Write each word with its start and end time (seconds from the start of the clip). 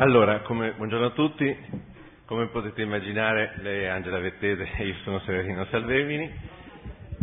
Allora, 0.00 0.42
come, 0.42 0.74
buongiorno 0.76 1.06
a 1.06 1.10
tutti, 1.10 1.56
come 2.24 2.46
potete 2.50 2.82
immaginare 2.82 3.54
lei 3.62 3.82
è 3.82 3.86
Angela 3.88 4.20
Vettese 4.20 4.70
e 4.76 4.84
io 4.86 4.94
sono 5.02 5.18
Severino 5.24 5.66
Salvemini 5.72 6.32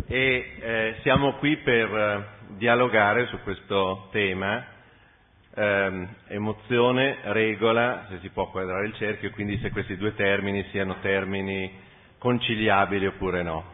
e 0.06 0.52
eh, 0.60 0.96
siamo 1.00 1.36
qui 1.36 1.56
per 1.56 1.88
eh, 1.88 2.24
dialogare 2.58 3.28
su 3.28 3.38
questo 3.44 4.08
tema 4.10 4.62
ehm, 5.54 6.06
emozione, 6.28 7.16
regola, 7.22 8.08
se 8.10 8.18
si 8.20 8.28
può 8.28 8.50
quadrare 8.50 8.88
il 8.88 8.94
cerchio, 8.96 9.30
quindi 9.30 9.56
se 9.60 9.70
questi 9.70 9.96
due 9.96 10.14
termini 10.14 10.62
siano 10.70 10.96
termini 11.00 11.72
conciliabili 12.18 13.06
oppure 13.06 13.42
no. 13.42 13.64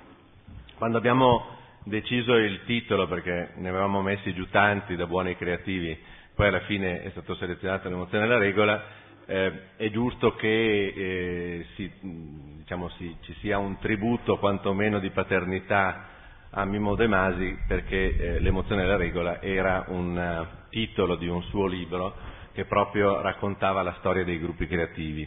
Quando 0.77 0.99
abbiamo 0.99 1.57
deciso 1.83 2.37
il 2.37 2.61
titolo, 2.67 3.09
perché 3.09 3.51
ne 3.57 3.69
avevamo 3.69 4.01
messi 4.01 4.33
giù 4.33 4.49
tanti 4.49 4.95
da 4.95 5.09
buoni 5.09 5.37
creativi, 5.37 5.99
poi 6.35 6.49
alla 6.49 6.61
fine 6.61 7.03
è 7.03 7.11
stato 7.11 7.35
selezionato 7.35 7.89
l'emozione 7.89 8.25
e 8.25 8.29
la 8.29 8.39
regola, 8.39 8.83
eh, 9.27 9.53
è 9.77 9.91
giusto 9.91 10.35
che 10.35 10.49
eh, 10.49 11.67
si, 11.75 11.91
diciamo, 12.01 12.89
si, 12.91 13.17
ci 13.21 13.35
sia 13.41 13.59
un 13.59 13.79
tributo 13.79 14.39
quantomeno 14.39 14.99
di 14.99 15.11
paternità 15.11 16.09
a 16.51 16.65
Mimmo 16.65 16.95
De 16.95 17.07
Masi 17.07 17.57
perché 17.67 18.17
eh, 18.17 18.41
l'emozione 18.41 18.83
e 18.83 18.87
la 18.87 18.97
regola 18.97 19.41
era 19.41 19.85
un 19.89 20.17
uh, 20.17 20.69
titolo 20.69 21.17
di 21.17 21.27
un 21.27 21.43
suo 21.45 21.67
libro 21.67 22.15
che 22.53 22.67
proprio 22.67 23.21
raccontava 23.23 23.83
la 23.83 23.95
storia 23.99 24.25
dei 24.25 24.39
gruppi 24.39 24.67
creativi. 24.67 25.27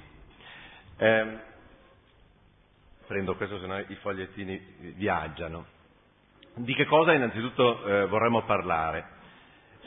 Eh, 0.98 1.38
prendo 3.08 3.36
questo, 3.36 3.60
se 3.60 3.66
no 3.66 3.80
i 3.80 3.96
fogliettini 4.02 4.94
viaggiano. 4.96 5.66
Di 6.54 6.74
che 6.74 6.86
cosa 6.86 7.14
innanzitutto 7.14 7.86
eh, 7.86 8.06
vorremmo 8.08 8.44
parlare? 8.44 9.15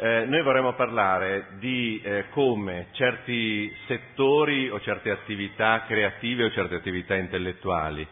Eh, 0.00 0.26
noi 0.26 0.42
vorremmo 0.42 0.74
parlare 0.74 1.56
di 1.58 2.00
eh, 2.04 2.26
come 2.30 2.86
certi 2.92 3.68
settori 3.88 4.68
o 4.68 4.78
certe 4.80 5.10
attività 5.10 5.82
creative 5.88 6.44
o 6.44 6.50
certe 6.52 6.76
attività 6.76 7.16
intellettuali 7.16 8.06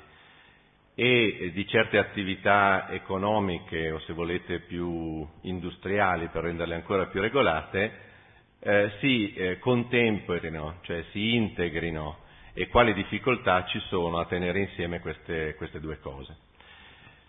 e 0.97 1.37
eh, 1.39 1.53
di 1.53 1.65
certe 1.69 1.99
attività 1.99 2.89
economiche 2.91 3.93
o 3.93 4.01
se 4.01 4.15
volete 4.15 4.59
più 4.63 5.25
industriali 5.43 6.27
per 6.27 6.43
renderle 6.43 6.75
ancora 6.75 7.07
più 7.07 7.21
regolate 7.21 7.93
eh, 8.59 8.91
si 8.99 9.57
contemperino, 9.61 10.79
cioè 10.81 11.05
si 11.13 11.37
integrino 11.37 12.19
e 12.53 12.67
quali 12.67 12.95
difficoltà 12.95 13.65
ci 13.67 13.79
sono 13.87 14.19
a 14.19 14.27
tenere 14.27 14.59
insieme 14.59 14.99
queste, 14.99 15.55
queste 15.55 15.79
due 15.79 16.01
cose 16.01 16.46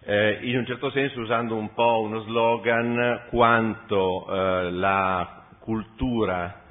eh, 0.03 0.39
in 0.41 0.57
un 0.57 0.65
certo 0.65 0.89
senso 0.91 1.19
usando 1.19 1.55
un 1.55 1.73
po' 1.73 2.01
uno 2.01 2.21
slogan, 2.21 3.25
quanto 3.29 4.27
eh, 4.27 4.71
la 4.71 5.45
cultura 5.59 6.61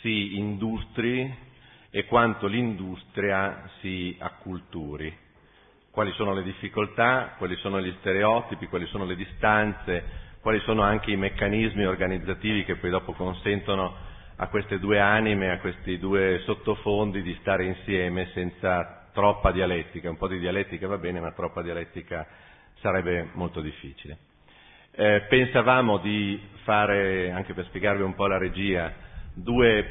si 0.00 0.36
industri 0.36 1.44
e 1.90 2.04
quanto 2.06 2.46
l'industria 2.46 3.68
si 3.80 4.16
acculturi. 4.18 5.14
Quali 5.90 6.12
sono 6.12 6.34
le 6.34 6.42
difficoltà, 6.42 7.34
quali 7.38 7.56
sono 7.56 7.80
gli 7.80 7.94
stereotipi, 8.00 8.66
quali 8.66 8.86
sono 8.86 9.04
le 9.04 9.16
distanze, 9.16 10.04
quali 10.40 10.60
sono 10.60 10.82
anche 10.82 11.10
i 11.10 11.16
meccanismi 11.16 11.84
organizzativi 11.84 12.64
che 12.64 12.76
poi 12.76 12.90
dopo 12.90 13.12
consentono 13.12 13.94
a 14.36 14.48
queste 14.48 14.78
due 14.78 15.00
anime, 15.00 15.50
a 15.50 15.58
questi 15.58 15.98
due 15.98 16.40
sottofondi 16.44 17.22
di 17.22 17.34
stare 17.40 17.64
insieme 17.64 18.28
senza 18.32 19.08
troppa 19.12 19.50
dialettica. 19.50 20.10
Un 20.10 20.18
po' 20.18 20.28
di 20.28 20.38
dialettica 20.38 20.86
va 20.86 20.98
bene, 20.98 21.20
ma 21.20 21.32
troppa 21.32 21.62
dialettica 21.62 22.26
sarebbe 22.80 23.30
molto 23.32 23.60
difficile. 23.60 24.18
Eh, 24.92 25.26
pensavamo 25.28 25.98
di 25.98 26.40
fare, 26.62 27.30
anche 27.30 27.52
per 27.52 27.66
spiegarvi 27.66 28.02
un 28.02 28.14
po' 28.14 28.26
la 28.26 28.38
regia, 28.38 28.92
due 29.34 29.84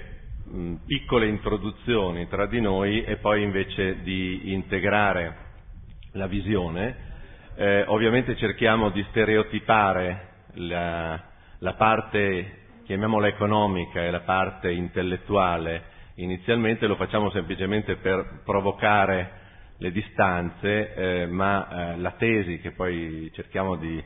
mh, 0.44 0.74
piccole 0.86 1.28
introduzioni 1.28 2.28
tra 2.28 2.48
di 2.48 2.60
noi 2.60 3.04
e 3.04 3.18
poi 3.18 3.44
invece 3.44 4.02
di 4.02 4.54
integrare 4.54 5.36
la 6.14 6.28
visione. 6.28 7.14
Eh, 7.56 7.84
ovviamente 7.88 8.36
cerchiamo 8.36 8.90
di 8.90 9.06
stereotipare 9.10 10.30
la, 10.54 11.22
la 11.60 11.74
parte, 11.74 12.64
chiamiamola 12.86 13.28
economica, 13.28 14.04
e 14.04 14.12
la 14.12 14.22
parte 14.22 14.72
intellettuale 14.72 15.94
inizialmente, 16.16 16.88
lo 16.88 16.96
facciamo 16.96 17.30
semplicemente 17.32 17.98
per 17.98 18.42
provocare 18.44 19.44
le 19.78 19.92
distanze, 19.92 20.94
eh, 20.94 21.26
ma 21.28 21.94
eh, 21.94 21.98
la 21.98 22.12
tesi 22.12 22.60
che 22.60 22.72
poi 22.72 23.30
cerchiamo 23.34 23.76
di, 23.76 24.02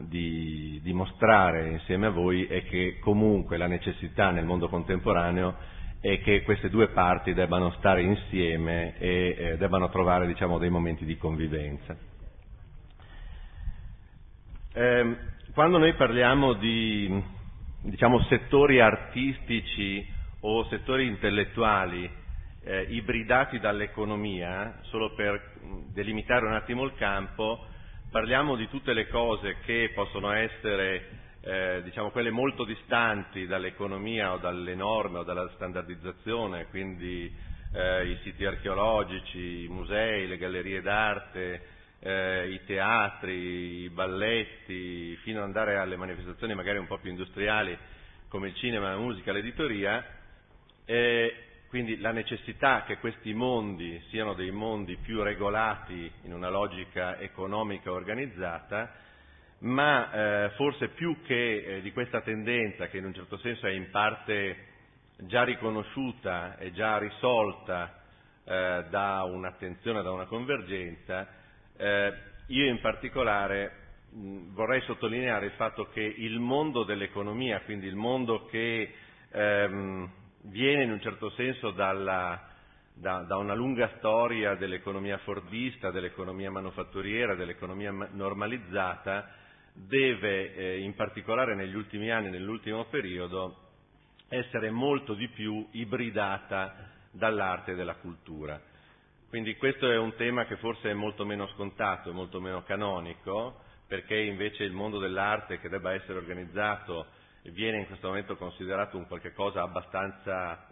di 0.00 0.80
dimostrare 0.82 1.68
insieme 1.68 2.06
a 2.06 2.10
voi 2.10 2.46
è 2.46 2.64
che 2.64 2.98
comunque 3.00 3.56
la 3.58 3.66
necessità 3.66 4.30
nel 4.30 4.46
mondo 4.46 4.68
contemporaneo 4.68 5.74
è 6.00 6.20
che 6.20 6.42
queste 6.42 6.70
due 6.70 6.88
parti 6.88 7.34
debbano 7.34 7.70
stare 7.78 8.02
insieme 8.02 8.96
e 8.98 9.36
eh, 9.38 9.56
debbano 9.56 9.90
trovare 9.90 10.26
diciamo, 10.26 10.58
dei 10.58 10.70
momenti 10.70 11.04
di 11.04 11.16
convivenza. 11.16 11.96
Eh, 14.72 15.16
quando 15.52 15.78
noi 15.78 15.94
parliamo 15.94 16.52
di 16.54 17.22
diciamo, 17.82 18.22
settori 18.24 18.80
artistici 18.80 20.06
o 20.40 20.66
settori 20.68 21.06
intellettuali 21.06 22.24
eh, 22.66 22.86
ibridati 22.90 23.60
dall'economia, 23.60 24.80
solo 24.82 25.14
per 25.14 25.52
delimitare 25.92 26.46
un 26.46 26.52
attimo 26.52 26.82
il 26.82 26.94
campo, 26.96 27.64
parliamo 28.10 28.56
di 28.56 28.68
tutte 28.68 28.92
le 28.92 29.06
cose 29.06 29.58
che 29.64 29.92
possono 29.94 30.32
essere 30.32 31.24
eh, 31.42 31.80
diciamo 31.84 32.10
quelle 32.10 32.30
molto 32.30 32.64
distanti 32.64 33.46
dall'economia 33.46 34.32
o 34.32 34.38
dalle 34.38 34.74
norme 34.74 35.18
o 35.18 35.22
dalla 35.22 35.48
standardizzazione, 35.54 36.66
quindi 36.66 37.32
eh, 37.72 38.08
i 38.08 38.18
siti 38.24 38.44
archeologici, 38.44 39.62
i 39.62 39.68
musei, 39.68 40.26
le 40.26 40.36
gallerie 40.36 40.82
d'arte, 40.82 41.62
eh, 42.00 42.50
i 42.50 42.64
teatri, 42.64 43.84
i 43.84 43.90
balletti, 43.90 45.14
fino 45.22 45.38
ad 45.38 45.44
andare 45.44 45.76
alle 45.76 45.96
manifestazioni 45.96 46.52
magari 46.56 46.78
un 46.78 46.88
po' 46.88 46.98
più 46.98 47.10
industriali 47.10 47.78
come 48.26 48.48
il 48.48 48.56
cinema, 48.56 48.90
la 48.90 48.96
musica, 48.96 49.30
l'editoria, 49.30 50.04
eh, 50.84 51.45
quindi 51.76 52.00
la 52.00 52.10
necessità 52.10 52.84
che 52.84 52.96
questi 52.96 53.34
mondi 53.34 54.02
siano 54.08 54.32
dei 54.32 54.50
mondi 54.50 54.96
più 54.96 55.22
regolati 55.22 56.10
in 56.22 56.32
una 56.32 56.48
logica 56.48 57.18
economica 57.18 57.92
organizzata, 57.92 58.94
ma 59.58 60.10
eh, 60.46 60.50
forse 60.54 60.88
più 60.88 61.20
che 61.22 61.34
eh, 61.76 61.80
di 61.82 61.92
questa 61.92 62.22
tendenza 62.22 62.86
che 62.86 62.96
in 62.96 63.04
un 63.04 63.12
certo 63.12 63.36
senso 63.40 63.66
è 63.66 63.72
in 63.72 63.90
parte 63.90 64.56
già 65.18 65.44
riconosciuta 65.44 66.56
e 66.56 66.72
già 66.72 66.96
risolta 66.96 68.00
eh, 68.44 68.86
da 68.88 69.24
un'attenzione, 69.24 70.00
da 70.00 70.12
una 70.12 70.24
convergenza, 70.24 71.28
eh, 71.76 72.12
io 72.46 72.70
in 72.70 72.80
particolare 72.80 73.72
mh, 74.12 74.54
vorrei 74.54 74.80
sottolineare 74.86 75.44
il 75.44 75.52
fatto 75.56 75.90
che 75.90 76.00
il 76.00 76.40
mondo 76.40 76.84
dell'economia, 76.84 77.60
quindi 77.66 77.86
il 77.86 77.96
mondo 77.96 78.46
che 78.46 78.94
ehm, 79.30 80.24
viene 80.48 80.84
in 80.84 80.92
un 80.92 81.00
certo 81.00 81.30
senso 81.30 81.70
dalla, 81.70 82.48
da, 82.94 83.22
da, 83.22 83.36
una 83.36 83.54
lunga 83.54 83.90
storia 83.98 84.54
dell'economia 84.54 85.18
fordista, 85.18 85.90
dell'economia 85.90 86.50
manufatturiera, 86.50 87.34
dell'economia 87.34 87.90
normalizzata, 88.12 89.30
deve 89.72 90.54
eh, 90.54 90.78
in 90.78 90.94
particolare 90.94 91.54
negli 91.54 91.74
ultimi 91.74 92.10
anni, 92.10 92.30
nell'ultimo 92.30 92.84
periodo, 92.86 93.64
essere 94.28 94.70
molto 94.70 95.14
di 95.14 95.28
più 95.28 95.66
ibridata 95.72 96.90
dall'arte 97.10 97.72
e 97.72 97.76
dalla 97.76 97.96
cultura. 97.96 98.60
Quindi 99.28 99.56
questo 99.56 99.90
è 99.90 99.98
un 99.98 100.14
tema 100.14 100.46
che 100.46 100.56
forse 100.56 100.90
è 100.90 100.94
molto 100.94 101.24
meno 101.24 101.46
scontato, 101.48 102.10
è 102.10 102.12
molto 102.12 102.40
meno 102.40 102.62
canonico, 102.62 103.60
perché 103.86 104.16
invece 104.16 104.64
il 104.64 104.72
mondo 104.72 104.98
dell'arte 104.98 105.60
che 105.60 105.68
debba 105.68 105.92
essere 105.92 106.18
organizzato 106.18 107.06
viene 107.50 107.78
in 107.78 107.86
questo 107.86 108.08
momento 108.08 108.36
considerato 108.36 108.96
un 108.96 109.06
qualche 109.06 109.32
cosa 109.32 109.62
abbastanza, 109.62 110.66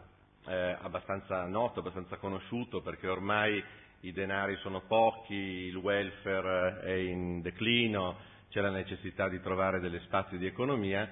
eh, 0.46 0.76
abbastanza 0.80 1.44
noto, 1.46 1.80
abbastanza 1.80 2.16
conosciuto, 2.16 2.80
perché 2.80 3.08
ormai 3.08 3.62
i 4.00 4.12
denari 4.12 4.56
sono 4.56 4.82
pochi, 4.82 5.34
il 5.34 5.76
welfare 5.76 6.80
è 6.80 6.92
in 6.92 7.40
declino, 7.42 8.16
c'è 8.50 8.60
la 8.60 8.70
necessità 8.70 9.28
di 9.28 9.40
trovare 9.40 9.80
delle 9.80 10.00
spazi 10.00 10.36
di 10.36 10.46
economia, 10.46 11.08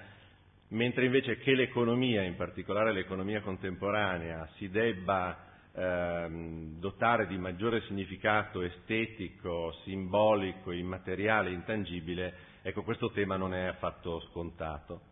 mentre 0.69 1.05
invece 1.05 1.37
che 1.37 1.53
l'economia, 1.55 2.21
in 2.23 2.35
particolare 2.35 2.93
l'economia 2.93 3.41
contemporanea, 3.41 4.47
si 4.57 4.69
debba 4.69 5.37
ehm, 5.73 6.79
dotare 6.79 7.27
di 7.27 7.37
maggiore 7.37 7.81
significato 7.81 8.61
estetico, 8.61 9.73
simbolico, 9.83 10.71
immateriale, 10.71 11.51
intangibile, 11.51 12.33
ecco 12.61 12.83
questo 12.83 13.11
tema 13.11 13.37
non 13.37 13.53
è 13.53 13.65
affatto 13.65 14.19
scontato 14.29 15.11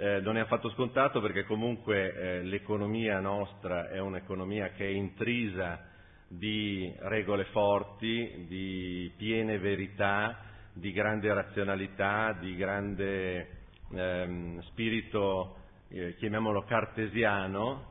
eh, 0.00 0.18
non 0.20 0.38
è 0.38 0.40
affatto 0.40 0.70
scontato 0.70 1.20
perché 1.20 1.44
comunque 1.44 2.14
eh, 2.14 2.42
l'economia 2.42 3.20
nostra 3.20 3.90
è 3.90 3.98
un'economia 3.98 4.70
che 4.70 4.86
è 4.86 4.88
intrisa 4.88 5.86
di 6.26 6.90
regole 7.00 7.44
forti, 7.46 8.46
di 8.48 9.12
piene 9.18 9.58
verità, 9.58 10.38
di 10.72 10.90
grande 10.92 11.34
razionalità, 11.34 12.34
di 12.40 12.56
grande 12.56 13.48
ehm, 13.92 14.62
spirito, 14.62 15.56
eh, 15.88 16.14
chiamiamolo 16.16 16.64
cartesiano, 16.64 17.88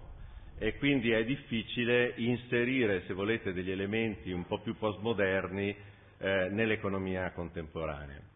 e 0.58 0.78
quindi 0.78 1.12
è 1.12 1.24
difficile 1.24 2.14
inserire, 2.16 3.04
se 3.06 3.14
volete, 3.14 3.54
degli 3.54 3.72
elementi 3.72 4.32
un 4.32 4.48
po' 4.48 4.60
più 4.62 4.76
postmoderni 4.78 5.76
eh, 6.18 6.48
nell'economia 6.50 7.32
contemporanea. 7.34 8.29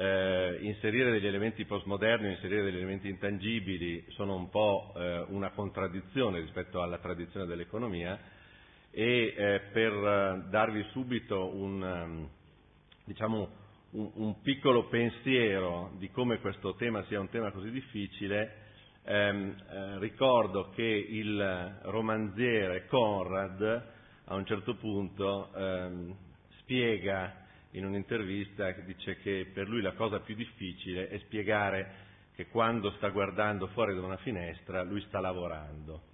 Eh, 0.00 0.56
inserire 0.62 1.10
degli 1.10 1.26
elementi 1.26 1.66
postmoderni, 1.66 2.30
inserire 2.30 2.62
degli 2.62 2.76
elementi 2.76 3.10
intangibili 3.10 4.02
sono 4.12 4.34
un 4.34 4.48
po' 4.48 4.94
eh, 4.96 5.26
una 5.28 5.50
contraddizione 5.50 6.40
rispetto 6.40 6.80
alla 6.80 6.96
tradizione 6.96 7.44
dell'economia 7.44 8.18
e 8.90 9.34
eh, 9.36 9.60
per 9.70 9.92
eh, 9.92 10.48
darvi 10.48 10.86
subito 10.92 11.54
un, 11.54 11.84
ehm, 11.84 12.28
diciamo, 13.04 13.48
un, 13.90 14.10
un, 14.14 14.40
piccolo 14.40 14.88
pensiero 14.88 15.92
di 15.98 16.08
come 16.10 16.40
questo 16.40 16.76
tema 16.76 17.04
sia 17.04 17.20
un 17.20 17.28
tema 17.28 17.50
così 17.50 17.70
difficile, 17.70 18.54
ehm, 19.04 19.54
eh, 19.68 19.98
ricordo 19.98 20.70
che 20.70 20.82
il 20.82 21.78
romanziere 21.82 22.86
Conrad 22.86 23.92
a 24.24 24.34
un 24.34 24.46
certo 24.46 24.76
punto 24.76 25.52
ehm, 25.54 26.16
spiega 26.60 27.39
in 27.72 27.84
un'intervista 27.84 28.72
che 28.74 28.84
dice 28.84 29.16
che 29.18 29.48
per 29.52 29.68
lui 29.68 29.80
la 29.80 29.92
cosa 29.92 30.20
più 30.20 30.34
difficile 30.34 31.08
è 31.08 31.18
spiegare 31.18 32.08
che 32.34 32.46
quando 32.48 32.90
sta 32.92 33.08
guardando 33.10 33.66
fuori 33.68 33.94
da 33.94 34.00
una 34.00 34.16
finestra 34.18 34.82
lui 34.82 35.00
sta 35.02 35.20
lavorando. 35.20 36.08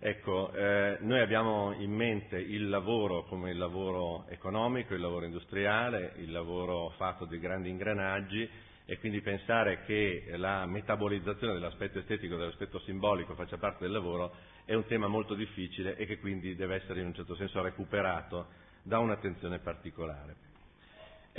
Ecco, 0.00 0.52
eh, 0.52 0.98
noi 1.00 1.20
abbiamo 1.20 1.72
in 1.72 1.90
mente 1.90 2.38
il 2.38 2.68
lavoro 2.68 3.24
come 3.24 3.50
il 3.50 3.58
lavoro 3.58 4.26
economico, 4.28 4.94
il 4.94 5.00
lavoro 5.00 5.24
industriale, 5.24 6.12
il 6.18 6.30
lavoro 6.30 6.90
fatto 6.96 7.24
di 7.24 7.40
grandi 7.40 7.68
ingranaggi 7.68 8.48
e 8.84 8.98
quindi 9.00 9.20
pensare 9.20 9.82
che 9.84 10.24
la 10.36 10.64
metabolizzazione 10.66 11.54
dell'aspetto 11.54 11.98
estetico 11.98 12.34
e 12.34 12.38
dell'aspetto 12.38 12.78
simbolico 12.80 13.34
faccia 13.34 13.58
parte 13.58 13.84
del 13.84 13.92
lavoro 13.92 14.34
è 14.64 14.74
un 14.74 14.86
tema 14.86 15.08
molto 15.08 15.34
difficile 15.34 15.96
e 15.96 16.06
che 16.06 16.18
quindi 16.18 16.54
deve 16.54 16.76
essere 16.76 17.00
in 17.00 17.06
un 17.06 17.14
certo 17.14 17.34
senso 17.34 17.60
recuperato 17.60 18.46
da 18.82 19.00
un'attenzione 19.00 19.58
particolare. 19.58 20.47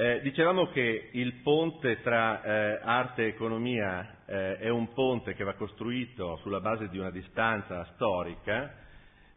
Eh, 0.02 0.22
dicevamo 0.22 0.68
che 0.68 1.10
il 1.12 1.42
ponte 1.44 2.00
tra 2.02 2.42
eh, 2.42 2.80
arte 2.82 3.24
e 3.24 3.28
economia 3.28 4.20
eh, 4.26 4.58
è 4.58 4.70
un 4.70 4.94
ponte 4.94 5.34
che 5.34 5.44
va 5.44 5.56
costruito 5.56 6.38
sulla 6.38 6.62
base 6.62 6.88
di 6.88 6.98
una 6.98 7.12
distanza 7.12 7.84
storica 7.96 8.76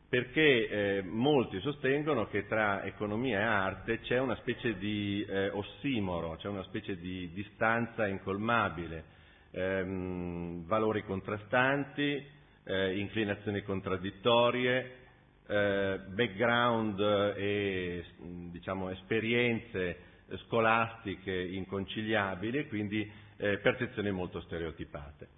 perché 0.08 0.68
eh, 0.68 1.02
molti 1.02 1.58
sostengono 1.58 2.28
che 2.28 2.46
tra 2.46 2.84
economia 2.84 3.40
e 3.40 3.42
arte 3.42 4.00
c'è 4.02 4.20
una 4.20 4.36
specie 4.36 4.78
di 4.78 5.26
eh, 5.28 5.48
ossimoro, 5.48 6.36
c'è 6.36 6.46
una 6.46 6.62
specie 6.62 6.96
di 6.96 7.32
distanza 7.32 8.06
incolmabile, 8.06 9.04
ehm, 9.50 10.64
valori 10.64 11.02
contrastanti, 11.02 12.24
eh, 12.62 12.98
inclinazioni 13.00 13.62
contraddittorie, 13.62 14.98
background 15.44 17.00
e 17.36 18.04
diciamo, 18.52 18.90
esperienze 18.90 20.10
scolastiche 20.46 21.32
inconciliabili 21.32 22.58
e 22.58 22.67
quindi 22.69 23.11
eh, 23.37 23.58
percezioni 23.58 24.11
molto 24.11 24.40
stereotipate. 24.40 25.29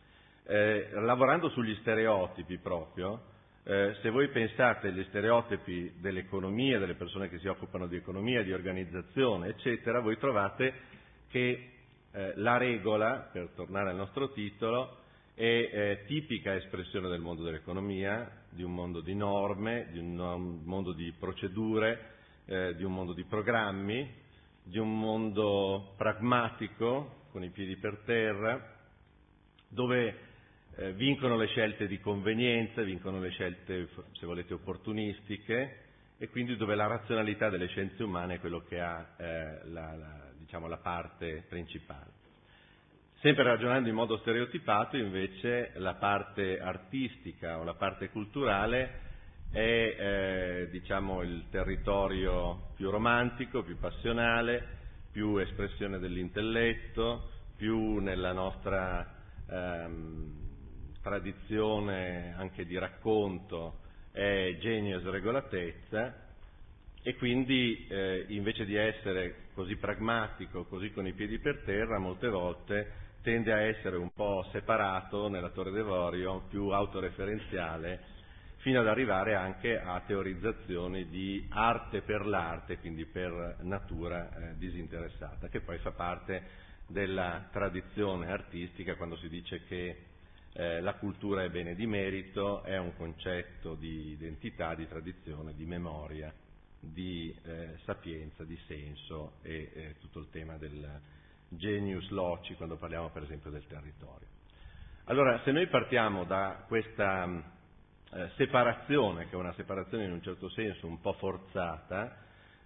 Eh, 0.47 0.89
lavorando 0.93 1.49
sugli 1.49 1.75
stereotipi 1.77 2.59
proprio, 2.59 3.33
eh, 3.65 3.97
se 4.03 4.11
voi 4.11 4.29
pensate 4.29 4.89
agli 4.89 5.05
stereotipi 5.05 5.95
dell'economia, 5.99 6.79
delle 6.79 6.95
persone 6.95 7.31
che 7.31 7.39
si 7.39 7.49
occupano 7.49 7.87
di 7.87 7.97
economia, 7.97 8.43
di 8.43 8.53
organizzazione, 8.53 9.49
eccetera, 9.49 10.01
voi 10.01 10.19
trovate 10.19 10.73
che 11.29 11.71
eh, 12.13 12.33
la 12.37 12.59
regola, 12.59 13.31
per 13.33 13.49
tornare 13.55 13.91
al 13.91 13.97
nostro 13.97 14.33
titolo, 14.33 14.99
è 15.35 15.43
eh, 15.43 16.05
tipica 16.07 16.55
espressione 16.55 17.09
del 17.09 17.21
mondo 17.21 17.43
dell'economia, 17.43 18.31
di 18.51 18.63
un 18.63 18.73
mondo 18.73 19.01
di 19.01 19.15
norme, 19.15 19.89
di 19.91 19.99
un 19.99 20.61
mondo 20.63 20.93
di 20.93 21.13
procedure, 21.19 22.13
eh, 22.45 22.75
di 22.77 22.85
un 22.85 22.93
mondo 22.93 23.15
di 23.15 23.25
programmi, 23.25 24.23
di 24.65 24.79
un 24.79 24.99
mondo 24.99 25.93
pragmatico, 25.97 27.27
con 27.31 27.45
i 27.45 27.51
piedi 27.51 27.77
per 27.77 28.01
terra, 28.05 28.73
dove 29.69 30.19
eh, 30.77 30.93
vincono 30.95 31.37
le 31.37 31.47
scelte 31.47 31.87
di 31.87 32.01
convenienza, 32.01 32.83
vincono 32.83 33.21
le 33.21 33.31
scelte, 33.31 33.89
se 34.13 34.27
volete, 34.27 34.55
opportunistiche 34.55 35.83
e 36.17 36.29
quindi 36.29 36.57
dove 36.57 36.75
la 36.75 36.87
razionalità 36.87 37.51
delle 37.51 37.67
scienze 37.69 38.03
umane 38.03 38.35
è 38.35 38.41
quello 38.41 38.63
che 38.63 38.81
ha 38.81 39.15
eh, 39.17 39.61
la, 39.67 39.95
la, 39.95 40.31
diciamo, 40.39 40.67
la 40.67 40.79
parte 40.79 41.45
principale. 41.49 42.23
Sempre 43.21 43.45
ragionando 43.45 43.89
in 43.89 43.95
modo 43.95 44.17
stereotipato, 44.19 44.97
invece, 44.97 45.73
la 45.77 45.95
parte 45.95 46.59
artistica 46.59 47.59
o 47.59 47.65
la 47.65 47.75
parte 47.75 48.11
culturale 48.11 49.01
è 49.51 49.59
eh, 49.59 50.69
diciamo, 50.71 51.23
il 51.23 51.45
territorio 51.51 52.64
più 52.75 52.91
romantico, 52.91 53.63
più 53.63 53.79
passionale, 53.79 54.67
più 55.11 55.37
espressione 55.37 55.99
dell'intelletto, 55.99 57.31
più 57.57 57.99
nella 57.99 58.33
nostra 58.33 59.15
ehm, 59.49 60.45
tradizione 61.01 62.35
anche 62.37 62.65
di 62.65 62.77
racconto 62.79 63.81
è 64.11 64.57
genio 64.61 64.99
e 64.99 65.01
sregolatezza 65.01 66.23
e 67.03 67.17
quindi 67.17 67.87
eh, 67.89 68.25
invece 68.29 68.65
di 68.65 68.77
essere 68.77 69.49
così 69.55 69.77
pragmatico, 69.77 70.65
così 70.65 70.91
con 70.91 71.07
i 71.07 71.13
piedi 71.13 71.39
per 71.39 71.63
terra, 71.65 71.99
molte 71.99 72.29
volte 72.29 73.03
tende 73.23 73.53
a 73.53 73.61
essere 73.61 73.97
un 73.97 74.11
po' 74.13 74.47
separato 74.53 75.29
nella 75.29 75.51
Torre 75.51 75.71
d'Evorio, 75.71 76.45
più 76.49 76.69
autoreferenziale 76.69 78.13
fino 78.65 78.81
ad 78.81 78.89
arrivare 78.89 79.35
anche 79.35 79.79
a 79.79 80.01
teorizzazioni 80.07 81.11
di 81.11 81.47
arte 81.51 82.01
per 82.01 82.25
l'arte, 82.25 82.79
quindi 82.79 83.05
per 83.05 83.59
natura 83.61 84.35
eh, 84.35 84.57
disinteressata, 84.57 85.49
che 85.49 85.61
poi 85.61 85.77
fa 85.81 85.91
parte 85.91 86.43
della 86.87 87.47
tradizione 87.53 88.33
artistica 88.33 88.95
quando 88.95 89.19
si 89.19 89.29
dice 89.29 89.65
che 89.65 90.05
eh, 90.55 90.81
la 90.81 90.95
cultura 90.95 91.43
è 91.43 91.51
bene 91.51 91.75
di 91.75 91.87
merito, 91.87 92.63
è 92.63 92.79
un 92.79 92.97
concetto 92.97 93.75
di 93.75 94.13
identità, 94.13 94.75
di 94.75 94.89
tradizione, 94.89 95.53
di 95.55 95.67
memoria, 95.67 96.33
di 96.81 97.37
eh, 97.45 97.77
sapienza, 97.85 98.45
di 98.45 98.59
senso 98.67 99.33
e 99.43 99.73
eh, 99.75 99.95
tutto 100.01 100.21
il 100.21 100.31
tema 100.31 100.57
del 100.57 101.01
genius 101.49 102.09
loci 102.09 102.55
quando 102.55 102.77
parliamo 102.77 103.11
per 103.11 103.25
esempio 103.25 103.51
del 103.51 103.67
territorio. 103.67 104.27
Allora, 105.05 105.39
se 105.45 105.53
noi 105.53 105.67
partiamo 105.67 106.25
da 106.25 106.65
questa 106.67 107.53
eh, 108.15 108.31
separazione, 108.37 109.27
che 109.29 109.33
è 109.33 109.39
una 109.39 109.53
separazione 109.55 110.05
in 110.05 110.13
un 110.13 110.23
certo 110.23 110.49
senso 110.51 110.87
un 110.87 111.01
po' 111.01 111.15
forzata, 111.15 112.17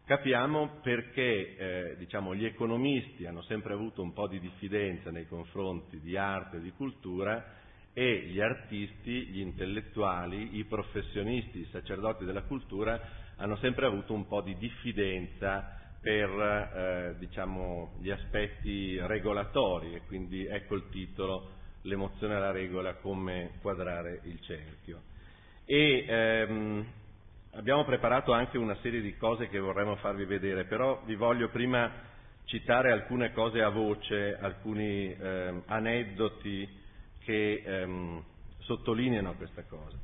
capiamo 0.05 0.81
perché 0.83 1.57
eh, 1.57 1.97
diciamo, 1.97 2.35
gli 2.35 2.45
economisti 2.45 3.27
hanno 3.27 3.43
sempre 3.43 3.73
avuto 3.73 4.03
un 4.03 4.13
po' 4.13 4.29
di 4.29 4.41
diffidenza 4.41 5.11
nei 5.11 5.27
confronti 5.27 6.01
di 6.01 6.17
arte 6.17 6.59
e 6.59 6.61
di 6.61 6.73
cultura 6.73 7.57
e 7.93 8.27
gli 8.27 8.41
artisti, 8.41 9.27
gli 9.27 9.41
intellettuali, 9.41 10.59
i 10.59 10.65
professionisti, 10.65 11.61
i 11.61 11.69
sacerdoti 11.71 12.25
della 12.25 12.43
cultura 12.43 13.01
hanno 13.37 13.57
sempre 13.57 13.87
avuto 13.87 14.13
un 14.13 14.27
po' 14.27 14.43
di 14.43 14.57
diffidenza 14.57 15.77
per 16.01 16.31
eh, 16.31 17.15
diciamo, 17.19 17.97
gli 18.01 18.11
aspetti 18.11 18.99
regolatori 19.01 19.95
e 19.95 20.03
quindi 20.07 20.45
ecco 20.47 20.75
il 20.75 20.89
titolo 20.91 21.57
L'emozione 21.83 22.35
alla 22.35 22.51
regola, 22.51 22.97
come 22.97 23.53
quadrare 23.63 24.21
il 24.25 24.41
cerchio 24.43 25.08
e 25.71 26.07
ehm, 26.09 26.87
abbiamo 27.51 27.85
preparato 27.85 28.33
anche 28.33 28.57
una 28.57 28.75
serie 28.77 29.03
di 29.03 29.15
cose 29.19 29.49
che 29.49 29.59
vorremmo 29.59 29.97
farvi 29.97 30.25
vedere, 30.25 30.65
però 30.65 31.03
vi 31.05 31.15
voglio 31.15 31.51
prima 31.51 31.93
citare 32.45 32.91
alcune 32.91 33.35
cose 33.35 33.61
a 33.61 33.69
voce, 33.69 34.39
alcuni 34.41 35.15
ehm, 35.15 35.65
aneddoti 35.67 36.67
che 37.19 37.63
ehm, 37.63 38.25
sottolineano 38.61 39.35
questa 39.35 39.63
cosa. 39.65 39.99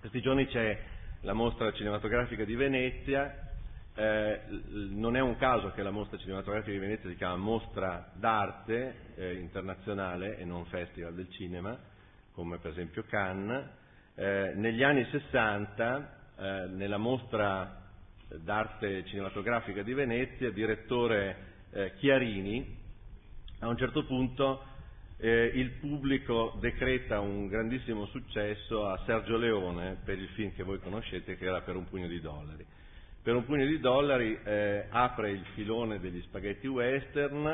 Questi 0.00 0.22
giorni 0.22 0.46
c'è 0.46 0.78
la 1.20 1.34
mostra 1.34 1.70
cinematografica 1.72 2.44
di 2.44 2.54
Venezia, 2.54 3.46
eh, 3.94 4.40
non 4.70 5.16
è 5.16 5.20
un 5.20 5.36
caso 5.36 5.70
che 5.72 5.82
la 5.82 5.90
mostra 5.90 6.16
cinematografica 6.16 6.72
di 6.72 6.78
Venezia 6.78 7.10
si 7.10 7.16
chiama 7.16 7.36
Mostra 7.36 8.10
d'arte 8.14 8.94
eh, 9.16 9.34
internazionale 9.34 10.38
e 10.38 10.46
non 10.46 10.64
Festival 10.64 11.12
del 11.12 11.28
cinema, 11.32 11.78
come 12.32 12.56
per 12.56 12.70
esempio 12.70 13.04
Cannes, 13.06 13.77
eh, 14.18 14.52
negli 14.56 14.82
anni 14.82 15.06
60, 15.12 16.16
eh, 16.36 16.66
nella 16.70 16.96
mostra 16.96 17.86
d'arte 18.28 19.04
cinematografica 19.04 19.82
di 19.82 19.94
Venezia, 19.94 20.48
il 20.48 20.54
direttore 20.54 21.36
eh, 21.70 21.92
Chiarini, 21.98 22.76
a 23.60 23.68
un 23.68 23.76
certo 23.76 24.04
punto 24.04 24.64
eh, 25.18 25.52
il 25.54 25.70
pubblico 25.80 26.56
decreta 26.60 27.20
un 27.20 27.46
grandissimo 27.46 28.06
successo 28.06 28.88
a 28.88 29.00
Sergio 29.06 29.36
Leone 29.36 29.98
per 30.04 30.18
il 30.18 30.28
film 30.30 30.52
che 30.52 30.64
voi 30.64 30.80
conoscete, 30.80 31.36
che 31.36 31.44
era 31.44 31.60
Per 31.60 31.76
un 31.76 31.88
pugno 31.88 32.08
di 32.08 32.20
dollari. 32.20 32.66
Per 33.22 33.36
un 33.36 33.44
pugno 33.44 33.66
di 33.66 33.78
dollari 33.78 34.36
eh, 34.44 34.86
apre 34.90 35.30
il 35.30 35.44
filone 35.54 36.00
degli 36.00 36.20
spaghetti 36.22 36.66
western 36.66 37.46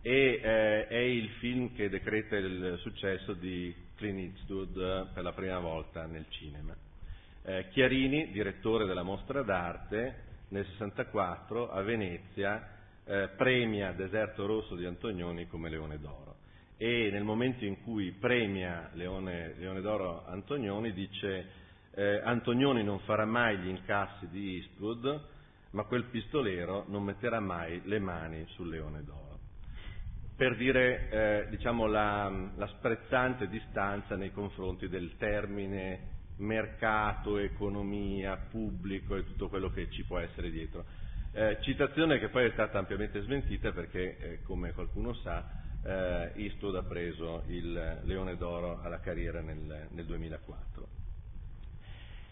e 0.00 0.40
eh, 0.42 0.86
è 0.86 0.98
il 0.98 1.28
film 1.40 1.74
che 1.74 1.90
decreta 1.90 2.36
il 2.36 2.78
successo 2.80 3.34
di 3.34 3.84
Clint 3.96 4.36
Eastwood 4.36 5.12
per 5.12 5.22
la 5.22 5.32
prima 5.32 5.58
volta 5.58 6.06
nel 6.06 6.26
cinema. 6.28 6.74
Eh, 7.42 7.68
Chiarini, 7.70 8.30
direttore 8.30 8.86
della 8.86 9.02
mostra 9.02 9.42
d'arte, 9.42 10.24
nel 10.48 10.64
64 10.66 11.70
a 11.70 11.82
Venezia 11.82 12.68
eh, 13.04 13.28
premia 13.36 13.92
Deserto 13.92 14.46
Rosso 14.46 14.76
di 14.76 14.84
Antonioni 14.84 15.46
come 15.48 15.68
Leone 15.68 15.98
d'Oro 15.98 16.34
e 16.76 17.08
nel 17.10 17.24
momento 17.24 17.64
in 17.64 17.82
cui 17.82 18.12
premia 18.12 18.90
Leone, 18.92 19.54
Leone 19.56 19.80
d'Oro 19.80 20.24
Antonioni 20.26 20.92
dice 20.92 21.46
eh, 21.92 22.20
Antonioni 22.22 22.84
non 22.84 22.98
farà 23.00 23.24
mai 23.24 23.58
gli 23.58 23.68
incassi 23.68 24.28
di 24.28 24.56
Eastwood 24.56 25.28
ma 25.70 25.84
quel 25.84 26.04
pistolero 26.04 26.84
non 26.88 27.02
metterà 27.02 27.40
mai 27.40 27.80
le 27.84 27.98
mani 27.98 28.44
sul 28.50 28.68
Leone 28.68 29.02
d'Oro 29.04 29.25
per 30.36 30.54
dire 30.56 31.08
eh, 31.08 31.46
diciamo, 31.48 31.86
la, 31.86 32.30
la 32.56 32.66
sprezzante 32.68 33.48
distanza 33.48 34.16
nei 34.16 34.30
confronti 34.30 34.86
del 34.88 35.16
termine 35.16 36.14
mercato, 36.36 37.38
economia, 37.38 38.36
pubblico 38.36 39.16
e 39.16 39.24
tutto 39.24 39.48
quello 39.48 39.70
che 39.70 39.90
ci 39.90 40.04
può 40.04 40.18
essere 40.18 40.50
dietro. 40.50 40.84
Eh, 41.32 41.58
citazione 41.62 42.18
che 42.18 42.28
poi 42.28 42.46
è 42.46 42.50
stata 42.52 42.78
ampiamente 42.78 43.22
smentita 43.22 43.72
perché, 43.72 44.18
eh, 44.18 44.42
come 44.42 44.72
qualcuno 44.72 45.14
sa, 45.14 45.44
eh, 45.82 46.32
Eastwood 46.34 46.76
ha 46.76 46.82
preso 46.82 47.44
il 47.46 48.00
Leone 48.04 48.36
d'Oro 48.36 48.80
alla 48.82 49.00
carriera 49.00 49.40
nel, 49.40 49.88
nel 49.90 50.04
2004. 50.04 51.04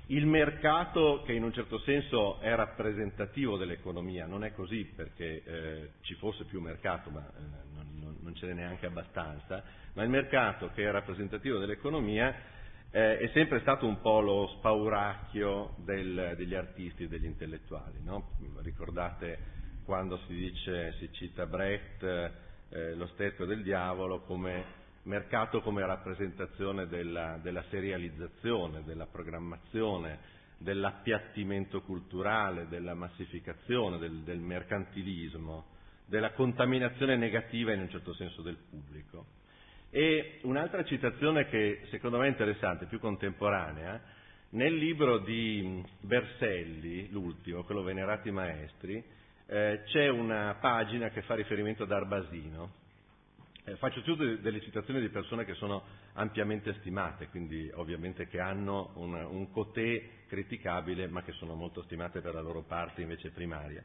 Il 0.09 0.27
mercato, 0.27 1.23
che 1.25 1.33
in 1.33 1.43
un 1.43 1.53
certo 1.55 1.79
senso 1.79 2.39
è 2.41 2.55
rappresentativo 2.55 3.57
dell'economia, 3.57 4.27
non 4.27 4.45
è 4.45 4.53
così 4.53 4.85
perché 4.85 5.43
eh, 5.43 5.91
ci 6.03 6.15
fosse 6.17 6.45
più 6.45 6.61
mercato, 6.61 7.09
ma 7.09 7.27
eh, 7.27 7.74
non, 8.05 8.19
non, 8.21 8.35
ce 8.35 8.47
n'è 8.47 8.53
neanche 8.53 8.87
abbastanza, 8.87 9.63
ma 9.95 10.03
il 10.03 10.11
mercato 10.11 10.71
che 10.75 10.85
è 10.85 10.91
rappresentativo 10.91 11.59
dell'economia 11.59 12.35
eh, 12.91 13.19
è 13.19 13.31
sempre 13.33 13.61
stato 13.61 13.87
un 13.87 14.01
po' 14.01 14.21
lo 14.21 14.47
spauracchio 14.59 15.75
del, 15.79 16.35
degli 16.37 16.55
artisti 16.55 17.05
e 17.05 17.09
degli 17.09 17.25
intellettuali. 17.25 18.01
No? 18.03 18.37
Ricordate 18.63 19.53
quando 19.85 20.19
si 20.27 20.35
dice, 20.35 20.93
si 20.99 21.11
cita 21.13 21.47
Brecht, 21.47 22.03
eh, 22.05 22.95
lo 22.95 23.07
stetto 23.09 23.45
del 23.45 23.63
diavolo 23.63 24.21
come 24.21 24.83
mercato 25.05 25.61
come 25.61 25.85
rappresentazione 25.85 26.87
della, 26.87 27.39
della 27.43 27.63
serializzazione, 27.69 28.85
della 28.85 29.07
programmazione, 29.07 30.19
dell'appiattimento 30.59 31.83
culturale, 31.83 32.69
della 32.69 32.95
massificazione, 32.95 33.99
del, 33.99 34.23
del 34.23 34.39
mercantilismo, 34.39 35.73
della 36.07 36.33
contaminazione 36.33 37.17
negativa 37.17 37.73
in 37.73 37.81
un 37.81 37.91
certo 37.91 38.15
senso 38.15 38.43
del 38.43 38.57
pubblico. 38.57 39.27
E 39.91 40.41
un'altra 40.43 40.85
citazione 40.85 41.47
che 41.49 41.83
secondo 41.91 42.19
me 42.19 42.27
è 42.27 42.31
interessante, 42.31 42.87
più 42.87 42.99
contemporanea, 42.99 44.01
nel 44.51 44.75
libro 44.75 45.19
di 45.19 45.83
Berselli, 46.01 47.11
l'ultimo, 47.11 47.65
quello 47.65 47.83
Venerati 47.83 48.31
Maestri, 48.31 49.03
eh, 49.47 49.83
c'è 49.87 50.09
una 50.09 50.57
pagina 50.61 51.11
che 51.11 51.23
fa 51.23 51.35
riferimento 51.35 51.83
ad 51.83 51.93
Arbasino. 51.93 52.83
Eh, 53.65 53.77
faccio 53.77 54.03
tutte 54.03 54.41
delle 54.41 54.61
citazioni 54.61 55.01
di 55.01 55.09
persone 55.09 55.45
che 55.45 55.55
sono 55.55 55.83
ampiamente 56.15 56.75
stimate, 56.81 57.29
quindi 57.29 57.71
ovviamente 57.75 58.29
che 58.29 58.39
hanno 58.39 58.93
un, 58.95 59.15
un 59.15 59.51
cotè 59.51 60.03
criticabile, 60.29 61.09
ma 61.09 61.23
che 61.23 61.33
sono 61.33 61.55
molto 61.55 61.83
stimate 61.83 62.21
per 62.21 62.35
la 62.35 62.41
loro 62.41 62.63
parte 62.63 63.03
invece 63.03 63.31
primaria. 63.31 63.83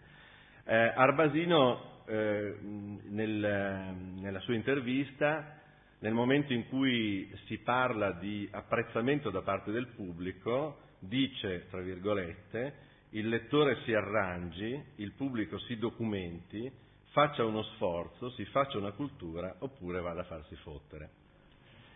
Eh, 0.72 0.76
Arbasino 0.76 2.04
eh, 2.06 2.56
nel, 2.62 3.96
nella 4.20 4.40
sua 4.42 4.54
intervista 4.54 5.60
nel 6.02 6.14
momento 6.14 6.54
in 6.54 6.68
cui 6.68 7.28
si 7.48 7.58
parla 7.58 8.12
di 8.12 8.48
apprezzamento 8.52 9.32
da 9.32 9.42
parte 9.42 9.72
del 9.72 9.88
pubblico, 9.88 10.78
dice, 11.00 11.66
tra 11.72 11.82
virgolette, 11.82 12.74
il 13.10 13.30
lettore 13.30 13.78
si 13.84 13.96
arrangi, 13.96 14.80
il 14.98 15.14
pubblico 15.14 15.58
si 15.58 15.76
documenti, 15.78 16.72
faccia 17.14 17.44
uno 17.44 17.64
sforzo, 17.64 18.30
si 18.34 18.46
faccia 18.46 18.78
una 18.78 18.92
cultura 18.92 19.56
oppure 19.58 20.02
vada 20.02 20.22
a 20.22 20.26
farsi 20.26 20.56
fottere. 20.58 21.10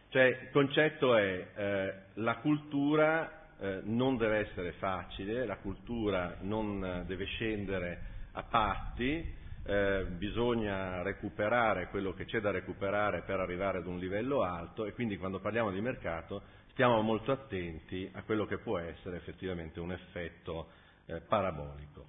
Cioè 0.09 0.23
il 0.23 0.49
concetto 0.51 1.15
è 1.15 1.47
eh, 1.55 1.93
la 2.15 2.37
cultura 2.37 3.51
eh, 3.59 3.81
non 3.83 4.17
deve 4.17 4.49
essere 4.49 4.71
facile, 4.73 5.45
la 5.45 5.57
cultura 5.57 6.37
non 6.41 7.03
deve 7.05 7.25
scendere 7.25 8.12
a 8.33 8.43
patti, 8.43 9.41
eh, 9.65 10.05
bisogna 10.17 11.01
recuperare 11.01 11.87
quello 11.87 12.13
che 12.13 12.25
c'è 12.25 12.39
da 12.39 12.51
recuperare 12.51 13.21
per 13.21 13.39
arrivare 13.39 13.77
ad 13.77 13.87
un 13.87 13.97
livello 13.97 14.41
alto 14.41 14.85
e 14.85 14.93
quindi 14.93 15.17
quando 15.17 15.39
parliamo 15.39 15.71
di 15.71 15.79
mercato 15.79 16.41
stiamo 16.71 17.01
molto 17.01 17.31
attenti 17.31 18.09
a 18.13 18.23
quello 18.23 18.45
che 18.45 18.57
può 18.57 18.77
essere 18.77 19.17
effettivamente 19.17 19.79
un 19.79 19.91
effetto 19.91 20.69
eh, 21.05 21.21
parabolico. 21.21 22.05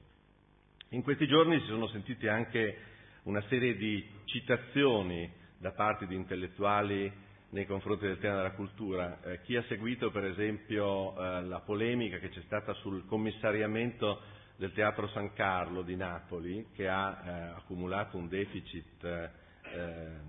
In 0.90 1.02
questi 1.02 1.26
giorni 1.26 1.60
si 1.60 1.66
sono 1.66 1.86
sentite 1.88 2.28
anche 2.28 2.76
una 3.24 3.42
serie 3.48 3.76
di 3.76 4.04
citazioni 4.24 5.30
da 5.58 5.72
parte 5.72 6.06
di 6.06 6.14
intellettuali 6.14 7.12
nei 7.50 7.66
confronti 7.66 8.06
del 8.06 8.18
tema 8.18 8.36
della 8.36 8.52
cultura. 8.52 9.20
Eh, 9.22 9.42
chi 9.42 9.56
ha 9.56 9.64
seguito 9.68 10.10
per 10.10 10.24
esempio 10.24 11.14
eh, 11.16 11.42
la 11.42 11.60
polemica 11.60 12.18
che 12.18 12.30
c'è 12.30 12.42
stata 12.42 12.72
sul 12.74 13.06
commissariamento 13.06 14.20
del 14.64 14.72
Teatro 14.72 15.08
San 15.08 15.34
Carlo 15.34 15.82
di 15.82 15.94
Napoli, 15.94 16.68
che 16.72 16.88
ha 16.88 17.22
eh, 17.22 17.30
accumulato 17.56 18.16
un 18.16 18.28
deficit 18.28 19.04
eh, 19.04 19.28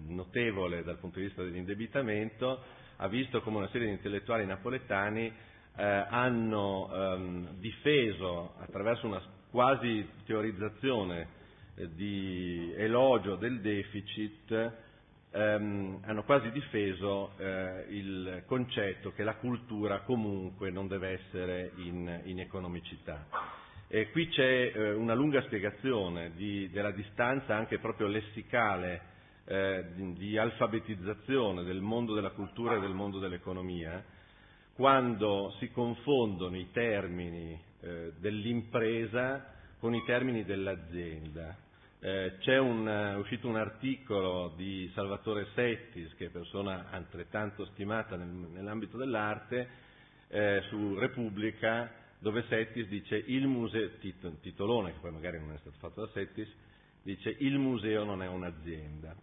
notevole 0.08 0.84
dal 0.84 0.98
punto 0.98 1.20
di 1.20 1.28
vista 1.28 1.42
dell'indebitamento, 1.42 2.62
ha 2.98 3.08
visto 3.08 3.42
come 3.42 3.58
una 3.58 3.70
serie 3.70 3.88
di 3.88 3.94
intellettuali 3.94 4.46
napoletani 4.46 5.32
eh, 5.78 5.84
hanno 5.84 6.90
ehm, 6.92 7.60
difeso 7.60 8.56
attraverso 8.60 9.08
una 9.08 9.22
quasi 9.50 10.06
teorizzazione 10.26 11.28
eh, 11.76 11.94
di 11.94 12.74
elogio 12.76 13.38
del 13.38 13.62
deficit, 13.62 14.74
ehm, 15.32 16.00
hanno 16.04 16.24
quasi 16.24 16.52
difeso 16.52 17.32
eh, 17.38 17.86
il 17.88 18.44
concetto 18.48 19.14
che 19.14 19.24
la 19.24 19.36
cultura 19.36 20.02
comunque 20.02 20.72
non 20.72 20.90
deve 20.90 21.22
essere 21.22 21.72
in, 21.78 22.22
in 22.26 22.42
economicità. 22.42 23.64
E 23.88 24.10
qui 24.10 24.28
c'è 24.30 24.72
eh, 24.74 24.94
una 24.94 25.14
lunga 25.14 25.42
spiegazione 25.44 26.32
di, 26.36 26.70
della 26.72 26.92
distanza 26.92 27.56
anche 27.56 27.78
proprio 27.78 28.08
lessicale 28.08 29.14
eh, 29.46 29.86
di, 29.94 30.14
di, 30.14 30.38
alfabetizzazione 30.38 31.64
del 31.64 31.82
mondo 31.82 32.16
della 32.16 32.32
cultura 32.32 32.78
e 32.78 32.80
del 32.80 32.94
mondo 32.94 33.20
dell'economia, 33.20 34.04
quando 34.74 35.56
si 35.60 35.70
confondono 35.70 36.58
i 36.58 36.72
termini 36.72 37.58
eh, 37.82 38.14
dell'impresa 38.18 39.54
con 39.80 39.94
i 39.94 40.04
termini 40.04 40.44
dell'azienda. 40.44 41.56
Eh, 42.00 42.38
c'è 42.40 42.58
un, 42.58 42.88
è 42.88 43.16
uscito 43.16 43.48
un 43.48 43.56
articolo 43.56 44.54
di 44.56 44.90
Salvatore 44.96 45.48
Settis, 45.54 46.16
che 46.16 46.26
è 46.26 46.30
persona 46.30 46.88
altrettanto 46.90 47.66
stimata 47.68 48.16
nel, 48.16 48.28
nell'ambito 48.28 48.98
dell'arte, 48.98 49.68
eh, 50.30 50.64
su 50.70 50.98
Repubblica, 50.98 52.04
dove 52.20 52.44
Settis 52.48 52.88
dice 52.88 53.16
il 53.16 53.48
museo, 53.48 53.92
titolone 54.42 54.94
che 54.94 55.00
poi 55.00 55.12
magari 55.12 55.40
non 55.40 55.54
è 55.54 55.58
stato 55.58 55.78
fatto 55.80 56.06
da 56.06 56.12
Settis, 56.12 56.52
dice 57.04 57.36
il 57.40 57.58
museo 57.58 58.04
non 58.04 58.24
è 58.24 58.28
un'azienda, 58.28 59.16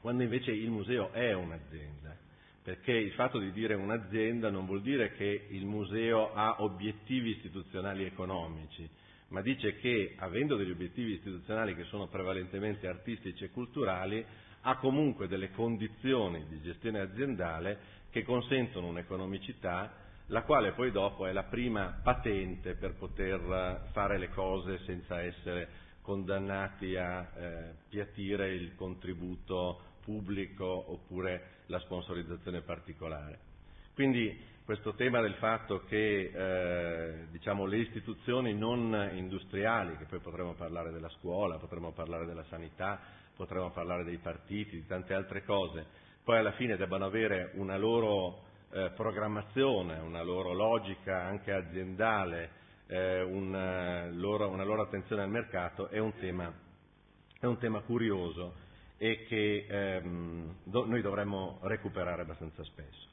quando 0.00 0.22
invece 0.22 0.52
il 0.52 0.70
museo 0.70 1.12
è 1.12 1.32
un'azienda, 1.32 2.16
perché 2.62 2.92
il 2.92 3.12
fatto 3.12 3.38
di 3.38 3.52
dire 3.52 3.74
un'azienda 3.74 4.50
non 4.50 4.66
vuol 4.66 4.82
dire 4.82 5.12
che 5.12 5.46
il 5.48 5.66
museo 5.66 6.32
ha 6.34 6.62
obiettivi 6.62 7.30
istituzionali 7.30 8.04
economici, 8.04 8.88
ma 9.28 9.40
dice 9.42 9.76
che 9.78 10.14
avendo 10.18 10.56
degli 10.56 10.70
obiettivi 10.70 11.14
istituzionali 11.14 11.74
che 11.74 11.84
sono 11.84 12.06
prevalentemente 12.06 12.86
artistici 12.86 13.44
e 13.44 13.50
culturali, 13.50 14.24
ha 14.60 14.76
comunque 14.76 15.26
delle 15.26 15.50
condizioni 15.50 16.46
di 16.48 16.60
gestione 16.62 17.00
aziendale 17.00 17.78
che 18.10 18.22
consentono 18.22 18.86
un'economicità 18.86 20.03
la 20.28 20.42
quale 20.42 20.72
poi 20.72 20.90
dopo 20.90 21.26
è 21.26 21.32
la 21.32 21.44
prima 21.44 22.00
patente 22.02 22.74
per 22.74 22.94
poter 22.94 23.88
fare 23.92 24.18
le 24.18 24.30
cose 24.30 24.78
senza 24.84 25.20
essere 25.20 25.82
condannati 26.00 26.96
a 26.96 27.30
eh, 27.34 27.74
piatire 27.88 28.54
il 28.54 28.74
contributo 28.74 29.80
pubblico 30.02 30.64
oppure 30.64 31.62
la 31.66 31.78
sponsorizzazione 31.80 32.60
particolare. 32.60 33.38
Quindi 33.94 34.52
questo 34.64 34.94
tema 34.94 35.20
del 35.20 35.34
fatto 35.34 35.84
che 35.84 36.30
eh, 36.34 37.26
diciamo, 37.30 37.66
le 37.66 37.78
istituzioni 37.78 38.54
non 38.54 39.10
industriali, 39.14 39.96
che 39.96 40.04
poi 40.04 40.20
potremmo 40.20 40.54
parlare 40.54 40.90
della 40.90 41.10
scuola, 41.10 41.58
potremmo 41.58 41.92
parlare 41.92 42.26
della 42.26 42.44
sanità, 42.44 43.00
potremmo 43.36 43.70
parlare 43.70 44.04
dei 44.04 44.18
partiti, 44.18 44.76
di 44.76 44.86
tante 44.86 45.14
altre 45.14 45.44
cose, 45.44 45.84
poi 46.22 46.38
alla 46.38 46.52
fine 46.52 46.76
debbano 46.76 47.04
avere 47.04 47.50
una 47.54 47.76
loro 47.76 48.52
eh, 48.74 48.90
programmazione, 48.90 50.00
una 50.00 50.22
loro 50.22 50.52
logica 50.52 51.22
anche 51.22 51.52
aziendale, 51.52 52.50
eh, 52.88 53.22
una, 53.22 54.10
loro, 54.10 54.48
una, 54.48 54.64
loro, 54.64 54.82
attenzione 54.82 55.22
al 55.22 55.30
mercato 55.30 55.88
è 55.88 55.98
un 55.98 56.12
tema, 56.16 56.52
è 57.38 57.46
un 57.46 57.56
tema 57.58 57.80
curioso 57.82 58.54
e 58.98 59.24
che 59.28 59.66
ehm, 59.68 60.56
do, 60.64 60.86
noi 60.86 61.02
dovremmo 61.02 61.60
recuperare 61.62 62.22
abbastanza 62.22 62.64
spesso. 62.64 63.12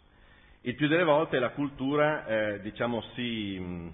Il 0.62 0.76
più 0.76 0.88
delle 0.88 1.04
volte 1.04 1.38
la 1.38 1.52
cultura, 1.52 2.26
eh, 2.26 2.62
diciamo, 2.62 3.02
si, 3.14 3.92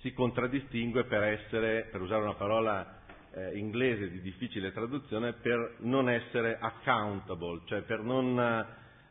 si, 0.00 0.12
contraddistingue 0.12 1.04
per 1.04 1.24
essere, 1.24 1.88
per 1.90 2.02
usare 2.02 2.22
una 2.22 2.34
parola 2.34 2.98
eh, 3.32 3.58
inglese 3.58 4.10
di 4.10 4.20
difficile 4.20 4.72
traduzione, 4.72 5.32
per 5.34 5.76
non 5.80 6.08
essere 6.08 6.56
accountable, 6.60 7.62
cioè 7.66 7.82
per, 7.82 8.00
non, 8.00 8.38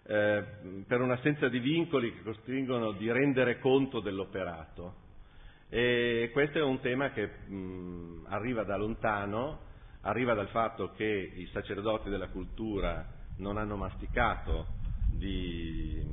eh, 0.10 0.44
per 0.88 1.02
un'assenza 1.02 1.50
di 1.50 1.60
vincoli 1.60 2.12
che 2.12 2.24
costringono 2.24 2.94
di 2.94 3.12
rendere 3.12 3.60
conto 3.60 4.00
dell'operato. 4.00 5.08
E 5.70 6.32
questo 6.34 6.58
è 6.58 6.64
un 6.64 6.80
tema 6.80 7.12
che 7.12 7.28
mh, 7.28 8.26
arriva 8.30 8.64
da 8.64 8.76
lontano, 8.76 9.60
arriva 10.02 10.34
dal 10.34 10.48
fatto 10.48 10.94
che 10.94 11.06
i 11.06 11.48
sacerdoti 11.54 12.10
della 12.10 12.30
cultura 12.30 13.08
non 13.38 13.58
hanno 13.58 13.76
masticato 13.76 14.78
di, 15.14 16.04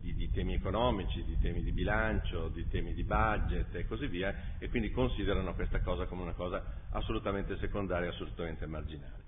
di, 0.00 0.14
di, 0.14 0.30
temi 0.30 0.54
economici, 0.54 1.22
di 1.24 1.36
temi 1.38 1.62
di 1.62 1.72
bilancio, 1.72 2.48
di 2.48 2.66
temi 2.68 2.94
di 2.94 3.04
budget 3.04 3.74
e 3.74 3.86
così 3.86 4.06
via, 4.06 4.56
e 4.58 4.70
quindi 4.70 4.90
considerano 4.90 5.52
questa 5.54 5.82
cosa 5.82 6.06
come 6.06 6.22
una 6.22 6.32
cosa 6.32 6.64
assolutamente 6.92 7.58
secondaria, 7.58 8.08
assolutamente 8.08 8.64
marginale. 8.64 9.22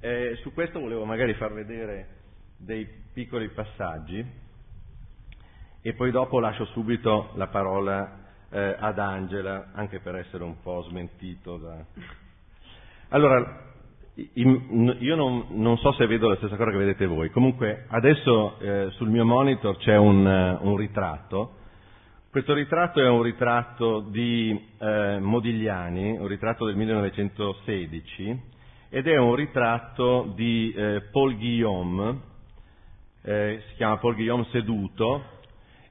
Eh, 0.00 0.38
su 0.40 0.54
questo 0.54 0.80
volevo 0.80 1.04
magari 1.04 1.34
far 1.34 1.52
vedere 1.52 2.22
dei 2.64 2.88
piccoli 3.12 3.48
passaggi 3.50 4.24
e 5.82 5.92
poi 5.92 6.10
dopo 6.10 6.40
lascio 6.40 6.64
subito 6.66 7.30
la 7.34 7.48
parola 7.48 8.22
eh, 8.50 8.76
ad 8.78 8.98
Angela, 8.98 9.72
anche 9.74 10.00
per 10.00 10.16
essere 10.16 10.44
un 10.44 10.60
po' 10.62 10.82
smentito 10.88 11.58
da... 11.58 11.84
Allora, 13.08 13.72
io 14.14 15.14
non, 15.16 15.46
non, 15.50 15.76
so 15.78 15.92
se 15.92 16.06
vedo 16.06 16.28
la 16.28 16.36
stessa 16.36 16.56
cosa 16.56 16.70
che 16.70 16.78
vedete 16.78 17.04
voi, 17.04 17.30
comunque 17.30 17.84
adesso 17.88 18.58
eh, 18.60 18.88
sul 18.92 19.10
mio 19.10 19.24
monitor 19.24 19.76
c'è 19.76 19.96
un, 19.96 20.24
uh, 20.24 20.66
un, 20.66 20.76
ritratto, 20.76 21.56
questo 22.30 22.54
ritratto 22.54 23.00
è 23.00 23.08
un 23.08 23.22
ritratto 23.22 24.00
di 24.00 24.68
eh, 24.78 25.18
Modigliani, 25.20 26.16
un 26.18 26.26
ritratto 26.26 26.64
del 26.64 26.76
1916 26.76 28.42
ed 28.88 29.06
è 29.06 29.16
un 29.18 29.34
ritratto 29.34 30.32
di 30.34 30.72
eh, 30.72 31.02
Paul 31.12 31.36
Guillaume, 31.36 32.32
eh, 33.24 33.62
si 33.68 33.74
chiama 33.76 33.96
Paul 33.96 34.14
Guillaume 34.14 34.46
seduto, 34.50 35.32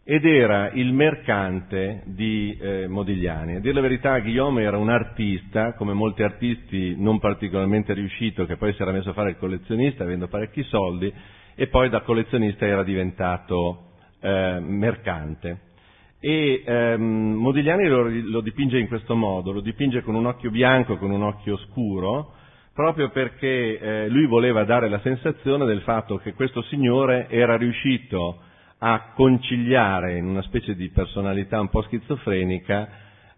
ed 0.05 0.25
era 0.25 0.69
il 0.71 0.91
mercante 0.91 2.03
di 2.05 2.57
eh, 2.59 2.87
Modigliani. 2.87 3.55
A 3.55 3.59
dire 3.59 3.73
la 3.73 3.81
verità, 3.81 4.19
Guillaume 4.19 4.61
era 4.63 4.77
un 4.77 4.89
artista, 4.89 5.73
come 5.73 5.93
molti 5.93 6.23
artisti 6.23 6.95
non 6.97 7.19
particolarmente 7.19 7.93
riuscito, 7.93 8.45
che 8.45 8.57
poi 8.57 8.73
si 8.73 8.81
era 8.81 8.91
messo 8.91 9.11
a 9.11 9.13
fare 9.13 9.31
il 9.31 9.37
collezionista 9.37 10.03
avendo 10.03 10.27
parecchi 10.27 10.61
soldi, 10.63 11.11
e 11.55 11.67
poi 11.67 11.89
da 11.89 12.01
collezionista 12.01 12.65
era 12.65 12.83
diventato 12.83 13.91
eh, 14.19 14.59
mercante. 14.59 15.71
E 16.19 16.63
ehm, 16.65 17.33
Modigliani 17.35 17.87
lo, 17.87 18.09
lo, 18.09 18.41
dipinge 18.41 18.77
in 18.77 18.87
questo 18.87 19.15
modo, 19.15 19.51
lo 19.51 19.61
dipinge 19.61 20.01
con 20.01 20.15
un 20.15 20.25
occhio 20.25 20.51
bianco, 20.51 20.97
con 20.97 21.11
un 21.11 21.21
occhio 21.21 21.57
scuro, 21.57 22.33
proprio 22.73 23.09
perché 23.09 23.77
eh, 23.77 24.09
lui 24.09 24.25
voleva 24.25 24.63
dare 24.63 24.89
la 24.89 24.99
sensazione 25.01 25.65
del 25.65 25.81
fatto 25.81 26.17
che 26.17 26.33
questo 26.33 26.61
signore 26.63 27.27
era 27.29 27.55
riuscito 27.55 28.39
a 28.79 29.11
conciliare 29.13 30.17
in 30.17 30.25
una 30.25 30.41
specie 30.41 30.75
di 30.75 30.89
personalità 30.89 31.59
un 31.59 31.69
po' 31.69 31.83
schizofrenica 31.83 32.89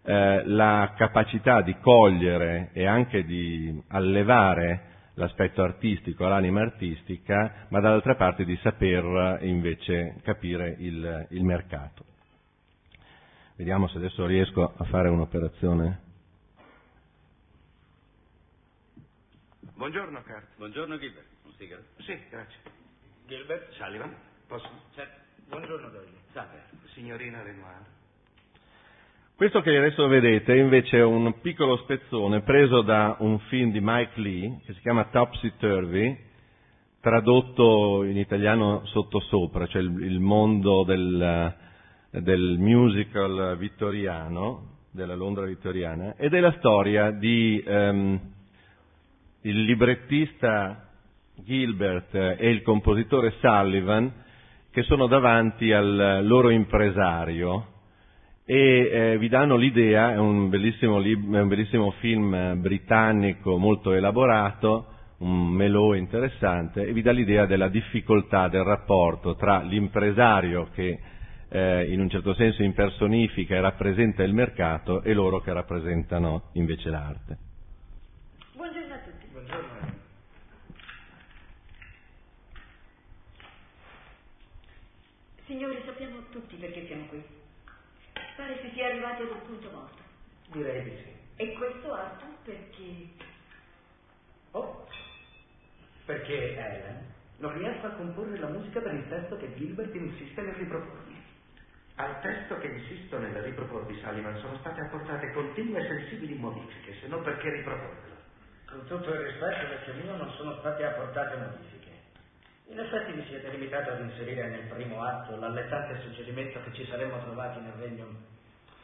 eh, 0.02 0.42
la 0.46 0.94
capacità 0.96 1.60
di 1.60 1.76
cogliere 1.80 2.70
e 2.72 2.86
anche 2.86 3.24
di 3.24 3.80
allevare 3.88 4.94
l'aspetto 5.14 5.62
artistico, 5.62 6.26
l'anima 6.26 6.60
artistica, 6.60 7.66
ma 7.68 7.80
dall'altra 7.80 8.16
parte 8.16 8.44
di 8.44 8.56
saper 8.62 9.38
invece 9.42 10.16
capire 10.22 10.76
il, 10.78 11.26
il 11.30 11.42
mercato. 11.42 12.04
Vediamo 13.56 13.88
se 13.88 13.96
adesso 13.96 14.26
riesco 14.26 14.74
a 14.76 14.84
fare 14.84 15.08
un'operazione. 15.08 16.05
Buongiorno, 19.76 20.22
Cart. 20.22 20.56
Buongiorno, 20.56 20.98
Gilbert. 20.98 21.26
Un 21.44 21.52
sigaro? 21.58 21.82
Sì, 21.98 22.16
grazie. 22.30 22.58
Gilbert 23.26 23.72
Sullivan. 23.72 24.10
Posso? 24.48 24.66
Certo. 24.94 25.20
Buongiorno 25.50 25.90
Doyle. 25.90 26.12
Salve. 26.32 26.62
Signorina 26.94 27.42
Renoir. 27.42 27.84
Questo 29.34 29.60
che 29.60 29.76
adesso 29.76 30.06
vedete 30.06 30.54
è 30.54 30.58
invece 30.58 31.00
un 31.00 31.40
piccolo 31.42 31.76
spezzone 31.76 32.40
preso 32.40 32.80
da 32.80 33.16
un 33.18 33.38
film 33.50 33.70
di 33.70 33.80
Mike 33.82 34.18
Lee 34.18 34.60
che 34.64 34.72
si 34.72 34.80
chiama 34.80 35.10
Topsy 35.10 35.52
Turvy, 35.58 36.24
tradotto 37.02 38.02
in 38.04 38.16
italiano 38.16 38.80
sottosopra, 38.86 39.66
cioè 39.66 39.82
il, 39.82 40.04
il 40.04 40.20
mondo 40.20 40.84
del, 40.84 41.54
del, 42.12 42.56
musical 42.58 43.58
vittoriano, 43.58 44.78
della 44.90 45.14
Londra 45.14 45.44
vittoriana, 45.44 46.14
ed 46.16 46.32
è 46.32 46.40
la 46.40 46.52
storia 46.52 47.10
di 47.10 47.62
um, 47.66 48.32
il 49.46 49.62
librettista 49.62 50.88
Gilbert 51.36 52.14
e 52.14 52.50
il 52.50 52.62
compositore 52.62 53.34
Sullivan 53.40 54.12
che 54.72 54.82
sono 54.82 55.06
davanti 55.06 55.72
al 55.72 56.26
loro 56.26 56.50
impresario 56.50 57.74
e 58.44 58.90
eh, 59.12 59.18
vi 59.18 59.28
danno 59.28 59.56
l'idea, 59.56 60.12
è 60.12 60.18
un 60.18 60.48
bellissimo, 60.48 60.98
lib- 60.98 61.32
un 61.32 61.48
bellissimo 61.48 61.92
film 61.98 62.60
britannico 62.60 63.56
molto 63.56 63.92
elaborato, 63.92 64.86
un 65.18 65.48
melò 65.48 65.94
interessante, 65.94 66.86
e 66.86 66.92
vi 66.92 67.02
dà 67.02 67.12
l'idea 67.12 67.46
della 67.46 67.68
difficoltà 67.68 68.48
del 68.48 68.64
rapporto 68.64 69.34
tra 69.36 69.62
l'impresario 69.62 70.68
che 70.74 70.98
eh, 71.48 71.84
in 71.90 72.00
un 72.00 72.08
certo 72.08 72.34
senso 72.34 72.62
impersonifica 72.62 73.54
e 73.54 73.60
rappresenta 73.60 74.22
il 74.22 74.34
mercato 74.34 75.02
e 75.02 75.12
loro 75.12 75.40
che 75.40 75.52
rappresentano 75.52 76.50
invece 76.54 76.90
l'arte. 76.90 77.45
Signori, 85.46 85.80
sappiamo 85.84 86.22
tutti 86.30 86.56
perché 86.56 86.86
siamo 86.86 87.06
qui. 87.06 87.24
Pare 88.36 88.58
si 88.62 88.70
sia 88.74 88.86
arrivati 88.86 89.22
ad 89.22 89.30
un 89.30 89.42
punto 89.46 89.70
morto. 89.70 90.02
Direi 90.50 90.82
di 90.82 90.96
sì. 90.96 91.14
E 91.36 91.52
questo 91.52 91.94
atto 91.94 92.24
perché... 92.44 93.08
Oh, 94.50 94.86
perché 96.04 96.56
Ellen 96.56 97.04
non 97.38 97.56
riesce 97.58 97.86
a 97.86 97.90
comporre 97.90 98.38
la 98.38 98.48
musica 98.48 98.80
per 98.80 98.94
il 98.94 99.08
testo 99.08 99.36
che 99.36 99.54
Gilbert 99.54 99.94
insiste 99.94 100.40
nel 100.40 100.54
ripropormi. 100.54 101.22
Al 101.96 102.20
testo 102.20 102.58
che 102.58 102.66
insisto 102.66 103.18
nel 103.18 103.42
riproporvi 103.42 103.98
Sullivan 104.00 104.38
sono 104.38 104.58
state 104.58 104.80
apportate 104.80 105.32
continue 105.32 105.80
e 105.80 105.86
sensibili 105.86 106.34
modifiche, 106.34 106.94
se 107.00 107.06
non 107.06 107.22
perché 107.22 107.50
riproporvelo. 107.50 108.14
Con 108.66 108.86
tutto 108.86 109.12
il 109.14 109.20
rispetto 109.20 109.68
perché 109.68 109.92
mio 109.92 110.16
non 110.16 110.30
sono 110.32 110.58
state 110.58 110.84
apportate 110.84 111.36
modifiche. 111.36 111.85
In 112.68 112.80
effetti 112.80 113.12
vi 113.12 113.24
siete 113.28 113.48
limitato 113.50 113.90
ad 113.92 114.00
inserire 114.00 114.48
nel 114.48 114.66
primo 114.66 115.00
atto 115.02 115.36
l'allettante 115.36 116.00
suggerimento 116.02 116.60
che 116.64 116.72
ci 116.72 116.86
saremmo 116.86 117.22
trovati 117.22 117.60
nel 117.60 117.74
regno 117.78 118.06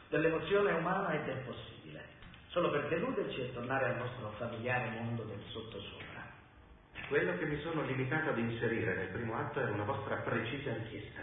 dell'emozione 0.07 0.71
umana 0.71 1.11
e 1.11 1.23
del 1.25 1.43
possibile, 1.45 2.01
solo 2.47 2.69
per 2.69 2.87
deluderci 2.87 3.41
e 3.41 3.53
tornare 3.53 3.85
al 3.85 3.97
nostro 3.97 4.31
familiare 4.37 4.89
mondo 5.01 5.23
del 5.23 5.41
sottosopra. 5.47 6.31
Quello 7.09 7.37
che 7.37 7.45
mi 7.45 7.59
sono 7.61 7.83
limitato 7.83 8.29
ad 8.29 8.37
inserire 8.37 8.95
nel 8.95 9.09
primo 9.09 9.35
atto 9.35 9.59
era 9.59 9.71
una 9.71 9.83
vostra 9.83 10.15
precisa 10.17 10.73
richiesta. 10.73 11.21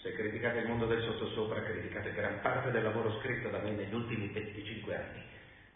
Se 0.00 0.12
criticate 0.14 0.60
il 0.60 0.68
mondo 0.68 0.86
del 0.86 1.02
sottosopra, 1.02 1.62
criticate 1.62 2.14
gran 2.14 2.40
parte 2.40 2.70
del 2.70 2.82
lavoro 2.82 3.20
scritto 3.20 3.50
da 3.50 3.58
me 3.58 3.72
negli 3.72 3.94
ultimi 3.94 4.28
25 4.28 4.96
anni. 4.96 5.22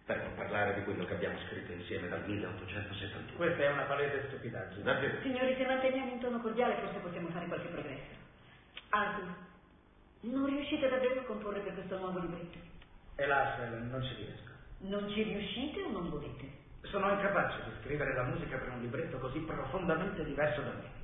Per 0.04 0.16
non 0.16 0.34
parlare 0.34 0.74
di 0.74 0.82
quello 0.82 1.04
che 1.04 1.14
abbiamo 1.14 1.38
scritto 1.46 1.72
insieme 1.72 2.08
dal 2.08 2.24
1871. 2.26 3.36
Questa 3.36 3.62
è 3.62 3.70
una 3.70 3.84
palese 3.84 4.24
stupidaggine. 4.28 4.82
Davvero? 4.82 5.20
Signori, 5.22 5.54
se 5.56 5.64
manteniamo 5.64 6.12
un 6.12 6.20
tono 6.20 6.40
cordiale 6.40 6.80
forse 6.80 6.98
possiamo 6.98 7.28
fare 7.28 7.46
qualche 7.46 7.68
progresso. 7.68 8.20
Arthur, 8.90 9.34
non 10.22 10.46
riuscite 10.46 10.88
davvero 10.88 11.20
a 11.20 11.24
comporre 11.24 11.60
per 11.60 11.74
questo 11.74 11.98
nuovo 11.98 12.18
libretto? 12.18 12.58
Elas, 13.16 13.58
non 13.70 14.02
ci 14.02 14.14
riesco. 14.16 14.50
Non 14.80 15.08
ci 15.10 15.22
riuscite 15.22 15.82
o 15.82 15.90
non 15.90 16.10
volete? 16.10 16.50
Sono 16.82 17.10
incapace 17.12 17.62
di 17.64 17.70
scrivere 17.82 18.14
la 18.14 18.24
musica 18.24 18.58
per 18.58 18.70
un 18.70 18.80
libretto 18.80 19.18
così 19.18 19.38
profondamente 19.40 20.24
diverso 20.24 20.60
da 20.62 20.72
me. 20.72 21.00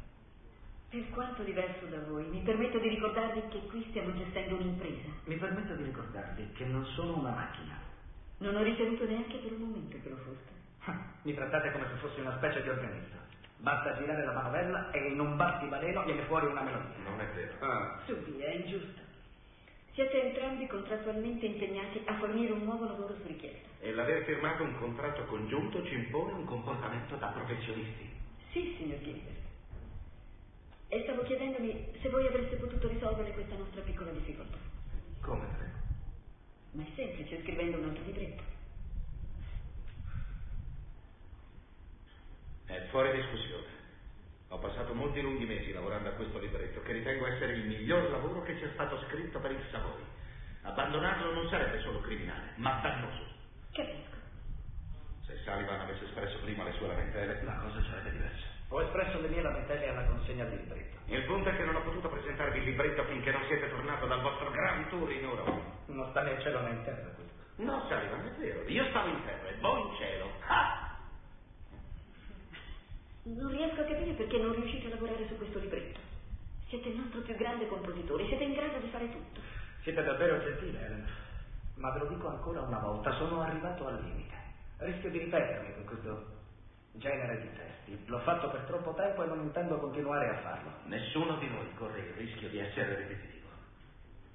Per 0.90 1.10
quanto 1.10 1.42
diverso 1.42 1.86
da 1.86 2.00
voi, 2.00 2.24
mi 2.24 2.40
permetto 2.40 2.78
di 2.78 2.88
ricordarvi 2.88 3.42
che 3.50 3.60
qui 3.68 3.86
stiamo 3.90 4.12
gestendo 4.16 4.56
un'impresa. 4.56 5.08
Mi 5.24 5.36
permetto 5.36 5.74
di 5.74 5.84
ricordarvi 5.84 6.50
che 6.52 6.64
non 6.64 6.84
sono 6.96 7.18
una 7.18 7.30
macchina. 7.30 7.77
Non 8.38 8.54
ho 8.54 8.62
ritenuto 8.62 9.04
neanche 9.04 9.36
per 9.38 9.52
un 9.52 9.60
momento 9.60 9.96
che 10.02 10.08
lo 10.08 10.16
foste. 10.16 10.56
Mi 11.22 11.34
trattate 11.34 11.72
come 11.72 11.86
se 11.88 11.96
fossi 11.96 12.20
una 12.20 12.36
specie 12.36 12.62
di 12.62 12.68
organista. 12.68 13.16
Basta 13.58 13.96
girare 13.96 14.24
la 14.24 14.32
manovella 14.32 14.90
e 14.92 15.08
in 15.08 15.18
un 15.18 15.36
battibaleno 15.36 16.04
viene 16.04 16.22
fuori 16.22 16.46
una 16.46 16.62
melodia. 16.62 16.94
Non 17.04 17.20
è 17.20 17.26
vero. 17.34 17.54
Ah. 17.58 18.00
Su 18.06 18.14
via, 18.24 18.46
è 18.46 18.54
ingiusto. 18.54 19.00
Siete 19.92 20.28
entrambi 20.28 20.68
contrattualmente 20.68 21.44
impegnati 21.44 22.00
a 22.04 22.16
fornire 22.18 22.52
un 22.52 22.62
nuovo 22.62 22.84
lavoro 22.84 23.16
su 23.16 23.26
richiesta. 23.26 23.68
E 23.80 23.92
l'aver 23.92 24.22
firmato 24.22 24.62
un 24.62 24.78
contratto 24.78 25.24
congiunto 25.24 25.84
ci 25.86 25.94
impone 25.94 26.34
un 26.34 26.44
comportamento 26.44 27.16
da 27.16 27.26
professionisti. 27.26 28.08
Sì, 28.52 28.76
signor 28.78 29.00
Gilbert. 29.00 29.36
E 30.86 31.02
stavo 31.02 31.22
chiedendomi 31.24 31.92
se 32.00 32.08
voi 32.08 32.26
avreste 32.28 32.56
potuto 32.56 32.86
risolvere 32.86 33.32
questa 33.32 33.56
nostra 33.56 33.82
piccola 33.82 34.12
difficoltà. 34.12 34.56
Come, 35.20 35.46
prego? 35.56 35.77
Ma 36.72 36.82
è 36.82 36.86
semplice, 36.94 37.40
scrivendo 37.42 37.78
un 37.78 37.88
altro 37.88 38.04
libretto. 38.04 38.42
È 42.66 42.86
fuori 42.90 43.12
discussione. 43.12 43.66
Ho 44.48 44.58
passato 44.58 44.94
molti 44.94 45.20
lunghi 45.20 45.44
mesi 45.44 45.72
lavorando 45.72 46.08
a 46.10 46.12
questo 46.12 46.38
libretto, 46.38 46.82
che 46.82 46.92
ritengo 46.92 47.26
essere 47.26 47.52
il 47.52 47.66
miglior 47.66 48.10
lavoro 48.10 48.42
che 48.42 48.56
sia 48.58 48.70
stato 48.72 48.98
scritto 49.06 49.38
per 49.40 49.50
il 49.52 49.62
Savoy. 49.70 50.02
Abbandonarlo 50.62 51.32
non 51.32 51.48
sarebbe 51.48 51.80
solo 51.80 52.00
criminale, 52.00 52.52
ma 52.56 52.80
dannoso. 52.82 53.24
Capisco. 53.72 54.16
Se 55.26 55.36
Sullivan 55.44 55.80
avesse 55.80 56.04
espresso 56.04 56.38
prima 56.40 56.64
le 56.64 56.72
sue 56.72 56.88
lamentele, 56.88 57.42
la 57.42 57.56
cosa 57.56 57.82
sarebbe 57.84 58.10
diversa. 58.10 58.46
Ho 58.68 58.82
espresso 58.82 59.20
le 59.20 59.28
mie 59.28 59.42
lamentele 59.42 59.88
alla 59.88 60.04
consegna 60.04 60.44
del 60.44 60.58
libretto. 60.58 60.97
Il 61.08 61.24
punto 61.24 61.48
è 61.48 61.56
che 61.56 61.64
non 61.64 61.74
ho 61.74 61.82
potuto 61.82 62.10
presentarvi 62.10 62.58
il 62.58 62.64
libretto 62.64 63.02
finché 63.04 63.32
non 63.32 63.42
siete 63.46 63.70
tornato 63.70 64.06
dal 64.06 64.20
vostro 64.20 64.50
gran 64.50 64.88
tour 64.90 65.10
in 65.10 65.24
Europa. 65.24 65.58
Non 65.86 66.06
sta 66.10 66.22
né 66.22 66.32
in 66.32 66.40
cielo 66.40 66.60
né 66.60 66.70
in 66.70 66.84
terra 66.84 67.08
questo. 67.14 67.32
No, 67.56 67.80
Sullivan, 67.88 68.26
è 68.26 68.30
vero. 68.38 68.62
Io 68.68 68.84
stavo 68.90 69.08
in 69.08 69.24
terra 69.24 69.48
e 69.48 69.56
voi 69.58 69.80
in 69.80 69.96
cielo. 69.96 70.30
Ah! 70.46 70.96
Non 73.22 73.50
riesco 73.50 73.80
a 73.80 73.84
capire 73.84 74.12
perché 74.12 74.38
non 74.38 74.54
riuscite 74.54 74.86
a 74.86 74.90
lavorare 74.90 75.26
su 75.28 75.36
questo 75.38 75.58
libretto. 75.58 75.98
Siete 76.68 76.88
il 76.88 76.96
nostro 76.96 77.20
più 77.20 77.34
grande 77.36 77.66
compositore, 77.68 78.26
siete 78.26 78.44
in 78.44 78.52
grado 78.52 78.78
di 78.78 78.88
fare 78.90 79.10
tutto. 79.10 79.40
Siete 79.82 80.02
davvero 80.02 80.42
gentile, 80.42 80.78
Helen. 80.78 81.08
Ma 81.76 81.90
ve 81.92 82.00
lo 82.00 82.06
dico 82.06 82.28
ancora 82.28 82.60
una 82.60 82.80
volta, 82.80 83.12
sono 83.14 83.40
arrivato 83.40 83.86
al 83.86 84.02
limite. 84.02 84.34
Rischio 84.76 85.10
di 85.10 85.18
ripetermi 85.18 85.74
con 85.74 85.84
questo 85.84 86.37
genere 86.98 87.40
di 87.40 87.48
testi. 87.54 88.06
L'ho 88.06 88.18
fatto 88.20 88.50
per 88.50 88.60
troppo 88.62 88.94
tempo 88.94 89.22
e 89.22 89.26
non 89.26 89.40
intendo 89.40 89.78
continuare 89.78 90.28
a 90.28 90.38
farlo. 90.40 90.70
Nessuno 90.84 91.36
di 91.38 91.48
noi 91.48 91.72
corre 91.74 92.00
il 92.00 92.12
rischio 92.14 92.48
di 92.48 92.58
essere 92.58 92.96
ripetitivo. 92.96 93.48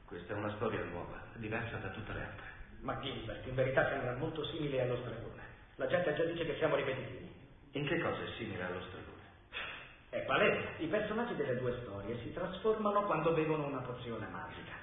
Questa 0.06 0.34
è 0.34 0.38
una 0.38 0.54
storia 0.56 0.84
nuova, 0.84 1.22
diversa 1.36 1.78
da 1.78 1.90
tutte 1.90 2.14
le 2.14 2.22
altre. 2.22 2.46
Ma 2.82 3.00
Gilbert, 3.00 3.46
in 3.48 3.56
verità 3.56 3.88
sembra 3.88 4.16
molto 4.16 4.44
simile 4.46 4.82
allo 4.82 4.98
stregone. 4.98 5.42
La 5.76 5.88
gente 5.88 6.14
già 6.16 6.24
dice 6.26 6.46
che 6.46 6.58
siamo 6.58 6.76
ripetitivi. 6.76 7.32
In 7.72 7.88
che 7.88 8.00
cosa 8.00 8.22
è 8.22 8.28
simile 8.38 8.64
allo 8.64 8.82
stregone? 8.82 9.22
È 10.10 10.20
palese. 10.26 10.84
I 10.84 10.88
personaggi 10.88 11.36
delle 11.36 11.58
due 11.58 11.80
storie 11.82 12.20
si 12.20 12.32
trasformano 12.34 13.06
quando 13.06 13.34
bevono 13.34 13.66
una 13.66 13.80
pozione 13.80 14.28
magica. 14.28 14.74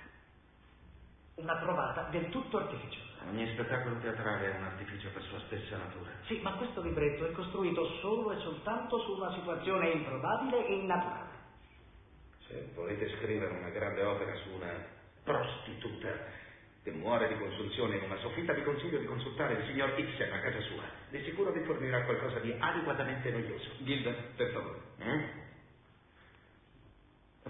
Una 1.36 1.56
trovata 1.58 2.08
del 2.10 2.28
tutto 2.30 2.58
artificiosa. 2.58 3.09
Ogni 3.28 3.46
spettacolo 3.52 3.98
teatrale 3.98 4.52
è 4.52 4.56
un 4.56 4.64
artificio 4.64 5.10
per 5.10 5.22
sua 5.22 5.40
stessa 5.46 5.76
natura. 5.76 6.10
Sì, 6.26 6.40
ma 6.42 6.52
questo 6.54 6.80
libretto 6.82 7.26
è 7.26 7.32
costruito 7.32 7.84
solo 8.00 8.32
e 8.32 8.40
soltanto 8.40 8.98
su 9.00 9.12
una 9.12 9.32
situazione 9.34 9.90
improbabile 9.90 10.66
e 10.66 10.74
innaturale. 10.74 11.28
Se 12.46 12.70
volete 12.74 13.08
scrivere 13.16 13.54
una 13.54 13.68
grande 13.68 14.02
opera 14.02 14.34
su 14.36 14.50
una 14.54 14.72
prostituta 15.22 16.08
che 16.82 16.90
muore 16.92 17.28
di 17.28 17.38
consunzione 17.38 17.96
in 17.96 18.04
una 18.04 18.16
soffitta, 18.16 18.54
vi 18.54 18.62
consiglio 18.62 18.98
di 18.98 19.04
consultare 19.04 19.54
il 19.54 19.66
signor 19.66 19.98
Ibsen 19.98 20.32
a 20.32 20.40
casa 20.40 20.60
sua. 20.62 20.82
Di 21.10 21.22
sicuro 21.24 21.52
vi 21.52 21.62
fornirà 21.64 22.02
qualcosa 22.04 22.38
di 22.38 22.54
adeguatamente 22.58 23.30
noioso. 23.30 23.70
Gilbert, 23.80 24.34
per 24.34 24.50
favore. 24.50 24.78
Mm? 25.04 25.24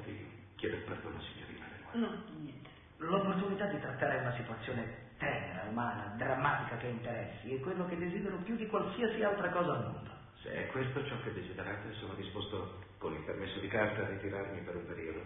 Vi 0.05 0.27
chiedo 0.57 0.77
perdono, 0.85 1.21
signorina 1.23 1.67
Lenoir. 1.93 1.97
No, 1.97 2.25
niente. 2.41 2.69
L'opportunità 2.99 3.67
di 3.67 3.81
trattare 3.81 4.19
una 4.19 4.35
situazione 4.35 5.09
tenera, 5.21 5.69
umana, 5.69 6.15
drammatica 6.17 6.79
che 6.79 6.87
interessi 6.89 7.55
è 7.55 7.61
quello 7.61 7.87
che 7.87 7.97
desidero 7.97 8.37
più 8.39 8.57
di 8.57 8.67
qualsiasi 8.67 9.23
altra 9.23 9.51
cosa 9.51 9.73
al 9.73 9.93
mondo. 9.93 10.11
Se 10.43 10.51
è 10.51 10.67
questo 10.69 11.07
ciò 11.07 11.21
che 11.21 11.35
desiderate, 11.35 11.93
sono 12.01 12.15
disposto, 12.15 12.81
con 12.97 13.13
il 13.13 13.23
permesso 13.23 13.61
di 13.61 13.69
carta, 13.69 14.03
a 14.03 14.09
ritirarmi 14.09 14.61
per 14.61 14.77
un 14.77 14.87
periodo, 14.87 15.21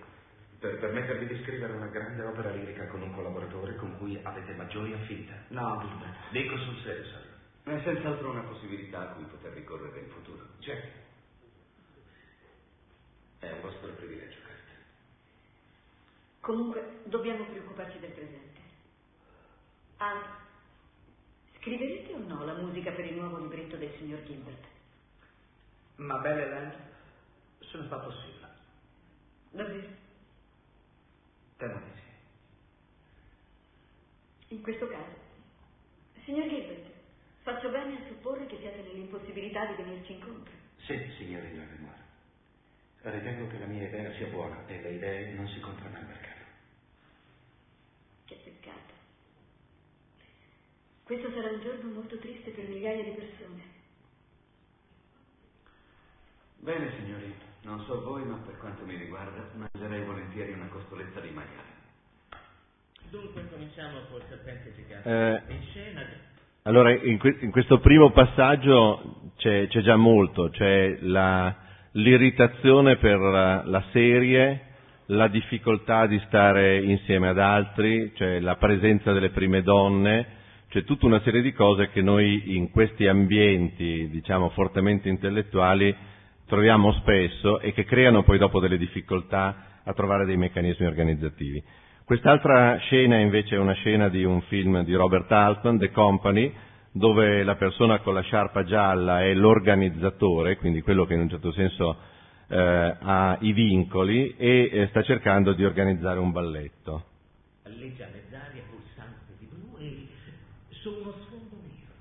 per 0.59 0.78
permettervi 0.78 1.26
di 1.26 1.42
scrivere 1.42 1.72
una 1.72 1.87
grande 1.87 2.24
opera 2.24 2.50
lirica 2.50 2.88
con 2.88 3.02
un 3.02 3.14
collaboratore 3.14 3.76
con 3.76 3.96
cui 3.96 4.18
avete 4.22 4.52
maggiori 4.54 4.92
affinità. 4.92 5.35
No, 5.48 5.80
Gilbert. 5.80 6.30
Dico 6.30 6.59
sul 6.59 6.83
serio, 6.83 7.04
Sally. 7.04 7.78
È 7.78 7.83
senz'altro 7.85 8.30
una 8.30 8.42
possibilità 8.42 9.11
a 9.11 9.14
cui 9.14 9.24
poter 9.24 9.52
ricorrere 9.52 10.00
in 10.00 10.11
futuro. 10.11 10.44
Certo. 10.59 11.02
È 13.38 13.50
un 13.50 13.61
vostro 13.61 13.88
privilegio, 13.92 14.38
Carter. 14.40 14.76
Comunque, 16.40 17.00
dobbiamo 17.04 17.44
preoccuparci 17.44 18.00
del 18.00 18.11
presente. 18.11 18.54
Al, 19.98 20.22
scriverete 21.59 22.12
o 22.14 22.18
no 22.18 22.44
la 22.44 22.54
musica 22.54 22.90
per 22.92 23.04
il 23.07 23.14
nuovo 23.14 23.38
libretto 23.38 23.76
del 23.76 23.94
signor 23.98 24.22
Gilbert? 24.24 24.64
Ma 25.96 26.18
Belle 26.18 26.48
Land, 26.48 26.74
ce 27.61 27.78
ne 27.78 27.87
fa 27.88 27.98
possibile. 27.98 28.48
Davvero? 29.50 29.88
Temo 31.57 31.78
di 31.78 31.90
sì. 34.48 34.54
In 34.54 34.62
questo 34.62 34.88
caso, 34.88 35.14
signor 36.24 36.48
Gilbert, 36.48 36.90
faccio 37.42 37.70
bene 37.70 37.96
a 37.96 38.07
supporre 38.09 38.46
che 38.46 38.59
siate 38.59 38.83
nell'impossibilità 38.83 39.66
di 39.66 39.83
venirci 39.83 40.12
incontro. 40.12 40.52
Sì, 40.78 40.98
signorina 41.18 41.64
Lenoir. 41.64 42.02
Ritengo 43.02 43.46
che 43.48 43.59
la 43.59 43.66
mia 43.66 43.87
idea 43.87 44.12
sia 44.14 44.26
buona 44.28 44.66
e 44.66 44.80
le 44.80 44.92
idee 44.92 45.33
non 45.35 45.46
si 45.48 45.61
comprano 45.61 45.96
al 45.96 46.07
mercato. 46.07 46.42
Che 48.24 48.35
peccato. 48.42 48.93
Questo 51.05 51.31
sarà 51.35 51.51
un 51.51 51.61
giorno 51.62 51.93
molto 51.93 52.17
triste 52.19 52.51
per 52.51 52.67
migliaia 52.67 53.03
di 53.03 53.11
persone. 53.11 53.62
Bene, 56.61 56.90
signorina. 56.97 57.35
Non 57.64 57.85
so 57.85 58.01
voi, 58.03 58.25
ma 58.25 58.37
per 58.45 58.57
quanto 58.59 58.85
mi 58.87 58.97
riguarda, 58.97 59.51
mangerei 59.55 60.05
volentieri 60.05 60.53
una 60.53 60.69
costoletta 60.69 61.21
di 61.21 61.29
maiale. 61.31 61.73
Dunque 63.11 63.47
cominciamo 63.51 64.01
col 64.11 64.23
serpente 64.29 64.73
gigante. 64.75 65.43
Eh, 65.47 65.53
In 65.55 65.62
scena 65.71 66.03
Allora, 66.62 66.90
in, 66.90 67.19
que- 67.19 67.37
in 67.40 67.51
questo 67.51 67.79
primo 67.81 68.11
passaggio 68.11 69.33
c'è, 69.37 69.67
c'è 69.69 69.83
già 69.83 69.97
molto, 69.97 70.49
c'è 70.49 70.97
la- 71.03 71.55
l'irritazione 71.93 72.97
per 72.97 73.19
la, 73.19 73.62
la 73.67 73.85
serie, 73.93 74.61
la 75.07 75.29
difficoltà 75.29 76.07
di 76.07 76.19
stare 76.27 76.83
insieme 76.83 77.29
ad 77.29 77.38
altri, 77.38 78.12
c'è 78.14 78.40
la 78.40 78.57
presenza 78.57 79.12
delle 79.12 79.29
prime 79.31 79.62
donne, 79.62 80.43
c'è 80.75 80.83
tutta 80.83 81.07
una 81.07 81.21
serie 81.21 81.41
di 81.41 81.53
cose 81.53 81.89
che 81.91 82.03
noi 82.03 82.57
in 82.57 82.73
questi 82.73 83.07
ambienti, 83.07 84.09
diciamo, 84.11 84.49
fortemente 84.49 85.09
intellettuali 85.09 85.95
troviamo 86.49 86.91
spesso 86.95 87.61
e 87.61 87.73
che 87.73 87.85
creano 87.85 88.25
poi 88.25 88.39
dopo 88.39 88.59
delle 88.59 88.77
difficoltà 88.77 89.83
a 89.85 89.93
trovare 89.93 90.25
dei 90.25 90.37
meccanismi 90.37 90.85
organizzativi. 90.85 91.63
Quest'altra 92.05 92.77
scena 92.79 93.19
invece 93.19 93.55
è 93.55 93.59
una 93.61 93.75
scena 93.75 94.09
di 94.09 94.25
un 94.25 94.43
film 94.49 94.83
di 94.83 94.93
Robert 94.95 95.31
Altman, 95.31 95.79
The 95.79 95.93
Company, 95.93 96.53
dove 96.91 97.45
la 97.45 97.55
persona 97.55 98.01
con 98.01 98.15
la 98.15 98.23
sciarpa 98.23 98.65
gialla 98.65 99.23
è 99.23 99.33
l'organizzatore, 99.33 100.57
quindi 100.57 100.83
quello 100.83 101.05
che 101.05 101.15
in 101.15 101.21
un 101.21 101.29
certo 101.29 101.53
senso 101.53 101.99
eh, 102.49 102.97
ha 102.99 103.39
i 103.43 103.53
vincoli 103.53 104.35
e 104.37 104.71
eh, 104.73 104.87
sta 104.89 105.05
cercando 105.05 105.53
di 105.53 105.65
organizzare 105.65 106.19
un 106.19 106.33
balletto. 106.33 107.05
alleggia 107.63 108.09
mezz'aria 108.13 108.61
e 108.61 108.75
su 110.85 110.92
uno 111.01 111.14
sfondo 111.25 111.57
nero. 111.64 111.92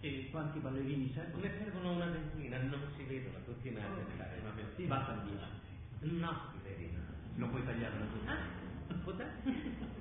E 0.00 0.28
quanti 0.30 0.58
ballerini 0.60 1.12
servono? 1.12 1.44
Ne 1.44 1.52
servono 1.58 1.92
una 1.92 2.06
ventina, 2.06 2.56
non 2.56 2.80
si 2.96 3.04
vedono, 3.04 3.36
continuate 3.44 4.00
a 4.00 4.04
pensare. 4.04 4.40
Una 4.40 4.50
ventina? 4.52 4.96
Bastano 4.96 5.22
dieci. 5.28 6.16
No, 6.16 6.30
no. 6.30 6.48
Non 7.36 7.50
puoi 7.50 7.64
tagliare 7.64 7.96
una 7.96 8.06
cosa? 8.06 8.32
Ah, 8.32 9.12
darsi. 9.12 9.98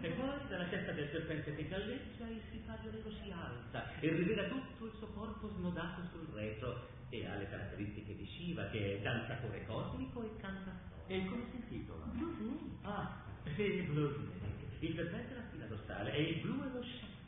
E 0.00 0.08
poi 0.10 0.48
dalla 0.48 0.64
testa 0.64 0.90
del 0.92 1.08
serpente 1.10 1.54
che 1.54 1.68
galleggia 1.68 2.26
il 2.26 2.42
sipario 2.50 2.90
nero 2.90 3.10
si 3.22 3.30
alza 3.30 4.00
e 4.00 4.08
rivela 4.10 4.48
tutto 4.48 4.86
il 4.86 4.92
suo 4.98 5.06
corpo 5.14 5.48
snodato 5.56 6.02
sul 6.10 6.26
retro 6.34 6.88
e 7.10 7.24
ha 7.24 7.36
le 7.36 7.48
caratteristiche 7.48 8.16
di 8.16 8.26
Shiva 8.26 8.66
che 8.70 8.98
è 8.98 9.00
danzatore 9.00 9.64
cosmico 9.64 10.24
e 10.24 10.36
canta 10.40 10.72
E 11.06 11.24
come 11.26 11.44
si 11.50 11.56
intitola? 11.56 12.04
Ah, 12.82 13.22
e 13.46 13.82
Blue. 13.84 14.42
Il 14.80 14.94
serpente 14.96 15.32
è 15.32 15.36
la 15.36 15.44
spina 15.46 15.66
dorsale 15.66 16.12
e 16.12 16.22
il 16.22 16.40
blu 16.40 16.60
è 16.60 16.72
lo 16.72 16.82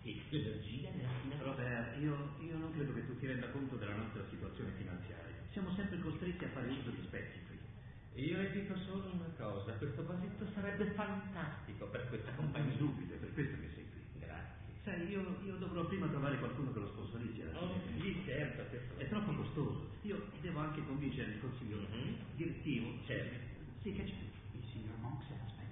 L'energia 0.07 0.91
nella 0.95 1.11
spina 1.19 1.35
Robert, 1.43 1.99
io, 1.99 2.15
io 2.39 2.57
non 2.59 2.71
credo 2.73 2.95
che 2.95 3.07
tu 3.07 3.19
ti 3.19 3.27
renda 3.27 3.49
conto 3.49 3.75
della 3.75 3.97
nostra 3.97 4.23
situazione 4.31 4.71
finanziaria. 4.79 5.35
Siamo 5.51 5.75
sempre 5.75 5.99
costretti 5.99 6.45
a 6.45 6.49
fare 6.49 6.69
uso 6.69 6.91
di 6.91 7.03
specchi. 7.03 7.41
Io 8.15 8.39
le 8.39 8.53
dico 8.53 8.77
solo 8.87 9.11
una 9.13 9.29
cosa, 9.37 9.73
questo 9.73 10.07
vasetto 10.07 10.47
sarebbe 10.55 10.87
fantastico 10.93 11.87
per 11.89 12.09
questa 12.09 12.31
compagnia. 12.33 12.77
dubito, 12.77 13.15
è 13.15 13.17
per 13.17 13.33
questo 13.35 13.57
che 13.61 13.69
sei 13.75 13.85
qui. 13.91 14.21
Grazie. 14.21 14.75
Sai, 14.85 15.09
io, 15.11 15.39
io 15.45 15.57
dovrò 15.57 15.85
prima 15.85 16.07
trovare 16.07 16.39
qualcuno 16.39 16.73
che 16.73 16.79
lo 16.79 16.87
sponsorizzi 16.87 17.43
Oh, 17.53 17.75
sì, 18.01 18.23
certo, 18.25 18.63
questo 18.71 18.97
È 18.99 19.09
troppo 19.09 19.35
costoso. 19.35 19.89
Io 20.03 20.23
devo 20.41 20.61
anche 20.61 20.85
convincere 20.87 21.33
il 21.33 21.41
consiglio 21.41 21.79
Mhm. 21.79 22.15
direttivo. 22.37 22.93
Certo. 23.07 23.37
Sì, 23.83 23.93
che 23.93 24.05
c'è? 24.05 24.13
Il 24.53 24.63
signor 24.73 24.97
Monks 25.01 25.27
aspetta. 25.45 25.67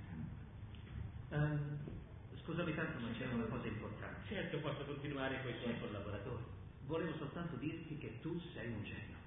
Scusami 2.54 2.74
tanto, 2.76 3.00
ma 3.02 3.10
c'è 3.18 3.26
una 3.34 3.50
cosa 3.50 3.66
importante. 3.66 4.20
Certo, 4.28 4.58
posso 4.58 4.84
continuare 4.84 5.42
con 5.42 5.50
i 5.50 5.58
suoi 5.60 5.74
collaboratori. 5.80 6.44
Volevo 6.86 7.12
soltanto 7.18 7.56
dirti 7.56 7.98
che 7.98 8.20
tu 8.22 8.38
sei 8.54 8.68
un 8.68 8.84
genio. 8.84 9.18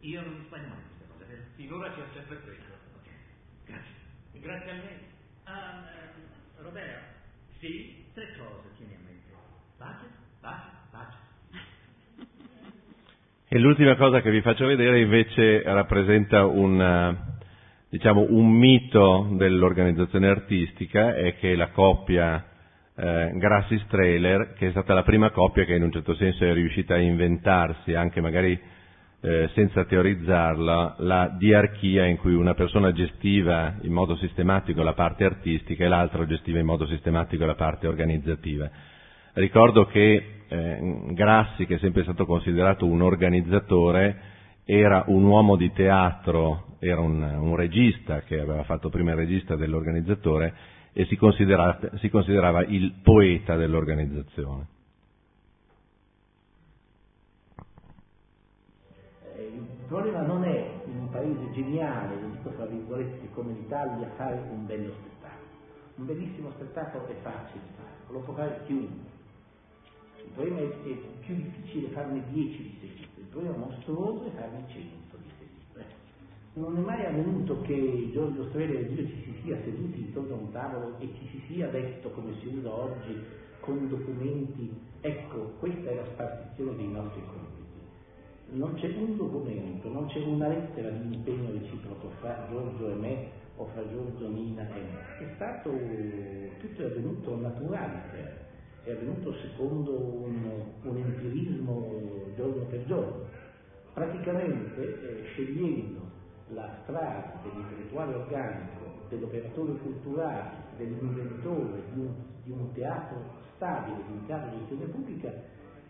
Io 0.00 0.20
non 0.20 0.34
mi 0.34 0.44
sbaglio 0.44 0.68
mai 0.68 0.76
in 0.76 0.84
queste 0.84 1.06
cose, 1.08 1.24
vero? 1.24 1.42
Finora 1.56 1.94
ci 1.94 2.00
ha 2.00 2.04
sempre 2.12 2.36
preso. 2.36 2.84
Grazie. 3.64 3.94
Grazie 4.40 4.70
a 4.70 4.74
lei. 4.74 4.98
Ah, 5.44 5.84
eh, 5.88 6.62
Robert, 6.62 7.00
sì? 7.60 8.04
Tre 8.12 8.36
cose 8.36 8.68
tieni 8.76 8.94
a 8.94 8.98
mente. 9.08 9.32
Pace, 9.78 10.04
pace, 10.40 10.68
pace. 10.90 11.16
E 13.48 13.58
l'ultima 13.58 13.96
cosa 13.96 14.20
che 14.20 14.30
vi 14.30 14.42
faccio 14.42 14.66
vedere 14.66 15.00
invece 15.00 15.62
rappresenta 15.62 16.44
un, 16.44 16.78
eh, 16.78 17.38
diciamo, 17.88 18.26
un 18.28 18.50
mito 18.50 19.28
dell'organizzazione 19.32 20.28
artistica, 20.28 21.16
è 21.16 21.36
che 21.36 21.56
la 21.56 21.70
coppia 21.70 22.50
eh, 22.96 23.32
Grassi-Strehler, 23.34 24.54
che 24.54 24.68
è 24.68 24.70
stata 24.70 24.94
la 24.94 25.02
prima 25.02 25.30
coppia 25.30 25.64
che 25.64 25.74
in 25.74 25.82
un 25.82 25.92
certo 25.92 26.14
senso 26.14 26.44
è 26.44 26.52
riuscita 26.52 26.94
a 26.94 26.98
inventarsi, 26.98 27.94
anche 27.94 28.20
magari 28.20 28.58
eh, 29.20 29.50
senza 29.54 29.84
teorizzarla, 29.84 30.96
la 30.98 31.34
diarchia 31.36 32.06
in 32.06 32.16
cui 32.16 32.34
una 32.34 32.54
persona 32.54 32.92
gestiva 32.92 33.76
in 33.82 33.92
modo 33.92 34.16
sistematico 34.16 34.82
la 34.82 34.94
parte 34.94 35.24
artistica 35.24 35.84
e 35.84 35.88
l'altra 35.88 36.26
gestiva 36.26 36.58
in 36.58 36.66
modo 36.66 36.86
sistematico 36.86 37.44
la 37.44 37.54
parte 37.54 37.86
organizzativa. 37.86 38.70
Ricordo 39.34 39.84
che 39.86 40.42
eh, 40.48 41.02
Grassi, 41.10 41.66
che 41.66 41.74
è 41.74 41.78
sempre 41.78 42.02
stato 42.04 42.24
considerato 42.24 42.86
un 42.86 43.02
organizzatore, 43.02 44.34
era 44.64 45.04
un 45.08 45.24
uomo 45.24 45.56
di 45.56 45.70
teatro, 45.72 46.76
era 46.80 47.00
un, 47.00 47.20
un 47.22 47.56
regista 47.56 48.22
che 48.22 48.40
aveva 48.40 48.64
fatto 48.64 48.88
prima 48.88 49.10
il 49.10 49.16
regista 49.16 49.54
dell'organizzatore 49.54 50.54
e 50.98 51.04
si 51.04 51.18
si 51.98 52.08
considerava 52.08 52.64
il 52.64 52.90
poeta 53.02 53.54
dell'organizzazione. 53.54 54.66
Eh, 59.36 59.42
il 59.44 59.66
problema 59.88 60.22
non 60.22 60.44
è 60.44 60.70
in 60.86 60.96
un 60.96 61.10
paese 61.10 61.52
geniale, 61.52 62.18
lo 62.18 62.28
dico 62.28 62.48
tra 62.48 62.64
virgolette, 62.64 63.28
come 63.34 63.52
l'Italia, 63.52 64.08
fare 64.16 64.42
un 64.48 64.64
bello 64.64 64.94
spettacolo. 64.94 65.48
Un 65.96 66.06
bellissimo 66.06 66.50
spettacolo 66.52 67.06
è 67.08 67.14
facile 67.20 67.60
fare, 67.76 67.90
lo 68.08 68.20
può 68.20 68.32
fare 68.32 68.62
chiunque. 68.64 69.10
Il 70.24 70.30
problema 70.32 70.60
è, 70.60 70.62
è 70.62 70.96
più 71.26 71.34
difficile 71.34 71.88
farne 71.88 72.24
10 72.32 72.56
di 72.56 72.78
seguito, 72.80 73.20
il 73.20 73.26
problema 73.26 73.56
mostruoso 73.58 74.28
è 74.28 74.30
farne 74.30 74.64
100 74.66 74.72
di 74.72 74.80
seguito. 74.80 75.04
Eh. 75.04 75.05
Non 76.56 76.74
è 76.74 76.80
mai 76.80 77.04
avvenuto 77.04 77.60
che 77.60 78.08
Giorgio 78.14 78.48
Strele 78.48 78.78
e 78.78 78.90
io 78.90 79.06
ci 79.06 79.22
si 79.24 79.40
sia 79.42 79.58
seduti 79.62 80.00
intorno 80.00 80.36
a 80.36 80.38
un 80.38 80.52
tavolo 80.52 80.98
e 80.98 81.10
ci 81.18 81.28
si 81.28 81.42
sia 81.48 81.68
detto, 81.68 82.08
come 82.12 82.32
si 82.40 82.46
usa 82.46 82.72
oggi, 82.72 83.14
con 83.60 83.86
documenti, 83.90 84.74
ecco, 85.02 85.52
questa 85.58 85.90
è 85.90 85.96
la 85.96 86.06
spartizione 86.06 86.76
dei 86.76 86.88
nostri 86.88 87.20
compiti. 87.26 88.56
Non 88.56 88.72
c'è 88.72 88.86
un 88.96 89.18
documento, 89.18 89.90
non 89.90 90.06
c'è 90.06 90.22
una 90.22 90.48
lettera 90.48 90.88
di 90.88 91.16
impegno 91.16 91.52
reciproco 91.52 92.08
fra 92.20 92.46
Giorgio 92.48 92.88
e 92.88 92.94
me 92.94 93.28
o 93.56 93.66
fra 93.66 93.86
Giorgio, 93.90 94.26
Nina 94.26 94.66
e 94.74 94.80
me. 94.80 95.26
È 95.26 95.34
stato, 95.34 95.70
tutto 95.70 96.82
è 96.82 96.86
avvenuto 96.86 97.36
naturale 97.36 98.44
è 98.82 98.92
avvenuto 98.92 99.34
secondo 99.42 99.90
un, 99.90 100.48
un 100.84 100.96
empirismo 100.96 102.32
giorno 102.34 102.62
per 102.66 102.84
giorno, 102.86 103.24
praticamente 103.92 104.80
eh, 104.80 105.24
scegliendo 105.24 106.05
la 106.48 106.78
strada 106.82 107.40
dell'intellettuale 107.42 108.14
organico, 108.14 109.06
dell'operatore 109.08 109.72
culturale, 109.78 110.50
dell'inventore 110.76 111.82
di 111.92 112.00
un, 112.00 112.14
di 112.42 112.50
un 112.50 112.72
teatro 112.72 113.22
stabile, 113.56 114.02
di 114.06 114.12
un 114.12 114.26
teatro 114.26 114.50
di 114.50 114.58
gestione 114.58 114.84
pubblica, 114.86 115.32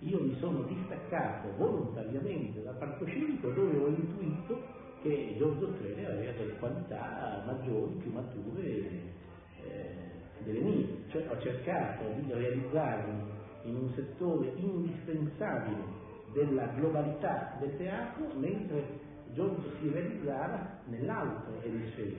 io 0.01 0.21
mi 0.21 0.37
sono 0.39 0.63
distaccato 0.63 1.49
volontariamente 1.57 2.63
dal 2.63 2.77
palcoscenico 2.77 3.51
dove 3.51 3.79
ho 3.79 3.89
intuito 3.89 4.85
che 5.03 5.35
Giorgio 5.39 5.73
Strele 5.75 6.07
aveva 6.07 6.33
delle 6.33 6.59
qualità 6.59 7.43
maggiori, 7.47 7.95
più 7.95 8.13
mature 8.13 8.63
eh, 8.63 9.95
delle 10.43 10.61
mie, 10.61 10.87
cioè 11.09 11.27
ho 11.31 11.41
cercato 11.41 12.05
di 12.21 12.33
realizzarmi 12.33 13.35
in 13.65 13.77
un 13.77 13.91
settore 13.95 14.53
indispensabile 14.57 16.05
della 16.33 16.67
globalità 16.75 17.57
del 17.59 17.77
teatro, 17.77 18.27
mentre 18.37 19.06
Giorgio 19.37 19.71
si 19.79 19.91
realizzava 19.91 20.81
nell'altro 20.87 21.61
emisfero. 21.63 22.17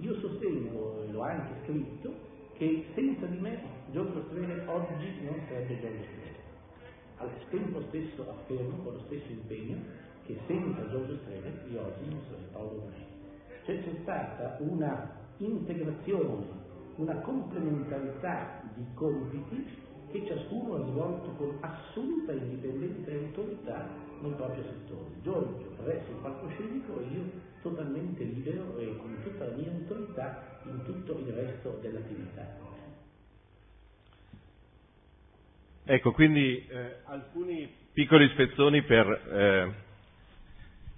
Io 0.00 0.14
sostengo, 0.18 1.04
e 1.04 1.12
l'ho 1.12 1.22
anche 1.22 1.54
scritto, 1.62 2.12
che 2.54 2.84
senza 2.94 3.26
di 3.26 3.38
me 3.38 3.62
Giorgio 3.92 4.24
Strele 4.28 4.66
oggi 4.66 5.22
non 5.22 5.40
sarebbe 5.46 5.80
Giorgio 5.80 6.02
Strele. 6.02 6.42
Al 7.16 7.30
tempo 7.48 7.80
stesso 7.88 8.28
affermo 8.28 8.76
con 8.82 8.94
lo 8.94 9.00
stesso 9.06 9.30
impegno 9.30 9.76
che 10.24 10.36
senza 10.48 10.88
Giorgio 10.90 11.16
Strele 11.22 11.62
io 11.70 11.80
oggi 11.80 12.10
non 12.10 12.20
sarei 12.28 12.44
Paolo 12.50 12.80
Boneschi. 12.80 13.12
Cioè 13.64 13.82
c'è 13.82 13.94
stata 14.02 14.56
una 14.60 15.22
integrazione 15.38 16.62
una 16.96 17.14
complementarità 17.16 18.62
di 18.74 18.84
compiti 18.94 19.66
che 20.14 20.24
ciascuno 20.28 20.76
ha 20.76 20.86
svolto 20.86 21.30
con 21.32 21.58
assoluta 21.60 22.30
indipendenza 22.30 23.10
e 23.10 23.16
autorità 23.16 23.88
nel 24.20 24.34
proprio 24.34 24.62
settore. 24.62 25.10
Giorgio 25.22 25.72
attraverso 25.72 26.10
il 26.12 26.18
palcoscenico 26.22 27.00
e 27.00 27.04
io 27.06 27.30
totalmente 27.62 28.22
libero 28.22 28.78
e 28.78 28.96
con 28.96 29.18
tutta 29.24 29.46
la 29.46 29.56
mia 29.56 29.72
autorità 29.72 30.60
in 30.66 30.84
tutto 30.84 31.18
il 31.18 31.32
resto 31.32 31.78
dell'attività. 31.82 32.62
Ecco, 35.86 36.12
quindi 36.12 36.64
eh, 36.68 36.98
alcuni 37.06 37.68
piccoli 37.92 38.28
spezzoni 38.28 38.82
per 38.84 39.06
eh, 39.08 39.72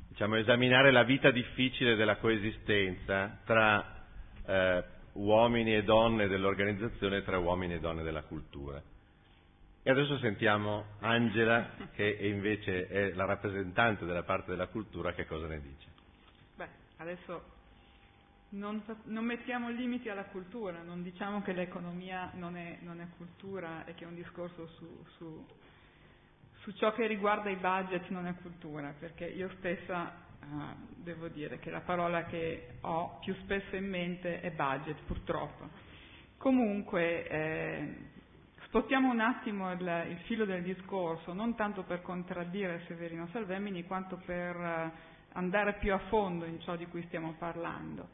diciamo, 0.08 0.36
esaminare 0.36 0.92
la 0.92 1.04
vita 1.04 1.30
difficile 1.30 1.96
della 1.96 2.18
coesistenza 2.18 3.40
tra 3.46 4.04
eh, 4.44 4.84
uomini 5.14 5.74
e 5.74 5.84
donne 5.84 6.28
dell'organizzazione 6.28 7.24
tra 7.24 7.38
uomini 7.38 7.74
e 7.74 7.80
donne 7.80 8.02
della 8.02 8.22
cultura. 8.22 8.80
E 9.86 9.90
adesso 9.92 10.18
sentiamo 10.18 10.84
Angela, 10.98 11.68
che 11.94 12.08
invece 12.22 12.88
è 12.88 13.12
la 13.12 13.24
rappresentante 13.24 14.04
della 14.04 14.24
parte 14.24 14.50
della 14.50 14.66
cultura, 14.66 15.12
che 15.12 15.26
cosa 15.26 15.46
ne 15.46 15.60
dice. 15.60 15.86
Beh, 16.56 16.68
adesso 16.96 17.44
non, 18.48 18.82
non 19.04 19.24
mettiamo 19.24 19.70
limiti 19.70 20.08
alla 20.08 20.24
cultura, 20.24 20.82
non 20.82 21.04
diciamo 21.04 21.40
che 21.42 21.52
l'economia 21.52 22.32
non 22.34 22.56
è, 22.56 22.78
non 22.80 23.00
è 23.00 23.06
cultura 23.16 23.84
e 23.84 23.94
che 23.94 24.04
un 24.04 24.16
discorso 24.16 24.66
su, 24.76 25.04
su, 25.18 25.46
su 26.62 26.72
ciò 26.72 26.92
che 26.92 27.06
riguarda 27.06 27.48
i 27.48 27.54
budget 27.54 28.08
non 28.08 28.26
è 28.26 28.34
cultura, 28.42 28.92
perché 28.98 29.26
io 29.26 29.48
stessa 29.58 30.24
Uh, 30.38 30.76
devo 31.02 31.26
dire 31.26 31.58
che 31.58 31.70
la 31.70 31.80
parola 31.80 32.24
che 32.26 32.74
ho 32.82 33.18
più 33.20 33.34
spesso 33.42 33.74
in 33.74 33.88
mente 33.88 34.40
è 34.40 34.52
budget, 34.52 34.96
purtroppo. 35.04 35.68
Comunque, 36.36 37.26
eh, 37.26 37.94
spostiamo 38.66 39.10
un 39.10 39.20
attimo 39.20 39.70
il, 39.72 40.06
il, 40.10 40.18
filo 40.24 40.44
del 40.44 40.62
discorso, 40.62 41.32
non 41.32 41.54
tanto 41.54 41.82
per 41.82 42.02
contraddire 42.02 42.82
Severino 42.86 43.28
Salvemini, 43.32 43.84
quanto 43.84 44.20
per 44.24 44.56
uh, 44.56 44.90
andare 45.32 45.74
più 45.74 45.92
a 45.92 45.98
fondo 46.08 46.44
in 46.44 46.60
ciò 46.60 46.76
di 46.76 46.86
cui 46.86 47.02
stiamo 47.06 47.34
parlando. 47.38 48.08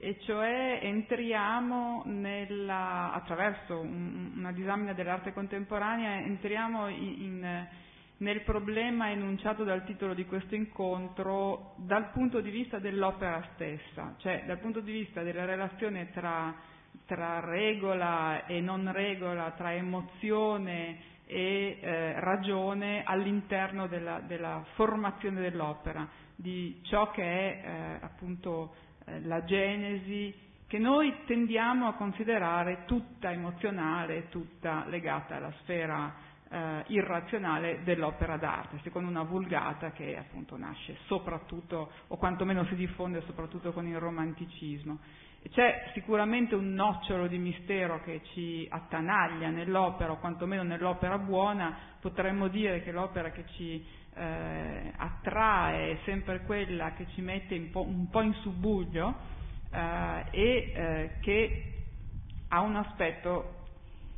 E 0.00 0.18
cioè 0.20 0.78
entriamo 0.82 2.02
nella, 2.06 3.12
attraverso 3.12 3.80
un, 3.80 4.32
una 4.36 4.52
disamina 4.52 4.92
dell'arte 4.92 5.32
contemporanea, 5.32 6.18
entriamo 6.20 6.88
in, 6.88 7.22
in 7.22 7.66
nel 8.18 8.42
problema 8.42 9.10
enunciato 9.10 9.62
dal 9.62 9.84
titolo 9.84 10.12
di 10.12 10.24
questo 10.24 10.54
incontro 10.56 11.74
dal 11.76 12.10
punto 12.10 12.40
di 12.40 12.50
vista 12.50 12.78
dell'opera 12.78 13.44
stessa, 13.54 14.14
cioè 14.18 14.42
dal 14.44 14.58
punto 14.58 14.80
di 14.80 14.90
vista 14.90 15.22
della 15.22 15.44
relazione 15.44 16.10
tra, 16.10 16.52
tra 17.08 17.40
regola 17.40 18.44
e 18.44 18.60
non 18.60 18.92
regola, 18.92 19.52
tra 19.52 19.72
emozione 19.72 20.98
e 21.24 21.78
eh, 21.80 22.20
ragione 22.20 23.02
all'interno 23.02 23.86
della, 23.86 24.20
della, 24.20 24.62
formazione 24.74 25.40
dell'opera, 25.40 26.06
di 26.36 26.80
ciò 26.82 27.10
che 27.10 27.22
è 27.22 27.62
eh, 27.64 28.04
appunto 28.04 28.74
eh, 29.06 29.22
la 29.22 29.42
genesi 29.44 30.34
che 30.66 30.78
noi 30.78 31.14
tendiamo 31.24 31.88
a 31.88 31.94
considerare 31.94 32.84
tutta 32.84 33.32
emozionale, 33.32 34.28
tutta 34.28 34.84
legata 34.86 35.36
alla 35.36 35.52
sfera 35.62 36.14
eh, 36.50 36.84
irrazionale 36.88 37.80
dell'opera 37.84 38.36
d'arte, 38.36 38.80
secondo 38.82 39.08
una 39.08 39.22
vulgata 39.22 39.92
che 39.92 40.14
appunto 40.18 40.58
nasce 40.58 40.98
soprattutto, 41.06 41.90
o 42.08 42.16
quantomeno 42.18 42.66
si 42.66 42.74
diffonde 42.74 43.22
soprattutto 43.22 43.72
con 43.72 43.86
il 43.86 43.98
romanticismo. 43.98 44.98
C'è 45.50 45.90
sicuramente 45.94 46.54
un 46.54 46.74
nocciolo 46.74 47.26
di 47.26 47.38
mistero 47.38 48.02
che 48.02 48.20
ci 48.32 48.66
attanaglia 48.68 49.48
nell'opera, 49.48 50.12
o 50.12 50.18
quantomeno 50.18 50.62
nell'opera 50.62 51.18
buona, 51.18 51.76
potremmo 52.00 52.48
dire 52.48 52.82
che 52.82 52.92
l'opera 52.92 53.30
che 53.30 53.44
ci 53.56 53.84
eh, 54.14 54.92
attrae 54.96 55.92
è 55.92 55.98
sempre 56.04 56.42
quella 56.42 56.92
che 56.92 57.06
ci 57.14 57.20
mette 57.20 57.56
un 57.56 57.70
po', 57.70 57.86
un 57.86 58.08
po 58.10 58.20
in 58.20 58.34
subbuglio 58.34 59.14
eh, 59.70 60.24
e 60.30 60.72
eh, 60.74 61.10
che 61.20 61.72
ha 62.48 62.60
un 62.60 62.76
aspetto 62.76 63.54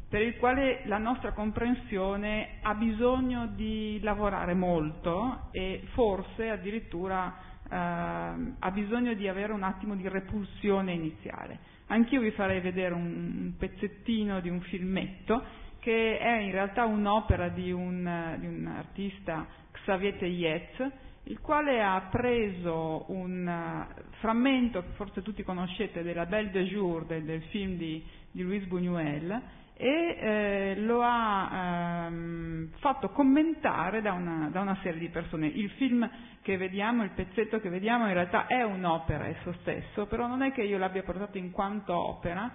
per 0.08 0.22
il 0.22 0.36
quale 0.38 0.82
la 0.86 0.98
nostra 0.98 1.32
comprensione 1.32 2.58
ha 2.62 2.74
bisogno 2.74 3.46
di 3.54 4.00
lavorare 4.02 4.54
molto 4.54 5.48
e 5.52 5.82
forse 5.92 6.50
addirittura 6.50 7.49
ha 7.72 8.70
bisogno 8.72 9.14
di 9.14 9.28
avere 9.28 9.52
un 9.52 9.62
attimo 9.62 9.94
di 9.94 10.08
repulsione 10.08 10.92
iniziale. 10.92 11.58
Anch'io 11.86 12.20
vi 12.20 12.30
farei 12.32 12.60
vedere 12.60 12.94
un, 12.94 13.52
pezzettino 13.58 14.40
di 14.40 14.48
un 14.48 14.60
filmetto 14.60 15.42
che 15.80 16.18
è 16.18 16.38
in 16.38 16.52
realtà 16.52 16.84
un'opera 16.84 17.48
di 17.48 17.72
un, 17.72 18.36
di 18.38 18.46
un 18.46 18.66
artista 18.66 19.46
Xavier 19.72 20.14
Teyez, 20.16 20.92
il 21.24 21.40
quale 21.40 21.82
ha 21.82 22.08
preso 22.10 23.04
un 23.08 23.46
uh, 23.46 24.02
frammento 24.18 24.82
che 24.82 24.92
forse 24.94 25.22
tutti 25.22 25.42
conoscete 25.42 26.02
della 26.02 26.26
Belle 26.26 26.50
de 26.50 26.64
Jour 26.64 27.06
del, 27.06 27.24
del 27.24 27.42
film 27.44 27.76
di, 27.76 28.04
di 28.30 28.42
Louis 28.42 28.64
Buñuel 28.66 29.40
e 29.80 30.18
eh, 30.20 30.74
lo 30.76 31.00
ha 31.02 32.04
ehm, 32.04 32.68
fatto 32.80 33.08
commentare 33.08 34.02
da 34.02 34.12
una, 34.12 34.50
da 34.52 34.60
una, 34.60 34.76
serie 34.82 35.00
di 35.00 35.08
persone. 35.08 35.46
Il 35.46 35.70
film 35.70 36.06
che 36.42 36.58
vediamo, 36.58 37.02
il 37.02 37.12
pezzetto 37.12 37.60
che 37.60 37.70
vediamo 37.70 38.06
in 38.06 38.12
realtà 38.12 38.46
è 38.46 38.62
un'opera 38.62 39.26
esso 39.26 39.54
stesso, 39.60 40.04
però 40.04 40.26
non 40.26 40.42
è 40.42 40.52
che 40.52 40.60
io 40.60 40.76
l'abbia 40.76 41.02
portato 41.02 41.38
in 41.38 41.50
quanto 41.50 41.94
opera, 41.94 42.50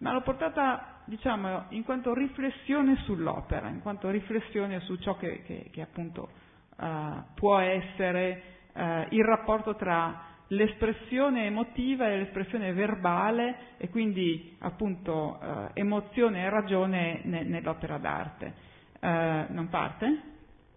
ma 0.00 0.12
l'ho 0.12 0.20
portata 0.20 1.00
diciamo 1.06 1.64
in 1.70 1.84
quanto 1.84 2.12
riflessione 2.12 2.96
sull'opera, 3.04 3.68
in 3.68 3.80
quanto 3.80 4.10
riflessione 4.10 4.80
su 4.80 4.96
ciò 4.96 5.16
che, 5.16 5.42
che, 5.44 5.70
che 5.72 5.80
appunto 5.80 6.28
uh, 6.76 7.24
può 7.34 7.56
essere 7.60 8.42
uh, 8.74 9.06
il 9.08 9.24
rapporto 9.24 9.74
tra 9.74 10.27
l'espressione 10.48 11.46
emotiva 11.46 12.08
e 12.08 12.18
l'espressione 12.18 12.72
verbale 12.72 13.76
e 13.76 13.88
quindi 13.88 14.56
appunto 14.60 15.38
uh, 15.40 15.70
emozione 15.74 16.42
e 16.42 16.50
ragione 16.50 17.20
ne, 17.24 17.42
nell'opera 17.42 17.98
d'arte. 17.98 18.54
non 19.00 19.68
parte? 19.68 20.20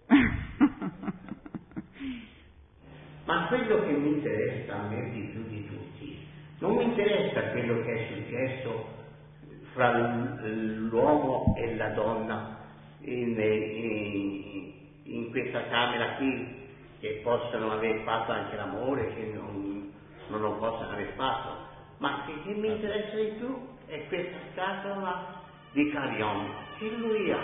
Ma 3.25 3.47
quello 3.47 3.85
che 3.85 3.91
mi 3.91 4.13
interessa 4.13 4.79
a 4.79 4.87
me 4.87 5.09
di 5.11 5.21
più 5.31 5.47
di 5.47 5.65
tutti, 5.67 6.17
non 6.59 6.75
mi 6.75 6.83
interessa 6.83 7.51
quello 7.51 7.81
che 7.83 7.93
è 7.93 8.07
successo 8.13 8.99
fra 9.73 9.97
l'uomo 9.97 11.55
e 11.57 11.75
la 11.75 11.89
donna 11.89 12.57
in, 13.01 13.39
in, 13.39 14.71
in 15.03 15.29
questa 15.29 15.67
camera 15.67 16.15
qui, 16.15 16.60
che 17.01 17.19
possono 17.23 17.71
aver 17.71 18.03
fatto 18.03 18.31
anche 18.31 18.55
l'amore, 18.55 19.13
che 19.15 19.31
non, 19.33 19.91
non 20.27 20.39
lo 20.39 20.53
possono 20.57 20.91
aver 20.91 21.13
fatto, 21.15 21.49
ma 21.97 22.23
che, 22.25 22.41
che 22.43 22.53
mi 22.53 22.67
interessa 22.67 23.15
di 23.15 23.33
più 23.37 23.67
è 23.87 24.07
questa 24.07 24.37
scatola 24.53 25.41
di 25.71 25.89
Carion 25.89 26.53
che 26.77 26.89
lui 26.89 27.31
ha. 27.31 27.39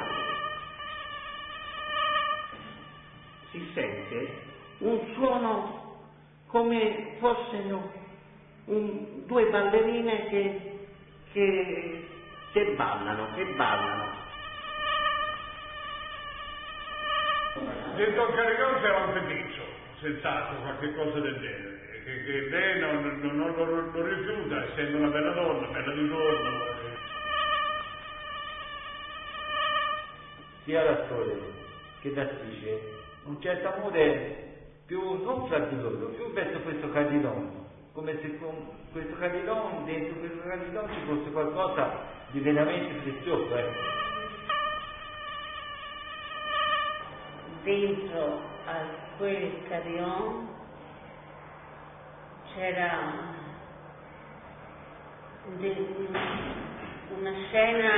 Si 3.51 3.71
sente 3.73 4.41
un 4.79 4.99
suono 5.15 5.85
come 6.47 7.15
fossero 7.17 7.91
un, 8.65 9.25
due 9.25 9.49
ballerine 9.49 10.27
che, 10.27 10.79
che, 11.33 12.07
che 12.51 12.73
ballano, 12.75 13.33
che 13.33 13.43
ballano. 13.55 14.16
Dentro 17.97 18.27
il 18.29 18.35
caricone 18.35 18.79
c'era 18.79 19.05
un 19.05 19.13
feticcio, 19.13 19.63
senz'altro, 20.01 20.61
qualche 20.61 20.93
cosa 20.93 21.19
del 21.19 21.39
genere, 21.39 22.03
che, 22.05 22.23
che 22.25 22.49
lei 22.49 22.79
non, 22.79 23.19
non, 23.23 23.35
non, 23.35 23.91
non, 23.91 24.07
rifiuta, 24.07 24.65
essendo 24.65 24.97
una 24.97 25.07
bella 25.07 25.31
donna, 25.31 25.65
bella 25.65 25.93
di 25.93 26.07
giorno. 26.07 26.49
Sia 30.63 30.83
l'attore 30.83 31.39
che 32.01 32.13
l'attrice, 32.13 32.81
un 33.23 33.41
certo 33.41 33.73
amore 33.73 34.45
più 34.85 35.23
non 35.23 35.47
fra 35.47 35.57
di 35.57 35.81
loro, 35.81 36.09
più 36.09 36.31
verso 36.33 36.59
questo 36.59 36.91
cadilone, 36.91 37.49
come 37.93 38.15
se 38.21 38.37
con 38.37 38.53
questo 38.91 39.15
cadilone, 39.15 39.85
dentro 39.85 40.19
questo 40.19 40.47
cadilone 40.47 40.93
ci 40.93 40.99
fosse 41.07 41.31
qualcosa 41.31 41.93
di 42.29 42.41
veramente 42.41 42.93
prezioso. 43.01 43.57
Eh. 43.57 44.06
Dentro 47.67 48.41
a 48.65 48.75
quel 49.17 49.67
cadillon 49.67 50.47
c'era 52.53 53.13
una 57.09 57.33
scena 57.49 57.91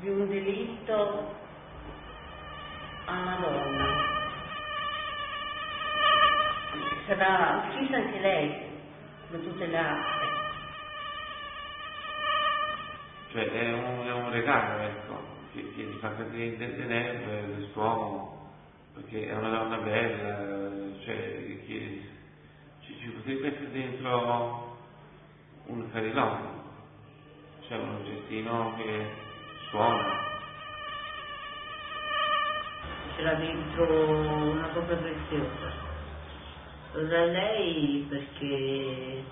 di 0.00 0.08
un 0.08 0.28
delitto 0.28 1.34
a 3.04 3.12
Madonna 3.12 4.18
sarà 7.06 7.62
uccisa 7.64 7.96
anche 7.96 8.18
lei 8.18 8.54
da 9.28 9.38
tutte 9.38 9.66
le 9.66 9.78
altre. 9.78 10.28
Cioè 13.30 13.50
è 13.52 13.72
un, 13.72 14.04
è 14.04 14.12
un 14.12 14.30
regalo, 14.32 14.82
ecco, 14.82 15.39
che, 15.52 15.72
che 15.74 15.82
gli 15.82 15.98
fa 15.98 16.14
cadere 16.14 16.56
delle 16.56 16.84
nerve 16.84 17.54
quest'uomo, 17.54 18.52
perché 18.94 19.28
è 19.28 19.36
una 19.36 19.50
donna 19.50 19.76
bella, 19.78 20.98
cioè 21.04 21.16
che 21.66 22.08
ci, 22.80 22.98
ci 22.98 23.08
potrebbe 23.08 23.48
essere 23.48 23.70
dentro 23.70 24.78
un 25.66 25.90
carilone, 25.90 26.48
cioè 27.66 27.78
un 27.78 27.94
oggettino 27.96 28.74
che 28.76 29.06
suona. 29.70 30.28
C'era 33.16 33.34
dentro 33.34 34.08
una 34.08 34.68
cosa 34.68 34.94
preziosa 34.94 35.88
da 36.92 37.24
lei 37.24 38.04
perché 38.08 39.22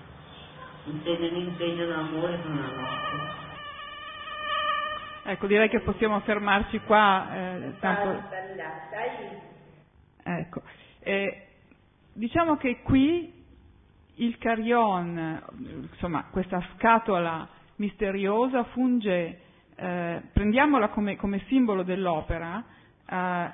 un 0.85 1.35
impegno 1.35 1.85
d'amore 1.87 2.41
con 2.41 2.51
una 2.51 2.71
notte. 2.71 3.38
Ecco, 5.29 5.45
direi 5.45 5.69
che 5.69 5.81
possiamo 5.81 6.19
fermarci 6.21 6.79
qua. 6.79 7.29
Eh, 7.31 7.73
tanto... 7.79 8.23
Ecco. 10.23 10.61
Eh, 11.01 11.47
diciamo 12.13 12.57
che 12.57 12.81
qui 12.81 13.31
il 14.15 14.37
carillon, 14.39 15.39
insomma, 15.91 16.25
questa 16.31 16.59
scatola 16.73 17.47
misteriosa 17.75 18.63
funge, 18.65 19.39
eh, 19.75 20.21
prendiamola 20.33 20.89
come, 20.89 21.15
come, 21.15 21.43
simbolo 21.45 21.83
dell'opera, 21.83 22.63
eh, 23.07 23.49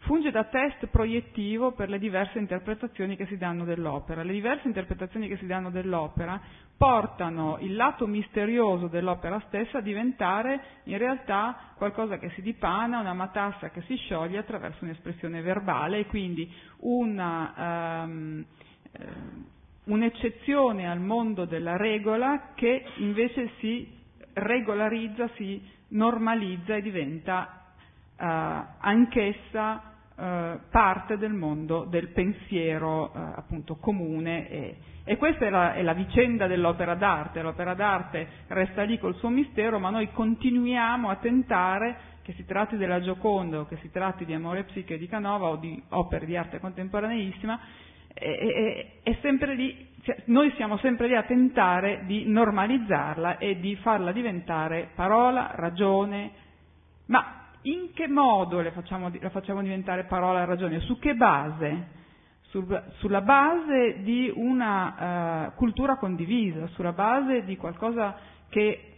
funge 0.00 0.30
da 0.30 0.44
test 0.44 0.86
proiettivo 0.86 1.72
per 1.72 1.88
le 1.88 1.98
diverse 1.98 2.38
interpretazioni 2.38 3.16
che 3.16 3.26
si 3.26 3.36
danno 3.36 3.64
dell'opera. 3.64 4.22
Le 4.22 4.32
diverse 4.32 4.66
interpretazioni 4.66 5.28
che 5.28 5.36
si 5.36 5.46
danno 5.46 5.70
dell'opera 5.70 6.40
portano 6.76 7.58
il 7.60 7.74
lato 7.74 8.06
misterioso 8.06 8.86
dell'opera 8.86 9.42
stessa 9.46 9.78
a 9.78 9.82
diventare 9.82 10.60
in 10.84 10.96
realtà 10.96 11.72
qualcosa 11.76 12.16
che 12.18 12.30
si 12.30 12.40
dipana, 12.40 13.00
una 13.00 13.12
matassa 13.12 13.70
che 13.70 13.82
si 13.82 13.96
scioglie 13.96 14.38
attraverso 14.38 14.84
un'espressione 14.84 15.42
verbale 15.42 15.98
e 15.98 16.06
quindi 16.06 16.50
una, 16.78 18.04
um, 18.04 18.44
un'eccezione 19.84 20.88
al 20.88 21.00
mondo 21.00 21.44
della 21.44 21.76
regola 21.76 22.52
che 22.54 22.84
invece 22.96 23.50
si 23.58 23.98
regolarizza, 24.32 25.28
si 25.36 25.60
normalizza 25.88 26.76
e 26.76 26.82
diventa 26.82 27.54
Uh, 28.22 28.62
anch'essa 28.80 29.89
eh, 30.20 30.58
parte 30.70 31.16
del 31.16 31.32
mondo 31.32 31.84
del 31.84 32.08
pensiero 32.08 33.12
eh, 33.14 33.18
appunto 33.36 33.76
comune 33.76 34.48
e, 34.50 34.76
e 35.04 35.16
questa 35.16 35.46
è 35.46 35.50
la, 35.50 35.72
è 35.72 35.82
la, 35.82 35.94
vicenda 35.94 36.46
dell'opera 36.46 36.94
d'arte, 36.94 37.40
l'opera 37.40 37.74
d'arte 37.74 38.26
resta 38.48 38.82
lì 38.82 38.98
col 38.98 39.14
suo 39.16 39.30
mistero 39.30 39.78
ma 39.78 39.88
noi 39.88 40.10
continuiamo 40.12 41.08
a 41.08 41.16
tentare 41.16 41.96
che 42.22 42.34
si 42.34 42.44
tratti 42.44 42.76
della 42.76 43.00
Gioconda 43.00 43.60
o 43.60 43.66
che 43.66 43.78
si 43.78 43.90
tratti 43.90 44.26
di 44.26 44.34
Amore 44.34 44.64
Psiche 44.64 44.98
di 44.98 45.06
Canova 45.06 45.48
o 45.48 45.56
di 45.56 45.82
opere 45.88 46.26
di 46.26 46.36
arte 46.36 46.60
contemporaneissima 46.60 47.58
è, 48.12 49.00
è, 49.02 49.18
sempre 49.22 49.54
lì, 49.54 49.88
noi 50.26 50.52
siamo 50.56 50.76
sempre 50.78 51.06
lì 51.06 51.14
a 51.14 51.22
tentare 51.22 52.02
di 52.04 52.24
normalizzarla 52.26 53.38
e 53.38 53.58
di 53.60 53.76
farla 53.76 54.12
diventare 54.12 54.90
parola, 54.94 55.52
ragione, 55.54 56.30
ma 57.06 57.39
in 57.62 57.92
che 57.92 58.08
modo 58.08 58.62
facciamo, 58.70 59.10
la 59.20 59.30
facciamo 59.30 59.62
diventare 59.62 60.04
parola 60.04 60.42
e 60.42 60.46
ragione? 60.46 60.80
Su 60.80 60.98
che 60.98 61.14
base? 61.14 61.98
Sul, 62.42 62.82
sulla 62.98 63.20
base 63.20 64.02
di 64.02 64.32
una 64.34 65.46
uh, 65.46 65.54
cultura 65.54 65.96
condivisa, 65.96 66.66
sulla 66.68 66.92
base 66.92 67.44
di 67.44 67.56
qualcosa 67.56 68.16
che 68.48 68.90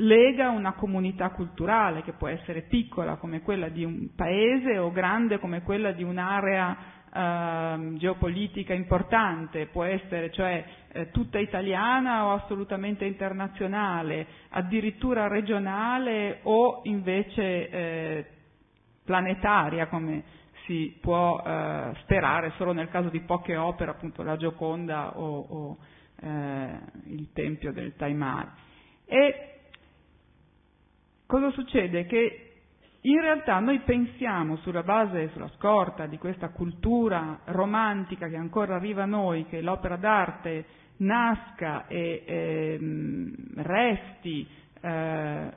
lega 0.00 0.50
una 0.50 0.72
comunità 0.72 1.30
culturale, 1.30 2.02
che 2.02 2.12
può 2.12 2.28
essere 2.28 2.62
piccola 2.62 3.16
come 3.16 3.42
quella 3.42 3.68
di 3.68 3.84
un 3.84 4.10
paese 4.14 4.78
o 4.78 4.90
grande 4.90 5.38
come 5.38 5.62
quella 5.62 5.92
di 5.92 6.02
un'area 6.02 6.76
uh, 7.12 7.96
geopolitica 7.96 8.72
importante, 8.72 9.66
può 9.66 9.84
essere 9.84 10.30
cioè 10.30 10.64
eh, 10.92 11.10
tutta 11.10 11.38
italiana 11.38 12.26
o 12.26 12.32
assolutamente 12.32 13.04
internazionale, 13.04 14.26
addirittura 14.50 15.28
regionale 15.28 16.40
o 16.42 16.80
invece 16.84 17.68
eh, 17.68 18.26
planetaria 19.04 19.86
come 19.86 20.22
si 20.66 20.96
può 21.00 21.42
eh, 21.44 21.92
sperare 22.02 22.52
solo 22.56 22.72
nel 22.72 22.88
caso 22.88 23.08
di 23.08 23.20
poche 23.20 23.56
opere, 23.56 23.90
appunto 23.90 24.22
la 24.22 24.36
Gioconda 24.36 25.18
o, 25.18 25.76
il 26.22 27.30
Tempio 27.32 27.72
del 27.72 27.96
Taimar. 27.96 28.52
E 29.06 29.60
cosa 31.26 31.50
succede? 31.52 32.04
Che 32.04 32.49
in 33.02 33.20
realtà 33.20 33.58
noi 33.60 33.80
pensiamo 33.80 34.56
sulla 34.56 34.82
base, 34.82 35.30
sulla 35.30 35.50
scorta 35.56 36.06
di 36.06 36.18
questa 36.18 36.50
cultura 36.50 37.40
romantica 37.46 38.28
che 38.28 38.36
ancora 38.36 38.74
arriva 38.74 39.04
a 39.04 39.06
noi, 39.06 39.46
che 39.46 39.62
l'opera 39.62 39.96
d'arte 39.96 40.64
nasca 40.98 41.86
e 41.86 42.24
ehm, 42.26 43.34
resti 43.56 44.46
eh, 44.82 45.52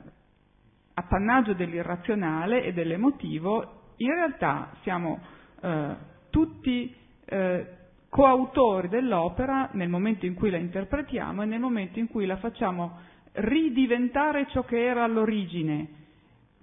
appannaggio 0.94 1.52
dell'irrazionale 1.52 2.62
e 2.62 2.72
dell'emotivo, 2.72 3.92
in 3.96 4.14
realtà 4.14 4.70
siamo 4.82 5.20
eh, 5.60 5.96
tutti 6.30 6.94
eh, 7.26 7.66
coautori 8.08 8.88
dell'opera 8.88 9.68
nel 9.72 9.88
momento 9.88 10.24
in 10.24 10.34
cui 10.34 10.50
la 10.50 10.56
interpretiamo 10.56 11.42
e 11.42 11.46
nel 11.46 11.60
momento 11.60 11.98
in 11.98 12.08
cui 12.08 12.26
la 12.26 12.36
facciamo 12.36 12.98
ridiventare 13.32 14.46
ciò 14.48 14.62
che 14.62 14.82
era 14.82 15.04
all'origine. 15.04 16.02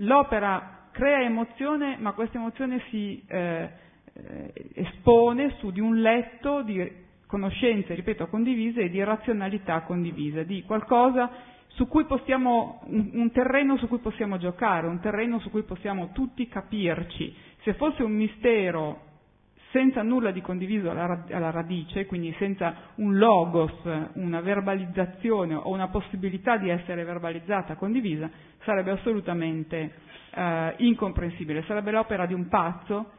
L'opera 0.02 0.88
crea 0.92 1.22
emozione, 1.22 1.98
ma 2.00 2.14
questa 2.14 2.38
emozione 2.38 2.82
si 2.90 3.24
eh, 3.28 3.70
eh 4.14 4.54
espone 4.74 5.56
su 5.60 5.72
di 5.72 5.80
un 5.80 6.02
letto 6.02 6.62
di 6.64 6.90
conoscenze, 7.28 7.94
ripeto, 7.94 8.28
condivise 8.28 8.82
e 8.82 8.90
di 8.90 9.04
razionalità 9.04 9.82
condivisa, 9.82 10.44
di 10.44 10.64
qualcosa 10.64 11.30
su 11.68 11.88
cui 11.88 12.06
possiamo, 12.06 12.82
un, 12.86 13.12
un, 13.14 13.32
terreno 13.32 13.78
su 13.78 13.88
cui 13.88 14.00
possiamo 14.00 14.38
giocare, 14.38 14.88
un 14.88 15.00
terreno 15.00 15.40
su 15.40 15.50
cui 15.50 15.64
possiamo 15.64 16.10
tutti 16.12 16.48
capirci. 16.48 17.34
Se 17.64 17.74
fosse 17.76 18.04
un 18.04 18.12
mistero 18.12 19.11
senza 19.72 20.02
nulla 20.02 20.32
di 20.32 20.42
condiviso 20.42 20.90
alla, 20.90 21.50
radice, 21.50 22.06
quindi 22.06 22.34
senza 22.38 22.74
un 22.96 23.18
logos, 23.18 23.72
una 24.14 24.42
verbalizzazione 24.42 25.56
o 25.56 25.70
una 25.70 25.88
possibilità 25.88 26.58
di 26.58 26.70
essere 26.70 27.04
verbalizzata, 27.04 27.76
condivisa, 27.76 28.30
sarebbe 28.64 28.92
assolutamente 28.92 29.94
eh, 30.34 30.74
incomprensibile, 30.78 31.64
sarebbe 31.64 31.92
l'opera 31.92 32.26
di 32.26 32.34
un 32.34 32.48
pazzo, 32.48 33.12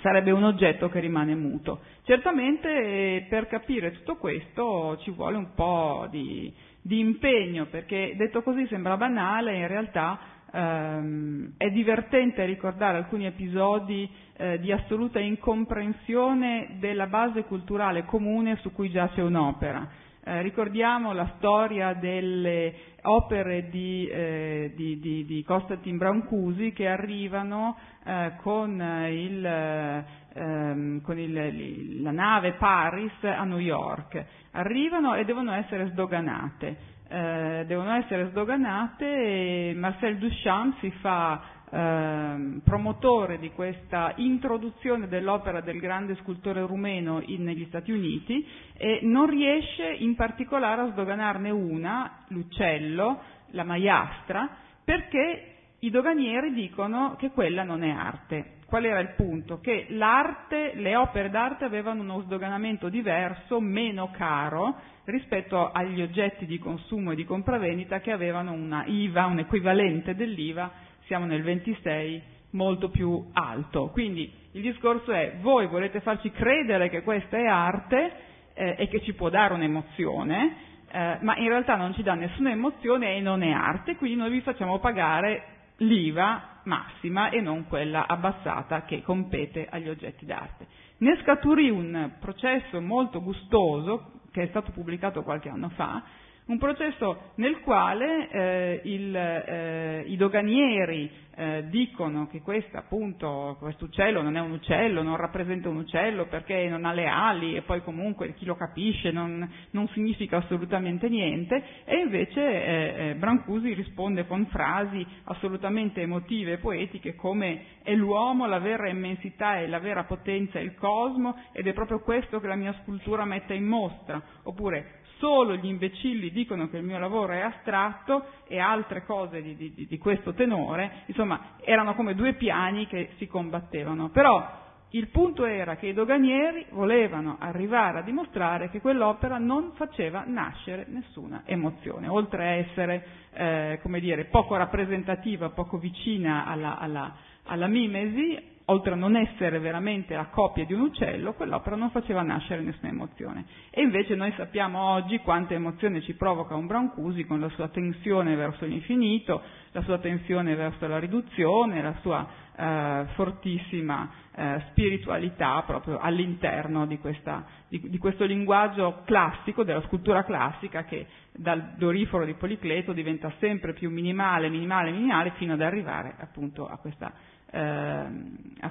sarebbe 0.00 0.30
un 0.30 0.44
oggetto 0.44 0.88
che 0.88 1.00
rimane 1.00 1.34
muto. 1.34 1.80
Certamente 2.04 2.68
eh, 2.68 3.26
per 3.28 3.46
capire 3.46 3.92
tutto 3.92 4.16
questo 4.16 4.96
ci 4.98 5.10
vuole 5.10 5.36
un 5.36 5.54
po' 5.54 6.06
di, 6.10 6.52
di 6.80 7.00
impegno, 7.00 7.66
perché 7.66 8.14
detto 8.16 8.42
così 8.42 8.66
sembra 8.68 8.96
banale, 8.96 9.56
in 9.56 9.66
realtà 9.66 10.18
è 10.54 11.70
divertente 11.70 12.44
ricordare 12.44 12.98
alcuni 12.98 13.26
episodi 13.26 14.08
eh, 14.36 14.60
di 14.60 14.70
assoluta 14.70 15.18
incomprensione 15.18 16.76
della 16.78 17.08
base 17.08 17.42
culturale 17.42 18.04
comune 18.04 18.56
su 18.56 18.72
cui 18.72 18.88
giace 18.90 19.20
un'opera. 19.20 19.88
Eh, 20.26 20.42
ricordiamo 20.42 21.12
la 21.12 21.32
storia 21.36 21.92
delle 21.92 22.72
opere 23.02 23.68
di, 23.68 24.06
eh, 24.06 24.72
di, 24.74 24.98
di, 24.98 25.24
di 25.26 25.42
Costantin 25.42 25.98
Brancusi 25.98 26.72
che 26.72 26.86
arrivano 26.86 27.76
eh, 28.04 28.32
con, 28.40 28.80
il, 29.10 29.44
ehm, 29.44 31.02
con 31.02 31.18
il, 31.18 32.00
la 32.00 32.12
nave 32.12 32.52
Paris 32.52 33.12
a 33.22 33.44
New 33.44 33.58
York. 33.58 34.24
Arrivano 34.52 35.14
e 35.14 35.24
devono 35.24 35.52
essere 35.52 35.88
sdoganate. 35.90 36.92
Eh, 37.06 37.64
devono 37.66 37.92
essere 37.92 38.28
sdoganate 38.30 39.04
e 39.04 39.74
Marcel 39.76 40.16
Duchamp 40.16 40.78
si 40.78 40.90
fa 41.00 41.42
eh, 41.70 42.60
promotore 42.64 43.38
di 43.38 43.50
questa 43.50 44.14
introduzione 44.16 45.06
dell'opera 45.06 45.60
del 45.60 45.80
grande 45.80 46.16
scultore 46.22 46.64
rumeno 46.64 47.22
negli 47.26 47.66
Stati 47.66 47.92
Uniti 47.92 48.46
e 48.76 49.00
non 49.02 49.26
riesce 49.26 49.84
in 49.86 50.14
particolare 50.14 50.82
a 50.82 50.90
sdoganarne 50.92 51.50
una, 51.50 52.24
l'uccello, 52.28 53.20
la 53.50 53.64
maiastra, 53.64 54.48
perché 54.82 55.54
i 55.80 55.90
doganieri 55.90 56.52
dicono 56.52 57.16
che 57.18 57.30
quella 57.30 57.64
non 57.64 57.82
è 57.82 57.90
arte. 57.90 58.53
Qual 58.66 58.84
era 58.84 58.98
il 59.00 59.14
punto? 59.16 59.60
Che 59.60 59.86
l'arte, 59.90 60.72
le 60.74 60.96
opere 60.96 61.30
d'arte 61.30 61.64
avevano 61.64 62.02
uno 62.02 62.20
sdoganamento 62.22 62.88
diverso, 62.88 63.60
meno 63.60 64.10
caro, 64.10 64.76
rispetto 65.04 65.70
agli 65.70 66.00
oggetti 66.00 66.46
di 66.46 66.58
consumo 66.58 67.12
e 67.12 67.14
di 67.14 67.24
compravendita 67.24 68.00
che 68.00 68.10
avevano 68.10 68.52
una 68.52 68.84
IVA, 68.86 69.26
un 69.26 69.40
equivalente 69.40 70.14
dell'IVA, 70.14 70.70
siamo 71.06 71.26
nel 71.26 71.42
26, 71.42 72.22
molto 72.50 72.88
più 72.88 73.30
alto. 73.32 73.88
Quindi 73.88 74.32
il 74.52 74.62
discorso 74.62 75.12
è 75.12 75.36
voi 75.40 75.66
volete 75.66 76.00
farci 76.00 76.30
credere 76.30 76.88
che 76.88 77.02
questa 77.02 77.36
è 77.36 77.46
arte 77.46 78.12
eh, 78.54 78.76
e 78.78 78.88
che 78.88 79.02
ci 79.02 79.12
può 79.12 79.28
dare 79.28 79.54
un'emozione, 79.54 80.56
eh, 80.90 81.18
ma 81.20 81.36
in 81.36 81.48
realtà 81.48 81.76
non 81.76 81.92
ci 81.94 82.02
dà 82.02 82.14
nessuna 82.14 82.50
emozione 82.50 83.16
e 83.16 83.20
non 83.20 83.42
è 83.42 83.50
arte, 83.50 83.96
quindi 83.96 84.16
noi 84.16 84.30
vi 84.30 84.40
facciamo 84.40 84.78
pagare 84.78 85.42
l'IVA 85.78 86.53
massima 86.64 87.30
e 87.30 87.40
non 87.40 87.66
quella 87.66 88.06
abbassata 88.06 88.84
che 88.84 89.02
compete 89.02 89.66
agli 89.68 89.88
oggetti 89.88 90.24
d'arte. 90.26 90.66
Ne 90.98 91.18
scaturì 91.22 91.70
un 91.70 92.16
processo 92.20 92.80
molto 92.80 93.22
gustoso 93.22 94.20
che 94.30 94.42
è 94.42 94.46
stato 94.48 94.72
pubblicato 94.72 95.22
qualche 95.22 95.48
anno 95.48 95.68
fa, 95.70 96.02
un 96.46 96.58
processo 96.58 97.32
nel 97.36 97.60
quale 97.60 98.28
eh, 98.28 98.80
il, 98.84 99.16
eh, 99.16 100.04
i 100.06 100.16
doganieri 100.16 101.10
eh, 101.36 101.64
dicono 101.68 102.28
che 102.28 102.42
questo 102.42 102.76
appunto, 102.76 103.56
questo 103.58 103.86
uccello 103.86 104.22
non 104.22 104.36
è 104.36 104.40
un 104.40 104.52
uccello, 104.52 105.02
non 105.02 105.16
rappresenta 105.16 105.68
un 105.68 105.78
uccello 105.78 106.26
perché 106.26 106.68
non 106.68 106.84
ha 106.84 106.92
le 106.92 107.06
ali 107.06 107.56
e 107.56 107.62
poi 107.62 107.82
comunque 107.82 108.34
chi 108.34 108.44
lo 108.44 108.56
capisce 108.56 109.10
non, 109.10 109.48
non 109.70 109.88
significa 109.88 110.36
assolutamente 110.36 111.08
niente. 111.08 111.62
E 111.84 111.96
invece 111.96 112.40
eh, 112.40 112.94
eh, 113.08 113.14
Brancusi 113.14 113.72
risponde 113.72 114.26
con 114.26 114.46
frasi 114.46 115.04
assolutamente 115.24 116.02
emotive 116.02 116.52
e 116.52 116.58
poetiche 116.58 117.14
come 117.14 117.62
è 117.82 117.94
l'uomo 117.94 118.46
la 118.46 118.58
vera 118.58 118.88
immensità 118.88 119.58
e 119.58 119.66
la 119.66 119.78
vera 119.78 120.04
potenza 120.04 120.58
è 120.58 120.62
il 120.62 120.74
cosmo 120.74 121.36
ed 121.52 121.66
è 121.66 121.72
proprio 121.72 122.00
questo 122.00 122.38
che 122.38 122.46
la 122.46 122.54
mia 122.54 122.74
scultura 122.82 123.24
mette 123.24 123.54
in 123.54 123.64
mostra. 123.64 124.22
Oppure 124.44 125.02
solo 125.18 125.56
gli 125.56 125.66
imbecilli 125.66 126.30
dicono 126.30 126.68
che 126.68 126.78
il 126.78 126.84
mio 126.84 126.98
lavoro 126.98 127.32
è 127.32 127.40
astratto 127.40 128.24
e 128.46 128.58
altre 128.58 129.04
cose 129.04 129.42
di, 129.42 129.56
di, 129.56 129.86
di 129.86 129.98
questo 129.98 130.34
tenore, 130.34 131.02
insomma 131.06 131.56
erano 131.60 131.94
come 131.94 132.14
due 132.14 132.34
piani 132.34 132.86
che 132.86 133.10
si 133.16 133.26
combattevano. 133.26 134.10
Però 134.10 134.62
il 134.94 135.08
punto 135.08 135.44
era 135.44 135.74
che 135.74 135.88
i 135.88 135.92
doganieri 135.92 136.66
volevano 136.70 137.36
arrivare 137.40 137.98
a 137.98 138.02
dimostrare 138.02 138.70
che 138.70 138.80
quell'opera 138.80 139.38
non 139.38 139.72
faceva 139.74 140.22
nascere 140.24 140.86
nessuna 140.88 141.42
emozione, 141.46 142.06
oltre 142.06 142.44
a 142.44 142.50
essere, 142.52 143.06
eh, 143.32 143.80
come 143.82 143.98
dire, 143.98 144.26
poco 144.26 144.54
rappresentativa, 144.54 145.50
poco 145.50 145.78
vicina 145.78 146.46
alla, 146.46 146.78
alla, 146.78 147.12
alla 147.42 147.66
mimesi, 147.66 148.53
oltre 148.66 148.92
a 148.92 148.96
non 148.96 149.16
essere 149.16 149.58
veramente 149.58 150.14
la 150.14 150.26
copia 150.26 150.64
di 150.64 150.72
un 150.72 150.80
uccello, 150.80 151.34
quell'opera 151.34 151.76
non 151.76 151.90
faceva 151.90 152.22
nascere 152.22 152.62
nessuna 152.62 152.90
emozione. 152.90 153.44
E 153.70 153.82
invece 153.82 154.14
noi 154.14 154.32
sappiamo 154.36 154.80
oggi 154.80 155.18
quante 155.18 155.54
emozione 155.54 156.00
ci 156.02 156.14
provoca 156.14 156.54
un 156.54 156.66
Brancusi 156.66 157.24
con 157.24 157.40
la 157.40 157.48
sua 157.50 157.68
tensione 157.68 158.34
verso 158.36 158.64
l'infinito, 158.64 159.42
la 159.72 159.82
sua 159.82 159.98
tensione 159.98 160.54
verso 160.54 160.86
la 160.86 160.98
riduzione, 160.98 161.82
la 161.82 161.94
sua 162.00 162.26
eh, 162.56 163.06
fortissima 163.14 164.10
eh, 164.34 164.62
spiritualità 164.70 165.62
proprio 165.66 165.98
all'interno 165.98 166.86
di, 166.86 166.98
questa, 166.98 167.44
di, 167.68 167.80
di, 167.88 167.98
questo 167.98 168.24
linguaggio 168.24 169.02
classico, 169.04 169.62
della 169.62 169.82
scultura 169.82 170.24
classica 170.24 170.84
che 170.84 171.06
dal 171.32 171.74
doriforo 171.76 172.24
di 172.24 172.34
Policleto 172.34 172.92
diventa 172.92 173.32
sempre 173.40 173.74
più 173.74 173.90
minimale, 173.90 174.48
minimale, 174.48 174.90
minimale, 174.90 175.32
fino 175.36 175.52
ad 175.52 175.60
arrivare 175.60 176.14
appunto 176.18 176.66
a 176.66 176.78
questa 176.78 177.12
eh, 177.54 178.70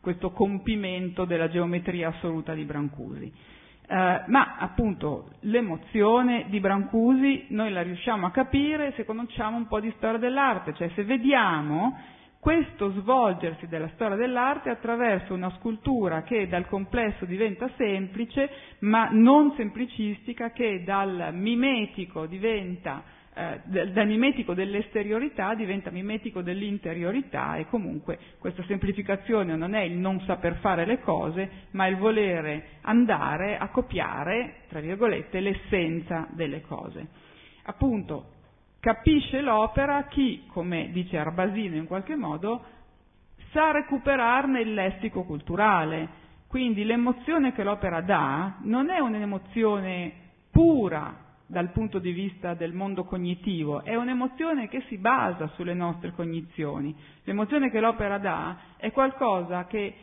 questo 0.00 0.30
compimento 0.30 1.24
della 1.24 1.48
geometria 1.48 2.08
assoluta 2.08 2.54
di 2.54 2.64
Brancusi. 2.64 3.32
Eh, 3.86 4.22
ma 4.26 4.56
appunto 4.58 5.32
l'emozione 5.40 6.46
di 6.48 6.60
Brancusi 6.60 7.46
noi 7.48 7.70
la 7.72 7.82
riusciamo 7.82 8.26
a 8.26 8.30
capire 8.30 8.92
se 8.96 9.04
conosciamo 9.04 9.56
un 9.56 9.66
po' 9.66 9.80
di 9.80 9.92
storia 9.96 10.18
dell'arte, 10.18 10.72
cioè 10.74 10.88
se 10.94 11.04
vediamo 11.04 11.98
questo 12.40 12.90
svolgersi 12.98 13.68
della 13.68 13.88
storia 13.94 14.16
dell'arte 14.16 14.70
attraverso 14.70 15.32
una 15.32 15.50
scultura 15.58 16.22
che 16.22 16.48
dal 16.48 16.66
complesso 16.66 17.24
diventa 17.24 17.70
semplice, 17.76 18.50
ma 18.80 19.08
non 19.12 19.52
semplicistica, 19.56 20.50
che 20.50 20.82
dal 20.84 21.28
mimetico 21.34 22.26
diventa 22.26 23.04
eh, 23.34 23.60
da 23.92 24.04
mimetico 24.04 24.52
dell'esteriorità 24.52 25.54
diventa 25.54 25.90
mimetico 25.90 26.42
dell'interiorità 26.42 27.56
e 27.56 27.66
comunque 27.66 28.18
questa 28.38 28.62
semplificazione 28.64 29.56
non 29.56 29.72
è 29.72 29.80
il 29.80 29.96
non 29.96 30.20
saper 30.20 30.56
fare 30.56 30.84
le 30.84 31.00
cose, 31.00 31.50
ma 31.70 31.86
il 31.86 31.96
volere 31.96 32.78
andare 32.82 33.56
a 33.56 33.68
copiare, 33.68 34.64
tra 34.68 34.80
virgolette, 34.80 35.40
l'essenza 35.40 36.28
delle 36.32 36.60
cose. 36.60 37.08
Appunto, 37.62 38.32
capisce 38.80 39.40
l'opera 39.40 40.04
chi, 40.08 40.44
come 40.48 40.90
dice 40.92 41.16
Arbasino 41.16 41.76
in 41.76 41.86
qualche 41.86 42.16
modo, 42.16 42.62
sa 43.52 43.70
recuperarne 43.70 44.60
il 44.60 44.74
lessico 44.74 45.24
culturale. 45.24 46.20
Quindi 46.48 46.84
l'emozione 46.84 47.54
che 47.54 47.64
l'opera 47.64 48.02
dà 48.02 48.58
non 48.64 48.90
è 48.90 48.98
un'emozione 48.98 50.12
pura 50.50 51.30
dal 51.46 51.70
punto 51.70 51.98
di 51.98 52.12
vista 52.12 52.54
del 52.54 52.72
mondo 52.72 53.04
cognitivo, 53.04 53.82
è 53.82 53.94
un'emozione 53.94 54.68
che 54.68 54.82
si 54.88 54.96
basa 54.98 55.48
sulle 55.54 55.74
nostre 55.74 56.12
cognizioni. 56.12 56.94
L'emozione 57.24 57.70
che 57.70 57.80
l'opera 57.80 58.18
dà 58.18 58.56
è 58.76 58.90
qualcosa 58.92 59.66
che 59.66 59.94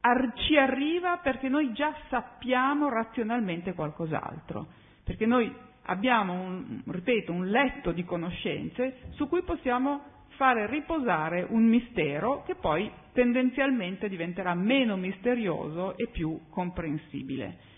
ar- 0.00 0.32
ci 0.34 0.56
arriva 0.56 1.18
perché 1.18 1.48
noi 1.48 1.72
già 1.72 1.94
sappiamo 2.08 2.88
razionalmente 2.88 3.74
qualcos'altro, 3.74 4.66
perché 5.04 5.26
noi 5.26 5.52
abbiamo, 5.84 6.32
un, 6.34 6.82
ripeto, 6.86 7.32
un 7.32 7.48
letto 7.48 7.92
di 7.92 8.04
conoscenze 8.04 9.08
su 9.10 9.28
cui 9.28 9.42
possiamo 9.42 10.02
fare 10.36 10.66
riposare 10.66 11.46
un 11.48 11.64
mistero 11.64 12.42
che 12.44 12.54
poi 12.54 12.90
tendenzialmente 13.12 14.08
diventerà 14.08 14.54
meno 14.54 14.96
misterioso 14.96 15.96
e 15.96 16.08
più 16.08 16.48
comprensibile. 16.48 17.68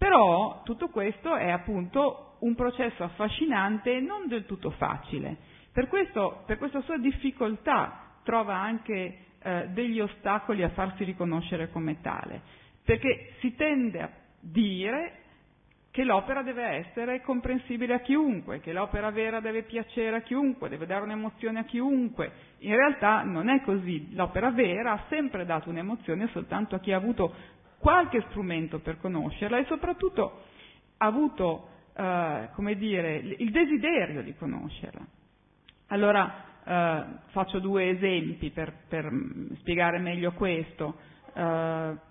Però 0.00 0.62
tutto 0.64 0.88
questo 0.88 1.36
è 1.36 1.50
appunto 1.50 2.36
un 2.38 2.54
processo 2.54 3.04
affascinante 3.04 3.96
e 3.96 4.00
non 4.00 4.28
del 4.28 4.46
tutto 4.46 4.70
facile. 4.70 5.36
Per, 5.74 5.88
questo, 5.88 6.42
per 6.46 6.56
questa 6.56 6.80
sua 6.80 6.96
difficoltà 6.96 8.14
trova 8.22 8.56
anche 8.56 9.18
eh, 9.42 9.68
degli 9.68 10.00
ostacoli 10.00 10.62
a 10.62 10.70
farsi 10.70 11.04
riconoscere 11.04 11.70
come 11.70 12.00
tale, 12.00 12.40
perché 12.82 13.34
si 13.40 13.54
tende 13.56 14.00
a 14.00 14.10
dire 14.40 15.16
che 15.90 16.02
l'opera 16.02 16.42
deve 16.42 16.64
essere 16.64 17.20
comprensibile 17.20 17.92
a 17.92 18.00
chiunque, 18.00 18.60
che 18.60 18.72
l'opera 18.72 19.10
vera 19.10 19.40
deve 19.40 19.64
piacere 19.64 20.16
a 20.16 20.22
chiunque, 20.22 20.70
deve 20.70 20.86
dare 20.86 21.02
un'emozione 21.02 21.58
a 21.58 21.64
chiunque. 21.64 22.32
In 22.60 22.74
realtà 22.74 23.22
non 23.22 23.50
è 23.50 23.60
così, 23.60 24.14
l'opera 24.14 24.50
vera 24.50 24.92
ha 24.92 25.04
sempre 25.10 25.44
dato 25.44 25.68
un'emozione 25.68 26.28
soltanto 26.28 26.76
a 26.76 26.80
chi 26.80 26.92
ha 26.92 26.96
avuto 26.96 27.34
qualche 27.80 28.24
strumento 28.28 28.78
per 28.78 28.98
conoscerla 29.00 29.58
e 29.58 29.64
soprattutto 29.64 30.42
ha 30.98 31.06
avuto, 31.06 31.68
eh, 31.96 32.50
come 32.54 32.76
dire, 32.76 33.16
il 33.16 33.50
desiderio 33.50 34.22
di 34.22 34.34
conoscerla. 34.34 35.04
Allora 35.88 36.44
eh, 36.62 37.04
faccio 37.30 37.58
due 37.58 37.88
esempi 37.88 38.50
per, 38.50 38.72
per, 38.86 39.10
spiegare 39.60 39.98
meglio 39.98 40.32
questo. 40.32 40.98
Eh, 41.32 42.08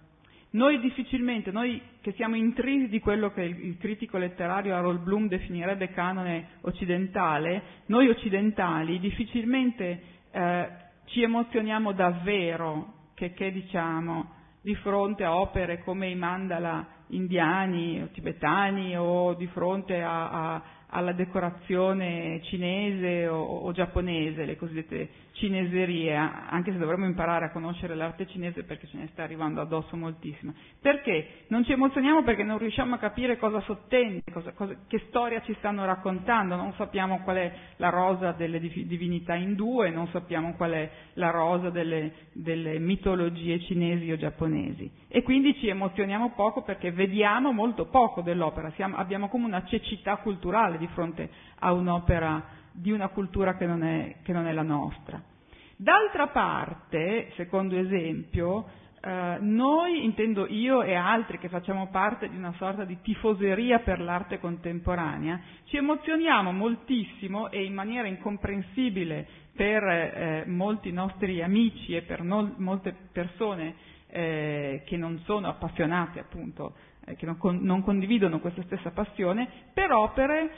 noi 0.51 0.79
difficilmente, 0.79 1.51
noi 1.51 1.79
che 2.01 2.13
siamo 2.13 2.35
intrisi 2.35 2.87
di 2.87 2.99
quello 2.99 3.31
che 3.31 3.43
il, 3.43 3.65
il, 3.65 3.77
critico 3.77 4.17
letterario 4.17 4.75
Harold 4.75 5.03
Bloom 5.03 5.27
definirebbe 5.27 5.91
canone 5.91 6.47
occidentale, 6.61 7.61
noi 7.85 8.09
occidentali 8.09 8.99
difficilmente 8.99 10.01
eh, 10.31 10.69
ci 11.05 11.21
emozioniamo 11.21 11.91
davvero 11.91 12.93
che, 13.13 13.33
che 13.33 13.51
diciamo 13.51 14.37
di 14.61 14.75
fronte 14.75 15.23
a 15.23 15.35
opere 15.35 15.83
come 15.83 16.09
i 16.09 16.15
mandala 16.15 16.85
indiani 17.07 18.01
o 18.01 18.07
tibetani 18.11 18.97
o 18.97 19.33
di 19.33 19.47
fronte 19.47 20.01
a, 20.01 20.29
a, 20.29 20.61
alla 20.89 21.11
decorazione 21.11 22.41
cinese 22.43 23.27
o, 23.27 23.41
o, 23.41 23.71
giapponese, 23.71 24.45
le 24.45 24.55
cosiddette 24.55 25.09
cineserie, 25.33 26.15
anche 26.15 26.71
se 26.71 26.77
dovremmo 26.77 27.05
imparare 27.05 27.45
a 27.45 27.51
conoscere 27.51 27.95
l'arte 27.95 28.27
cinese 28.27 28.63
perché 28.63 28.87
ce 28.87 28.97
ne 28.97 29.07
sta 29.11 29.23
arrivando 29.23 29.61
addosso 29.61 29.95
moltissimo. 29.95 30.53
Perché? 30.81 31.45
Non 31.47 31.63
ci 31.63 31.71
emozioniamo 31.71 32.23
perché 32.23 32.43
non 32.43 32.57
riusciamo 32.57 32.95
a 32.95 32.97
capire 32.97 33.37
cosa 33.37 33.61
sottende, 33.61 34.23
cosa, 34.31 34.51
cosa, 34.53 34.75
che 34.87 35.03
storia 35.07 35.41
ci 35.41 35.55
stanno 35.59 35.85
raccontando, 35.85 36.55
non 36.55 36.73
sappiamo 36.73 37.21
qual 37.21 37.37
è 37.37 37.53
la 37.77 37.89
rosa 37.89 38.31
delle 38.31 38.59
divinità 38.59 39.35
indù 39.35 39.83
e 39.83 39.91
non 39.91 40.07
sappiamo 40.07 40.55
qual 40.55 40.71
è 40.71 40.89
la 41.13 41.29
rosa 41.29 41.69
delle, 41.69 42.11
delle 42.33 42.79
mitologie 42.79 43.59
cinesi 43.61 44.11
o 44.11 44.17
giapponesi. 44.17 44.91
E 45.07 45.21
quindi 45.21 45.55
ci 45.59 45.67
emozioniamo 45.67 46.33
poco 46.35 46.63
perché 46.63 46.91
vediamo 46.91 47.51
molto 47.51 47.85
poco 47.85 48.21
dell'opera, 48.21 48.71
Siamo, 48.71 48.97
abbiamo 48.97 49.29
come 49.29 49.45
una 49.45 49.63
cecità 49.65 50.17
culturale 50.17 50.77
di 50.79 50.87
fronte 50.87 51.29
a 51.59 51.71
un'opera 51.73 52.57
di 52.71 52.91
una 52.91 53.09
cultura 53.09 53.55
che 53.55 53.67
non 53.67 53.83
è, 53.83 54.15
che 54.23 54.33
non 54.33 54.47
è 54.47 54.53
la 54.53 54.63
nostra. 54.63 55.21
D'altra 55.75 56.27
parte, 56.27 57.31
secondo 57.35 57.77
esempio, 57.77 58.65
eh, 59.01 59.37
noi, 59.39 60.03
intendo 60.03 60.45
io 60.45 60.81
e 60.81 60.93
altri 60.93 61.37
che 61.37 61.47
facciamo 61.47 61.87
parte 61.87 62.27
di 62.27 62.35
una 62.35 62.53
sorta 62.57 62.83
di 62.83 62.99
tifoseria 63.01 63.79
per 63.79 64.01
l'arte 64.01 64.39
contemporanea, 64.39 65.39
ci 65.65 65.77
emozioniamo 65.77 66.51
moltissimo 66.51 67.49
e 67.49 67.63
in 67.63 67.73
maniera 67.73 68.07
incomprensibile 68.07 69.25
per 69.55 69.83
eh, 69.83 70.43
molti 70.47 70.91
nostri 70.91 71.41
amici 71.41 71.95
e 71.95 72.01
per 72.01 72.23
no, 72.23 72.53
molte 72.57 72.93
persone 73.11 73.75
eh, 74.07 74.83
che 74.85 74.97
non 74.97 75.19
sono 75.19 75.47
appassionate 75.47 76.19
appunto, 76.19 76.73
eh, 77.05 77.15
che 77.15 77.25
non, 77.25 77.37
con, 77.37 77.59
non 77.61 77.83
condividono 77.83 78.39
questa 78.39 78.63
stessa 78.63 78.91
passione, 78.91 79.47
per 79.73 79.91
opere 79.91 80.51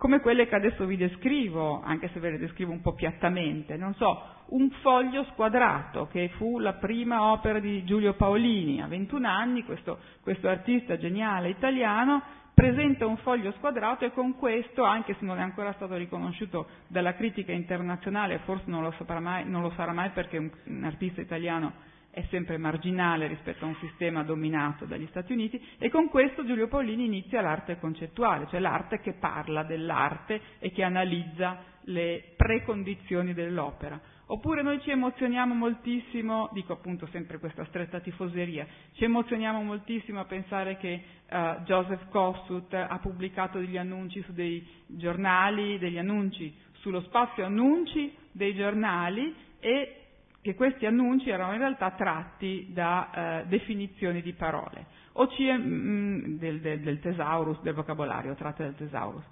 come 0.00 0.20
quelle 0.20 0.48
che 0.48 0.54
adesso 0.54 0.86
vi 0.86 0.96
descrivo, 0.96 1.82
anche 1.82 2.08
se 2.14 2.20
ve 2.20 2.30
le 2.30 2.38
descrivo 2.38 2.72
un 2.72 2.80
po' 2.80 2.94
piattamente, 2.94 3.76
non 3.76 3.94
so, 3.96 4.22
un 4.46 4.70
foglio 4.80 5.24
squadrato 5.24 6.06
che 6.06 6.30
fu 6.38 6.58
la 6.58 6.72
prima 6.72 7.30
opera 7.32 7.58
di 7.58 7.84
Giulio 7.84 8.14
Paolini, 8.14 8.80
a 8.80 8.86
21 8.86 9.28
anni 9.28 9.62
questo, 9.62 9.98
questo 10.22 10.48
artista 10.48 10.96
geniale 10.96 11.50
italiano 11.50 12.22
presenta 12.54 13.06
un 13.06 13.18
foglio 13.18 13.52
squadrato 13.58 14.06
e 14.06 14.12
con 14.12 14.36
questo, 14.36 14.84
anche 14.84 15.16
se 15.18 15.26
non 15.26 15.38
è 15.38 15.42
ancora 15.42 15.74
stato 15.74 15.96
riconosciuto 15.96 16.66
dalla 16.86 17.12
critica 17.14 17.52
internazionale, 17.52 18.38
forse 18.46 18.64
non 18.68 18.82
lo, 18.82 18.94
mai, 19.20 19.46
non 19.46 19.60
lo 19.60 19.70
sarà 19.76 19.92
mai 19.92 20.08
perché 20.10 20.38
un, 20.38 20.50
un 20.64 20.82
artista 20.82 21.20
italiano 21.20 21.72
è 22.10 22.24
sempre 22.28 22.58
marginale 22.58 23.28
rispetto 23.28 23.64
a 23.64 23.68
un 23.68 23.76
sistema 23.76 24.22
dominato 24.22 24.84
dagli 24.84 25.06
Stati 25.10 25.32
Uniti 25.32 25.62
e 25.78 25.88
con 25.90 26.08
questo 26.08 26.44
Giulio 26.44 26.66
Paolini 26.66 27.04
inizia 27.04 27.40
l'arte 27.40 27.78
concettuale, 27.78 28.46
cioè 28.48 28.58
l'arte 28.60 29.00
che 29.00 29.12
parla 29.12 29.62
dell'arte 29.62 30.40
e 30.58 30.72
che 30.72 30.82
analizza 30.82 31.62
le 31.84 32.32
precondizioni 32.36 33.32
dell'opera. 33.32 34.00
Oppure 34.26 34.62
noi 34.62 34.80
ci 34.80 34.90
emozioniamo 34.90 35.54
moltissimo, 35.54 36.50
dico 36.52 36.72
appunto 36.72 37.06
sempre 37.06 37.38
questa 37.38 37.64
stretta 37.64 37.98
tifoseria, 37.98 38.66
ci 38.92 39.04
emozioniamo 39.04 39.60
moltissimo 39.62 40.20
a 40.20 40.24
pensare 40.24 40.76
che 40.76 41.02
uh, 41.28 41.62
Joseph 41.64 42.08
Kossuth 42.10 42.72
ha 42.74 42.98
pubblicato 43.00 43.58
degli 43.58 43.76
annunci 43.76 44.22
su 44.22 44.32
dei 44.32 44.64
giornali, 44.86 45.78
degli 45.78 45.98
annunci 45.98 46.54
sullo 46.74 47.00
spazio 47.02 47.44
annunci 47.44 48.14
dei 48.30 48.54
giornali 48.54 49.34
e 49.58 49.99
che 50.42 50.54
questi 50.54 50.86
annunci 50.86 51.28
erano 51.28 51.52
in 51.52 51.58
realtà 51.58 51.90
tratti 51.90 52.68
da 52.72 53.10
eh, 53.42 53.46
definizioni 53.46 54.22
di 54.22 54.32
parole, 54.32 54.86
o 55.12 55.28
ci, 55.28 55.50
mm, 55.50 56.38
del, 56.38 56.60
del, 56.60 56.80
del, 56.80 57.00
tesaurus, 57.00 57.60
del 57.62 57.74
vocabolario, 57.74 58.34
tratte 58.34 58.64
dal 58.64 58.74
tesaurus. 58.74 59.24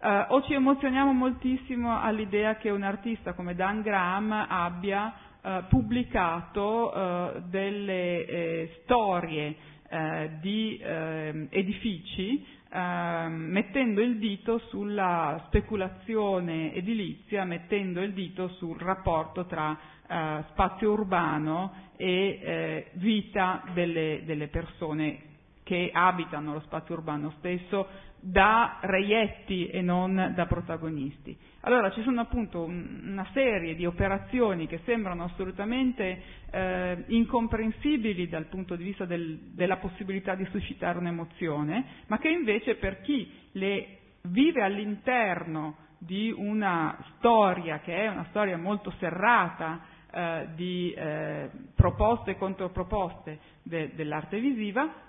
Uh, 0.00 0.34
o 0.34 0.42
ci 0.42 0.52
emozioniamo 0.52 1.14
moltissimo 1.14 1.98
all'idea 1.98 2.56
che 2.56 2.68
un 2.68 2.82
artista 2.82 3.32
come 3.32 3.54
Dan 3.54 3.80
Graham 3.80 4.32
abbia 4.32 5.14
uh, 5.40 5.66
pubblicato 5.68 6.92
uh, 6.94 7.40
delle 7.48 8.26
eh, 8.26 8.80
storie 8.82 9.72
di 10.40 10.80
ehm, 10.82 11.46
edifici 11.50 12.44
mettendo 12.72 14.00
il 14.00 14.18
dito 14.18 14.58
sulla 14.66 15.44
speculazione 15.46 16.74
edilizia, 16.74 17.44
mettendo 17.44 18.00
il 18.00 18.12
dito 18.12 18.48
sul 18.48 18.76
rapporto 18.76 19.46
tra 19.46 19.78
eh, 20.06 20.44
spazio 20.50 20.92
urbano 20.92 21.72
e 21.96 22.40
eh, 22.42 22.90
vita 22.94 23.62
delle, 23.72 24.22
delle 24.24 24.48
persone 24.48 25.32
che 25.62 25.90
abitano 25.92 26.52
lo 26.52 26.60
spazio 26.60 26.94
urbano 26.94 27.32
stesso 27.38 27.88
da 28.20 28.78
reietti 28.80 29.68
e 29.68 29.82
non 29.82 30.32
da 30.34 30.46
protagonisti. 30.46 31.36
Allora 31.60 31.90
ci 31.90 32.02
sono 32.02 32.22
appunto 32.22 32.62
una 32.62 33.26
serie 33.32 33.74
di 33.74 33.84
operazioni 33.84 34.66
che 34.66 34.80
sembrano 34.84 35.24
assolutamente 35.24 36.22
eh, 36.50 37.04
incomprensibili 37.08 38.28
dal 38.28 38.46
punto 38.46 38.76
di 38.76 38.84
vista 38.84 39.04
del, 39.04 39.50
della 39.52 39.76
possibilità 39.76 40.34
di 40.34 40.46
suscitare 40.50 40.98
un'emozione, 40.98 41.84
ma 42.06 42.18
che 42.18 42.28
invece 42.28 42.76
per 42.76 43.02
chi 43.02 43.30
le 43.52 43.98
vive 44.22 44.62
all'interno 44.62 45.76
di 45.98 46.32
una 46.34 46.96
storia 47.16 47.80
che 47.80 47.94
è 47.94 48.08
una 48.08 48.26
storia 48.30 48.56
molto 48.56 48.90
serrata, 48.98 49.80
eh, 50.14 50.48
di 50.54 50.92
eh, 50.92 51.50
proposte 51.74 52.32
e 52.32 52.36
controproposte 52.36 53.38
de, 53.62 53.94
dell'arte 53.94 54.38
visiva 54.38 55.02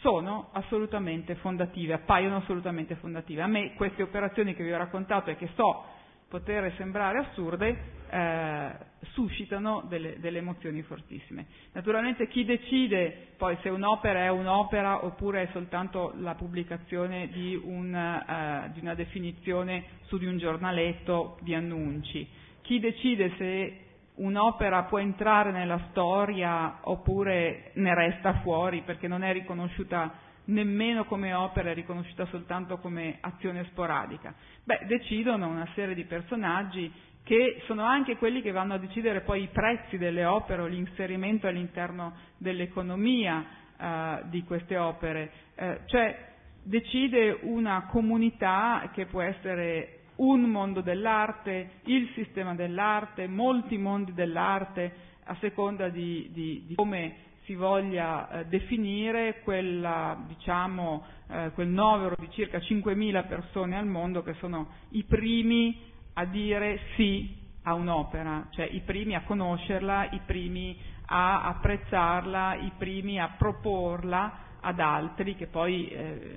sono 0.00 0.48
assolutamente 0.52 1.34
fondative, 1.36 1.94
appaiono 1.94 2.36
assolutamente 2.36 2.94
fondative. 2.96 3.42
A 3.42 3.46
me 3.46 3.74
queste 3.74 4.02
operazioni 4.02 4.54
che 4.54 4.62
vi 4.62 4.72
ho 4.72 4.78
raccontato 4.78 5.30
e 5.30 5.36
che 5.36 5.48
so 5.54 5.84
poter 6.28 6.72
sembrare 6.76 7.18
assurde, 7.18 7.76
eh, 8.08 8.70
suscitano 9.12 9.84
delle, 9.88 10.20
delle, 10.20 10.38
emozioni 10.38 10.80
fortissime. 10.82 11.46
Naturalmente 11.72 12.28
chi 12.28 12.44
decide 12.44 13.32
poi 13.36 13.56
se 13.62 13.68
un'opera 13.68 14.24
è 14.24 14.28
un'opera 14.28 15.04
oppure 15.04 15.42
è 15.42 15.48
soltanto 15.52 16.12
la 16.18 16.36
pubblicazione 16.36 17.28
di, 17.28 17.60
un, 17.60 17.92
uh, 17.92 18.70
di 18.72 18.80
una 18.80 18.94
definizione 18.94 19.84
su 20.02 20.18
di 20.18 20.26
un 20.26 20.38
giornaletto 20.38 21.36
di 21.40 21.52
annunci, 21.52 22.28
chi 22.62 22.78
decide 22.78 23.32
se 23.36 23.78
un'opera 24.20 24.84
può 24.84 24.98
entrare 24.98 25.50
nella 25.50 25.80
storia 25.90 26.78
oppure 26.82 27.72
ne 27.74 27.94
resta 27.94 28.40
fuori 28.40 28.82
perché 28.82 29.08
non 29.08 29.22
è 29.22 29.32
riconosciuta 29.32 30.12
nemmeno 30.46 31.04
come 31.04 31.32
opera, 31.32 31.70
è 31.70 31.74
riconosciuta 31.74 32.26
soltanto 32.26 32.78
come 32.78 33.18
azione 33.20 33.64
sporadica. 33.64 34.34
Beh, 34.64 34.80
decidono 34.86 35.48
una 35.48 35.68
serie 35.74 35.94
di 35.94 36.04
personaggi 36.04 36.92
che 37.22 37.62
sono 37.66 37.84
anche 37.84 38.16
quelli 38.16 38.42
che 38.42 38.50
vanno 38.50 38.74
a 38.74 38.78
decidere 38.78 39.20
poi 39.20 39.42
i 39.42 39.48
prezzi 39.48 39.98
delle 39.98 40.24
opere 40.24 40.62
o 40.62 40.66
l'inserimento 40.66 41.46
all'interno 41.46 42.14
dell'economia 42.38 43.44
eh, 43.78 44.22
di 44.24 44.42
queste 44.42 44.76
opere. 44.76 45.30
Eh, 45.54 45.80
cioè 45.86 46.28
decide 46.62 47.38
una 47.42 47.86
comunità 47.86 48.90
che 48.92 49.06
può 49.06 49.22
essere 49.22 49.99
un 50.20 50.42
mondo 50.42 50.80
dell'arte, 50.80 51.80
il 51.84 52.10
sistema 52.14 52.54
dell'arte, 52.54 53.26
molti 53.26 53.78
mondi 53.78 54.12
dell'arte, 54.12 55.08
a 55.24 55.36
seconda 55.40 55.88
di, 55.88 56.28
di, 56.32 56.64
di 56.66 56.74
come 56.74 57.28
si 57.44 57.54
voglia 57.54 58.28
eh, 58.30 58.46
definire 58.46 59.40
quella, 59.42 60.18
diciamo, 60.26 61.04
eh, 61.28 61.50
quel 61.54 61.68
novero 61.68 62.16
di 62.18 62.28
circa 62.30 62.58
5.000 62.58 63.26
persone 63.26 63.76
al 63.76 63.86
mondo 63.86 64.22
che 64.22 64.34
sono 64.34 64.68
i 64.90 65.04
primi 65.04 65.80
a 66.14 66.24
dire 66.26 66.80
sì 66.96 67.38
a 67.62 67.74
un'opera, 67.74 68.48
cioè 68.50 68.66
i 68.70 68.80
primi 68.80 69.14
a 69.14 69.22
conoscerla, 69.22 70.10
i 70.10 70.20
primi 70.26 70.78
a 71.06 71.44
apprezzarla, 71.44 72.56
i 72.56 72.72
primi 72.76 73.20
a 73.20 73.34
proporla 73.36 74.48
ad 74.60 74.80
altri 74.80 75.36
che 75.36 75.46
poi 75.46 75.88
eh, 75.88 76.36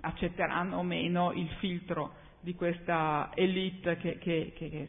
accetteranno 0.00 0.78
o 0.78 0.82
meno 0.82 1.32
il 1.32 1.48
filtro 1.58 2.22
di 2.44 2.54
questa 2.54 3.30
elite 3.34 3.96
che, 3.96 4.18
che, 4.18 4.52
che, 4.54 4.88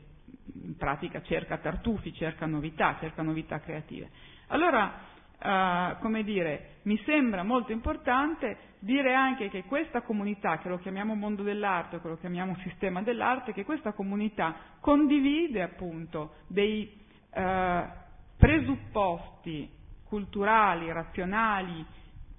in 0.54 0.76
pratica 0.78 1.22
cerca 1.24 1.58
tartufi, 1.58 2.14
cerca 2.14 2.46
novità, 2.46 2.98
cerca 3.00 3.24
novità 3.24 3.60
creative. 3.60 4.10
Allora, 4.48 4.94
eh, 5.40 5.96
come 6.00 6.24
dire, 6.24 6.80
mi 6.84 7.02
sembra 7.06 7.44
molto 7.44 7.72
importante 7.72 8.74
dire 8.80 9.16
anche 9.16 9.50
che 9.50 9.64
questa 9.64 10.02
comunità, 10.02 10.60
che 10.60 10.70
lo 10.70 10.78
chiamiamo 10.78 11.16
mondo 11.16 11.42
dell'arte 11.42 12.00
che 12.00 12.08
lo 12.08 12.18
chiamiamo 12.18 12.56
sistema 12.58 13.02
dell'arte, 13.02 13.54
che 13.54 13.66
questa 13.66 13.94
comunità 13.94 14.56
condivide 14.80 15.64
appunto 15.64 16.36
dei 16.48 17.04
eh, 17.34 17.84
presupposti 18.38 19.72
culturali, 20.04 20.92
razionali, 20.92 21.84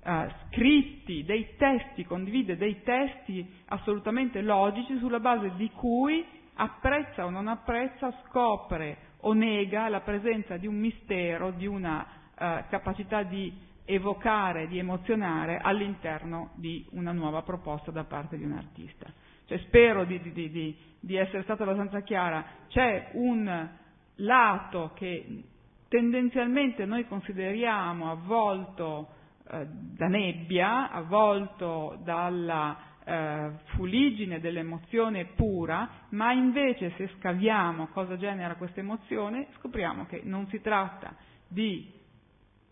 eh, 0.07 0.29
scritti, 0.47 1.25
dei 1.25 1.57
testi, 1.57 2.05
condivide 2.05 2.57
dei 2.57 2.83
testi 2.83 3.45
assolutamente 3.67 4.41
logici 4.41 4.97
sulla 4.99 5.19
base 5.19 5.53
di 5.57 5.69
cui 5.71 6.25
apprezza 6.55 7.25
o 7.25 7.31
non 7.31 7.49
apprezza, 7.49 8.13
scopre 8.25 8.99
o 9.21 9.33
nega 9.33 9.89
la 9.89 10.03
presenza 10.03 10.57
di 10.57 10.69
un 10.69 10.77
mistero, 10.77 11.51
di 11.51 11.67
una 11.67 12.07
eh, 12.39 12.65
capacità 12.69 13.25
di 13.25 13.53
evocare, 13.85 14.69
di 14.69 14.79
emozionare 14.79 15.59
all'interno 15.59 16.51
di 16.55 16.87
una 16.91 17.11
nuova 17.11 17.43
proposta 17.43 17.91
da 17.91 18.05
parte 18.05 18.37
di 18.37 18.45
un 18.45 18.53
artista. 18.53 19.13
Cioè, 19.47 19.59
spero 19.59 20.05
di, 20.05 20.21
di, 20.21 20.51
di, 20.51 20.77
di 21.01 21.17
essere 21.17 21.43
stata 21.43 21.65
abbastanza 21.65 22.01
chiara, 22.03 22.45
c'è 22.69 23.11
un 23.15 23.69
lato 24.17 24.93
che 24.95 25.43
tendenzialmente 25.89 26.85
noi 26.85 27.07
consideriamo 27.07 28.11
avvolto 28.11 29.15
eh, 29.49 29.67
da 29.69 30.09
nebbia, 30.09 30.91
avvolto 30.91 31.99
dalla 32.03 32.77
eh, 33.05 33.51
fuligine 33.77 34.41
dell'emozione 34.41 35.27
pura, 35.27 35.89
ma 36.11 36.33
invece 36.33 36.93
se 36.97 37.09
scaviamo 37.19 37.89
cosa 37.89 38.17
genera 38.17 38.57
questa 38.57 38.81
emozione, 38.81 39.47
scopriamo 39.59 40.07
che 40.07 40.23
non 40.25 40.49
si 40.49 40.61
tratta 40.61 41.15
di 41.47 41.93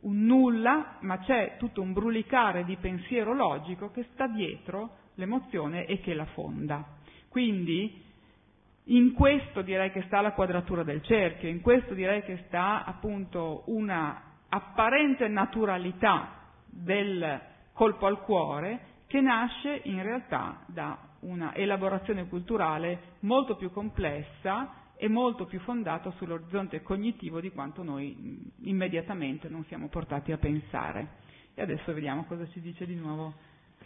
un 0.00 0.24
nulla, 0.24 0.96
ma 1.00 1.18
c'è 1.20 1.56
tutto 1.58 1.80
un 1.80 1.92
brulicare 1.92 2.64
di 2.64 2.76
pensiero 2.76 3.32
logico 3.32 3.90
che 3.90 4.06
sta 4.12 4.26
dietro 4.26 4.96
l'emozione 5.14 5.86
e 5.86 6.00
che 6.00 6.14
la 6.14 6.26
fonda. 6.26 6.84
Quindi 7.28 8.02
in 8.88 9.12
questo 9.12 9.62
direi 9.62 9.90
che 9.92 10.02
sta 10.02 10.20
la 10.20 10.32
quadratura 10.32 10.82
del 10.82 11.02
cerchio, 11.02 11.48
in 11.48 11.60
questo 11.60 11.94
direi 11.94 12.22
che 12.22 12.44
sta 12.46 12.84
appunto 12.84 13.62
una 13.66 14.20
apparente 14.48 15.26
naturalità 15.28 16.42
del 16.74 17.40
colpo 17.72 18.06
al 18.06 18.20
cuore 18.20 18.92
che 19.06 19.20
nasce 19.20 19.80
in 19.84 20.02
realtà 20.02 20.64
da 20.66 20.98
una 21.20 21.54
elaborazione 21.54 22.26
culturale 22.28 23.12
molto 23.20 23.56
più 23.56 23.70
complessa 23.70 24.82
e 24.96 25.08
molto 25.08 25.46
più 25.46 25.60
fondata 25.60 26.10
sull'orizzonte 26.12 26.82
cognitivo 26.82 27.40
di 27.40 27.50
quanto 27.50 27.82
noi 27.82 28.42
immediatamente 28.62 29.48
non 29.48 29.64
siamo 29.64 29.88
portati 29.88 30.32
a 30.32 30.38
pensare. 30.38 31.22
E 31.54 31.62
adesso 31.62 31.92
vediamo 31.92 32.24
cosa 32.24 32.46
ci 32.48 32.60
dice 32.60 32.86
di 32.86 32.94
nuovo 32.94 33.34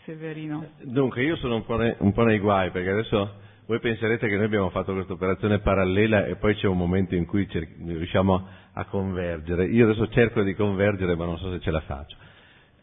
Severino. 0.04 0.66
Dunque, 0.82 1.22
io 1.22 1.36
sono 1.36 1.56
un 1.56 1.64
po', 1.64 1.76
nei, 1.76 1.94
un 1.98 2.12
po 2.12 2.22
nei 2.22 2.38
guai 2.38 2.70
perché 2.70 2.90
adesso 2.90 3.34
voi 3.66 3.80
penserete 3.80 4.28
che 4.28 4.36
noi 4.36 4.46
abbiamo 4.46 4.70
fatto 4.70 4.94
questa 4.94 5.12
operazione 5.12 5.58
parallela 5.58 6.24
e 6.24 6.36
poi 6.36 6.54
c'è 6.54 6.66
un 6.66 6.78
momento 6.78 7.14
in 7.14 7.26
cui 7.26 7.46
cer- 7.48 7.68
riusciamo 7.84 8.46
a 8.72 8.84
convergere. 8.86 9.66
Io 9.66 9.84
adesso 9.84 10.08
cerco 10.08 10.42
di 10.42 10.54
convergere 10.54 11.14
ma 11.16 11.26
non 11.26 11.36
so 11.38 11.50
se 11.50 11.60
ce 11.60 11.70
la 11.70 11.80
faccio. 11.80 12.16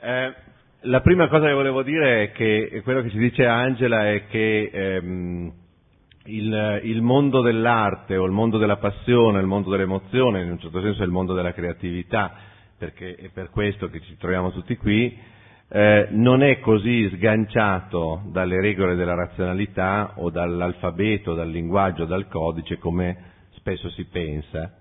Eh, 0.06 0.34
la 0.82 1.02
prima 1.02 1.28
cosa 1.28 1.48
che 1.48 1.54
volevo 1.54 1.82
dire 1.82 2.26
è 2.26 2.32
che 2.32 2.82
quello 2.84 3.02
che 3.02 3.10
ci 3.10 3.18
dice 3.18 3.48
Angela 3.48 4.08
è 4.08 4.28
che 4.28 4.70
ehm, 4.72 5.52
il, 6.26 6.82
il, 6.84 7.02
mondo 7.02 7.42
dell'arte 7.42 8.16
o 8.16 8.26
il 8.26 8.32
mondo 8.32 8.60
della 8.60 8.78
passione, 8.78 9.40
il 9.40 9.48
mondo 9.48 9.72
dell'emozione, 9.72 10.44
in 10.44 10.52
un 10.52 10.60
certo 10.60 10.80
senso 10.82 11.02
è 11.02 11.06
il 11.06 11.12
mondo 11.12 11.34
della 11.34 11.54
creatività, 11.54 12.36
perché 12.78 13.16
è 13.16 13.30
per 13.34 13.50
questo 13.50 13.90
che 13.90 14.00
ci 14.02 14.16
troviamo 14.18 14.52
tutti 14.52 14.78
qui, 14.78 15.18
eh, 15.70 16.08
non 16.12 16.44
è 16.44 16.60
così 16.60 17.10
sganciato 17.16 18.22
dalle 18.28 18.62
regole 18.62 18.94
della 18.94 19.16
razionalità 19.16 20.14
o 20.18 20.30
dall'alfabeto, 20.30 21.34
dal 21.34 21.50
linguaggio, 21.50 22.06
dal 22.06 22.28
codice 22.28 22.78
come 22.78 23.18
spesso 23.56 23.90
si 23.90 24.06
pensa 24.06 24.72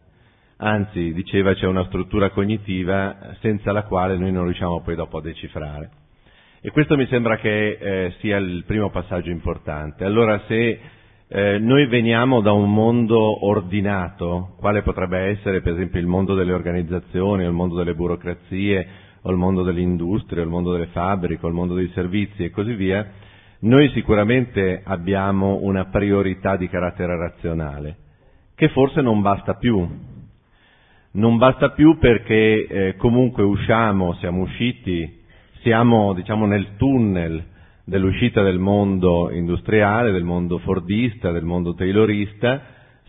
anzi 0.56 1.12
diceva 1.12 1.54
c'è 1.54 1.66
una 1.66 1.84
struttura 1.86 2.30
cognitiva 2.30 3.34
senza 3.40 3.72
la 3.72 3.84
quale 3.84 4.16
noi 4.16 4.32
non 4.32 4.44
riusciamo 4.44 4.80
poi 4.82 4.94
dopo 4.94 5.18
a 5.18 5.22
decifrare. 5.22 5.90
E 6.60 6.70
questo 6.70 6.96
mi 6.96 7.06
sembra 7.06 7.36
che 7.36 7.78
eh, 7.78 8.14
sia 8.20 8.38
il 8.38 8.64
primo 8.66 8.90
passaggio 8.90 9.30
importante. 9.30 10.04
Allora 10.04 10.40
se 10.46 10.80
eh, 11.28 11.58
noi 11.58 11.86
veniamo 11.88 12.40
da 12.40 12.52
un 12.52 12.72
mondo 12.72 13.44
ordinato, 13.46 14.54
quale 14.58 14.82
potrebbe 14.82 15.18
essere 15.18 15.60
per 15.60 15.74
esempio 15.74 16.00
il 16.00 16.06
mondo 16.06 16.34
delle 16.34 16.52
organizzazioni, 16.52 17.44
o 17.44 17.48
il 17.48 17.54
mondo 17.54 17.76
delle 17.76 17.94
burocrazie, 17.94 18.86
o 19.22 19.30
il 19.30 19.36
mondo 19.36 19.62
dell'industria, 19.62 20.40
o 20.40 20.44
il 20.44 20.50
mondo 20.50 20.72
delle 20.72 20.86
fabbriche, 20.86 21.44
o 21.44 21.48
il 21.48 21.54
mondo 21.54 21.74
dei 21.74 21.90
servizi 21.92 22.44
e 22.44 22.50
così 22.50 22.74
via, 22.74 23.06
noi 23.60 23.90
sicuramente 23.90 24.82
abbiamo 24.84 25.58
una 25.62 25.86
priorità 25.86 26.56
di 26.56 26.68
carattere 26.68 27.16
razionale, 27.16 27.96
che 28.54 28.68
forse 28.68 29.00
non 29.00 29.20
basta 29.22 29.54
più, 29.54 29.86
non 31.14 31.36
basta 31.36 31.70
più 31.70 31.98
perché 31.98 32.66
eh, 32.66 32.96
comunque 32.96 33.42
usciamo, 33.42 34.14
siamo 34.14 34.42
usciti, 34.42 35.22
siamo 35.62 36.12
diciamo 36.12 36.46
nel 36.46 36.76
tunnel 36.76 37.42
dell'uscita 37.84 38.42
del 38.42 38.58
mondo 38.58 39.30
industriale, 39.30 40.10
del 40.10 40.24
mondo 40.24 40.58
fordista, 40.58 41.30
del 41.30 41.44
mondo 41.44 41.74
taylorista, 41.74 42.62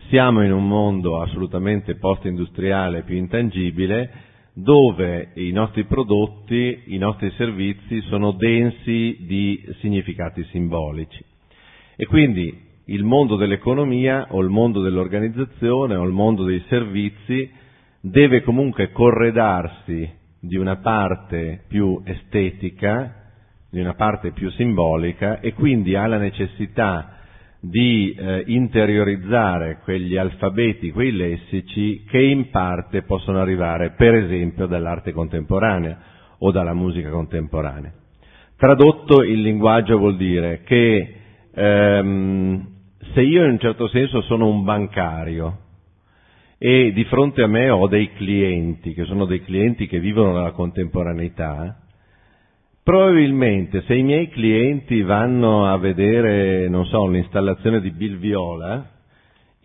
siamo 0.08 0.44
in 0.44 0.52
un 0.52 0.68
mondo 0.68 1.20
assolutamente 1.20 1.96
post-industriale 1.96 3.02
più 3.02 3.16
intangibile 3.16 4.24
dove 4.52 5.32
i 5.34 5.50
nostri 5.50 5.84
prodotti, 5.84 6.84
i 6.86 6.98
nostri 6.98 7.30
servizi 7.32 8.00
sono 8.02 8.32
densi 8.32 9.16
di 9.20 9.62
significati 9.80 10.44
simbolici. 10.50 11.22
E 11.96 12.06
quindi 12.06 12.56
il 12.86 13.02
mondo 13.02 13.36
dell'economia 13.36 14.28
o 14.30 14.40
il 14.40 14.48
mondo 14.48 14.80
dell'organizzazione 14.80 15.96
o 15.96 16.04
il 16.04 16.12
mondo 16.12 16.44
dei 16.44 16.62
servizi 16.68 17.50
deve 18.10 18.42
comunque 18.42 18.92
corredarsi 18.92 20.08
di 20.38 20.56
una 20.56 20.76
parte 20.76 21.64
più 21.66 22.00
estetica, 22.04 23.24
di 23.68 23.80
una 23.80 23.94
parte 23.94 24.30
più 24.30 24.48
simbolica 24.50 25.40
e 25.40 25.52
quindi 25.54 25.96
ha 25.96 26.06
la 26.06 26.18
necessità 26.18 27.16
di 27.58 28.14
eh, 28.16 28.44
interiorizzare 28.46 29.80
quegli 29.82 30.16
alfabeti, 30.16 30.92
quei 30.92 31.10
lessici 31.10 32.04
che 32.08 32.20
in 32.22 32.50
parte 32.50 33.02
possono 33.02 33.40
arrivare 33.40 33.90
per 33.90 34.14
esempio 34.14 34.66
dall'arte 34.66 35.12
contemporanea 35.12 35.98
o 36.38 36.52
dalla 36.52 36.74
musica 36.74 37.10
contemporanea. 37.10 37.92
Tradotto 38.56 39.22
il 39.22 39.40
linguaggio 39.40 39.98
vuol 39.98 40.16
dire 40.16 40.62
che 40.62 41.14
ehm, 41.52 42.66
se 43.14 43.20
io 43.20 43.42
in 43.44 43.50
un 43.50 43.58
certo 43.58 43.88
senso 43.88 44.20
sono 44.22 44.48
un 44.48 44.62
bancario 44.62 45.64
e 46.58 46.92
di 46.92 47.04
fronte 47.04 47.42
a 47.42 47.46
me 47.46 47.70
ho 47.70 47.86
dei 47.86 48.12
clienti, 48.12 48.94
che 48.94 49.04
sono 49.04 49.24
dei 49.24 49.42
clienti 49.42 49.86
che 49.86 50.00
vivono 50.00 50.32
nella 50.32 50.52
contemporaneità, 50.52 51.80
probabilmente 52.82 53.82
se 53.82 53.94
i 53.94 54.02
miei 54.02 54.28
clienti 54.28 55.02
vanno 55.02 55.66
a 55.66 55.76
vedere, 55.76 56.68
non 56.68 56.86
so, 56.86 57.02
un'installazione 57.02 57.80
di 57.80 57.90
Bill 57.90 58.18
Viola, 58.18 58.90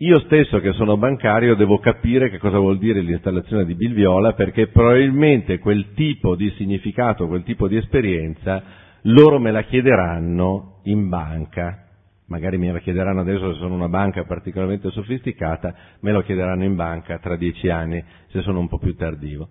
io 0.02 0.18
stesso 0.20 0.58
che 0.58 0.72
sono 0.72 0.96
bancario 0.96 1.54
devo 1.54 1.78
capire 1.78 2.28
che 2.28 2.38
cosa 2.38 2.58
vuol 2.58 2.78
dire 2.78 3.00
l'installazione 3.00 3.64
di 3.64 3.76
Bilviola 3.76 4.32
perché 4.32 4.66
probabilmente 4.66 5.60
quel 5.60 5.92
tipo 5.94 6.34
di 6.34 6.50
significato, 6.56 7.28
quel 7.28 7.44
tipo 7.44 7.68
di 7.68 7.76
esperienza 7.76 8.64
loro 9.02 9.38
me 9.38 9.52
la 9.52 9.62
chiederanno 9.62 10.80
in 10.84 11.08
banca. 11.08 11.91
Magari 12.32 12.56
me 12.56 12.72
la 12.72 12.78
chiederanno 12.78 13.20
adesso 13.20 13.52
se 13.52 13.58
sono 13.58 13.74
una 13.74 13.90
banca 13.90 14.24
particolarmente 14.24 14.90
sofisticata, 14.90 15.74
me 16.00 16.12
lo 16.12 16.22
chiederanno 16.22 16.64
in 16.64 16.76
banca 16.76 17.18
tra 17.18 17.36
dieci 17.36 17.68
anni 17.68 18.02
se 18.28 18.40
sono 18.40 18.58
un 18.58 18.68
po' 18.68 18.78
più 18.78 18.96
tardivo. 18.96 19.50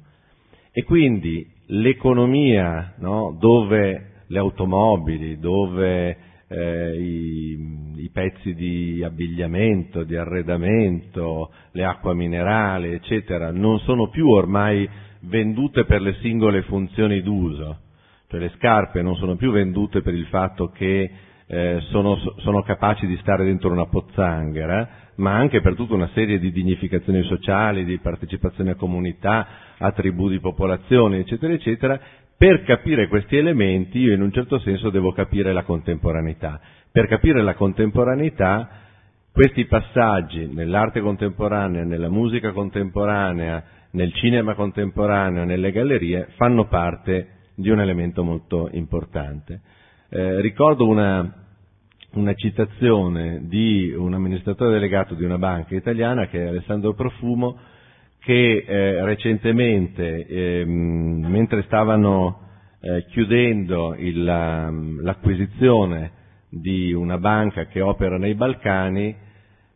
E 0.71 0.82
quindi 0.84 1.47
l'economia 1.67 2.95
no, 2.97 3.38
dove 3.39 4.23
le 4.25 4.39
automobili, 4.39 5.38
dove 5.38 6.17
eh, 6.47 6.97
i, 6.99 7.93
i, 7.97 8.09
pezzi 8.11 8.55
di 8.55 9.03
abbigliamento, 9.03 10.03
di 10.03 10.15
arredamento, 10.15 11.51
le 11.73 11.86
acque 11.86 12.15
minerali, 12.15 12.93
eccetera, 12.93 13.51
non 13.51 13.77
sono 13.82 14.09
più 14.09 14.27
ormai 14.27 14.89
vendute 15.19 15.86
per 15.86 16.01
le 16.01 16.15
singole 16.21 16.63
funzioni 16.63 17.21
d'uso, 17.21 17.77
cioè 18.27 18.39
le 18.39 18.51
scarpe 18.55 19.03
non 19.03 19.15
sono 19.17 19.36
più 19.36 19.51
vendute 19.51 20.01
per 20.01 20.15
il 20.15 20.25
fatto 20.25 20.69
che 20.69 21.11
eh, 21.53 21.81
sono, 21.89 22.17
sono 22.37 22.63
capaci 22.63 23.05
di 23.05 23.17
stare 23.17 23.43
dentro 23.43 23.69
una 23.69 23.85
pozzanghera, 23.85 24.87
ma 25.15 25.33
anche 25.33 25.59
per 25.59 25.75
tutta 25.75 25.95
una 25.95 26.09
serie 26.13 26.39
di 26.39 26.49
dignificazioni 26.49 27.23
sociali, 27.23 27.83
di 27.83 27.97
partecipazione 27.97 28.71
a 28.71 28.75
comunità, 28.75 29.47
a 29.77 29.91
tribù 29.91 30.29
di 30.29 30.39
popolazione, 30.39 31.19
eccetera, 31.19 31.51
eccetera, 31.51 31.99
per 32.37 32.63
capire 32.63 33.09
questi 33.09 33.35
elementi 33.35 33.99
io 33.99 34.13
in 34.13 34.21
un 34.21 34.31
certo 34.31 34.59
senso 34.59 34.89
devo 34.89 35.11
capire 35.11 35.51
la 35.51 35.63
contemporaneità. 35.63 36.57
Per 36.89 37.07
capire 37.07 37.41
la 37.41 37.53
contemporaneità 37.53 38.69
questi 39.33 39.65
passaggi 39.65 40.47
nell'arte 40.53 41.01
contemporanea, 41.01 41.83
nella 41.83 42.09
musica 42.09 42.53
contemporanea, 42.53 43.63
nel 43.91 44.13
cinema 44.13 44.55
contemporaneo, 44.55 45.43
nelle 45.43 45.71
gallerie 45.71 46.29
fanno 46.37 46.67
parte 46.67 47.27
di 47.55 47.69
un 47.69 47.81
elemento 47.81 48.23
molto 48.23 48.69
importante. 48.71 49.59
Eh, 50.14 50.41
ricordo 50.41 50.86
una, 50.89 51.26
una 52.16 52.34
citazione 52.34 53.47
di 53.47 53.93
un 53.95 54.14
amministratore 54.14 54.74
delegato 54.74 55.16
di 55.16 55.24
una 55.24 55.38
banca 55.38 55.74
italiana 55.74 56.28
che 56.28 56.43
è 56.43 56.47
Alessandro 56.47 56.93
Profumo 56.93 57.57
che 58.20 58.66
eh, 58.68 59.05
recentemente, 59.05 60.26
ehm, 60.28 61.26
mentre 61.30 61.62
stavano 61.62 62.41
eh, 62.82 63.05
chiudendo 63.05 63.95
il, 63.97 64.22
l'acquisizione 64.22 66.12
di 66.49 66.91
una 66.91 67.18
banca 67.18 67.68
che 67.68 67.80
opera 67.80 68.18
nei 68.18 68.36
Balcani, 68.36 69.16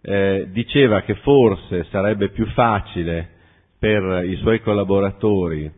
eh, 0.02 0.50
diceva 0.52 1.04
che 1.04 1.16
forse 1.16 1.86
sarebbe 1.86 2.28
più 2.32 2.46
facile 2.48 3.30
per 3.80 4.26
i 4.26 4.36
suoi 4.36 4.60
collaboratori 4.60 5.72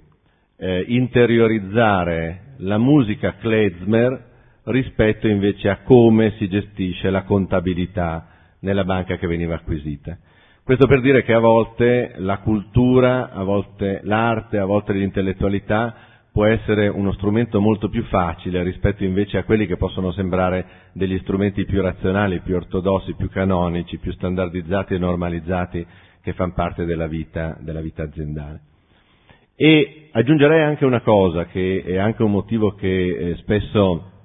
eh, 0.57 0.83
interiorizzare 0.87 2.55
la 2.57 2.79
musica 2.79 3.35
klezmer 3.35 4.26
rispetto 4.67 5.27
invece 5.27 5.69
a 5.69 5.79
come 5.83 6.33
si 6.37 6.47
gestisce 6.47 7.09
la 7.09 7.23
contabilità 7.23 8.27
nella 8.59 8.83
banca 8.83 9.17
che 9.17 9.27
veniva 9.27 9.55
acquisita. 9.55 10.17
Questo 10.63 10.87
per 10.87 10.99
dire 10.99 11.23
che 11.23 11.33
a 11.33 11.39
volte 11.39 12.15
la 12.17 12.39
cultura, 12.39 13.31
a 13.31 13.43
volte 13.43 14.01
l'arte, 14.03 14.57
a 14.57 14.65
volte 14.65 14.93
l'intellettualità 14.93 15.95
può 16.31 16.45
essere 16.45 16.87
uno 16.87 17.13
strumento 17.13 17.61
molto 17.61 17.87
più 17.89 18.03
facile 18.03 18.61
rispetto 18.63 19.03
invece 19.03 19.37
a 19.37 19.43
quelli 19.43 19.65
che 19.65 19.77
possono 19.77 20.11
sembrare 20.11 20.65
degli 20.91 21.17
strumenti 21.19 21.65
più 21.65 21.81
razionali, 21.81 22.41
più 22.41 22.55
ortodossi, 22.55 23.15
più 23.15 23.29
canonici, 23.29 23.97
più 23.97 24.11
standardizzati 24.11 24.95
e 24.95 24.99
normalizzati 24.99 25.85
che 26.21 26.33
fanno 26.33 26.53
parte 26.53 26.83
della 26.83 27.07
vita, 27.07 27.57
della 27.61 27.81
vita 27.81 28.03
aziendale. 28.03 28.61
E 29.55 30.09
aggiungerei 30.11 30.61
anche 30.61 30.85
una 30.85 31.01
cosa 31.01 31.45
che 31.45 31.81
è 31.85 31.97
anche 31.97 32.21
un 32.21 32.31
motivo 32.31 32.75
che 32.75 32.87
eh, 32.87 33.35
spesso 33.37 34.16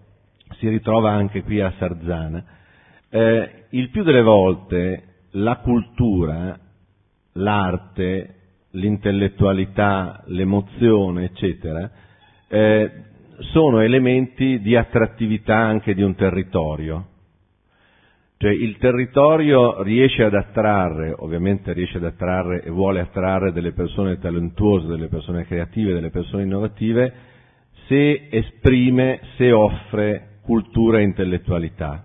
si 0.58 0.68
ritrova 0.68 1.10
anche 1.10 1.42
qui 1.42 1.60
a 1.60 1.72
Sarzana. 1.78 2.44
Eh, 3.08 3.64
il 3.70 3.90
più 3.90 4.02
delle 4.02 4.22
volte 4.22 5.04
la 5.32 5.56
cultura, 5.56 6.58
l'arte, 7.32 8.34
l'intellettualità, 8.72 10.22
l'emozione, 10.26 11.24
eccetera, 11.24 11.90
eh, 12.48 12.90
sono 13.52 13.80
elementi 13.80 14.60
di 14.60 14.76
attrattività 14.76 15.56
anche 15.56 15.94
di 15.94 16.02
un 16.02 16.14
territorio. 16.14 17.06
Cioè 18.36 18.50
il 18.50 18.76
territorio 18.78 19.82
riesce 19.82 20.24
ad 20.24 20.34
attrarre, 20.34 21.14
ovviamente 21.16 21.72
riesce 21.72 21.98
ad 21.98 22.04
attrarre 22.04 22.62
e 22.62 22.70
vuole 22.70 23.00
attrarre 23.00 23.52
delle 23.52 23.72
persone 23.72 24.18
talentuose, 24.18 24.88
delle 24.88 25.06
persone 25.06 25.46
creative, 25.46 25.92
delle 25.94 26.10
persone 26.10 26.42
innovative, 26.42 27.12
se 27.86 28.28
esprime, 28.30 29.20
se 29.36 29.52
offre 29.52 30.31
cultura 30.42 30.98
e 30.98 31.02
intellettualità. 31.02 32.04